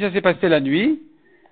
ça 0.00 0.12
s'est 0.12 0.20
passé 0.20 0.48
la 0.48 0.60
nuit, 0.60 1.00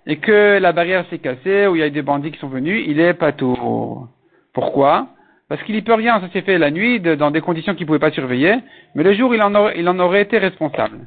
et 0.06 0.18
que 0.18 0.58
la 0.58 0.72
barrière 0.72 1.04
s'est 1.10 1.18
cassée, 1.18 1.66
ou 1.66 1.76
il 1.76 1.80
y 1.80 1.82
a 1.82 1.90
des 1.90 2.02
bandits 2.02 2.30
qui 2.30 2.38
sont 2.38 2.48
venus, 2.48 2.84
il 2.86 3.00
est 3.00 3.14
patour. 3.14 4.08
Pourquoi? 4.52 5.08
Parce 5.48 5.62
qu'il 5.62 5.74
n'y 5.74 5.82
peut 5.82 5.94
rien, 5.94 6.20
ça 6.20 6.28
s'est 6.30 6.42
fait 6.42 6.58
la 6.58 6.70
nuit, 6.70 7.00
dans 7.00 7.30
des 7.30 7.40
conditions 7.40 7.74
qu'il 7.74 7.82
ne 7.82 7.86
pouvait 7.86 7.98
pas 7.98 8.10
surveiller, 8.10 8.56
mais 8.94 9.02
le 9.02 9.14
jour, 9.14 9.34
il 9.34 9.42
en, 9.42 9.54
aurait, 9.54 10.22
été 10.22 10.38
responsable. 10.38 11.06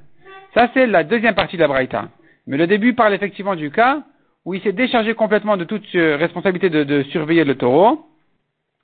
Ça, 0.54 0.70
c'est 0.74 0.88
la 0.88 1.04
deuxième 1.04 1.36
partie 1.36 1.56
de 1.58 1.62
la 1.62 1.68
Braïta. 1.68 2.10
Mais 2.48 2.58
le 2.58 2.68
début 2.68 2.94
parle 2.94 3.14
effectivement 3.14 3.56
du 3.56 3.72
cas 3.72 4.04
où 4.46 4.54
il 4.54 4.62
s'est 4.62 4.72
déchargé 4.72 5.14
complètement 5.14 5.58
de 5.58 5.66
toute 5.66 5.84
euh, 5.96 6.16
responsabilité 6.18 6.70
de, 6.70 7.04
surveiller 7.04 7.44
le 7.44 7.56
taureau. 7.56 8.06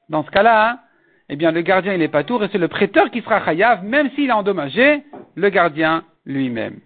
Dans 0.09 0.23
ce 0.23 0.31
cas-là, 0.31 0.79
eh 1.29 1.35
bien, 1.35 1.51
le 1.51 1.61
gardien, 1.61 1.93
il 1.93 2.01
est 2.01 2.07
pas 2.07 2.23
tour, 2.23 2.43
et 2.43 2.49
c'est 2.51 2.57
le 2.57 2.67
prêteur 2.67 3.09
qui 3.09 3.21
sera 3.21 3.43
chayav, 3.43 3.83
même 3.83 4.09
s'il 4.11 4.31
a 4.31 4.37
endommagé 4.37 5.03
le 5.35 5.49
gardien 5.49 6.03
lui-même. 6.25 6.79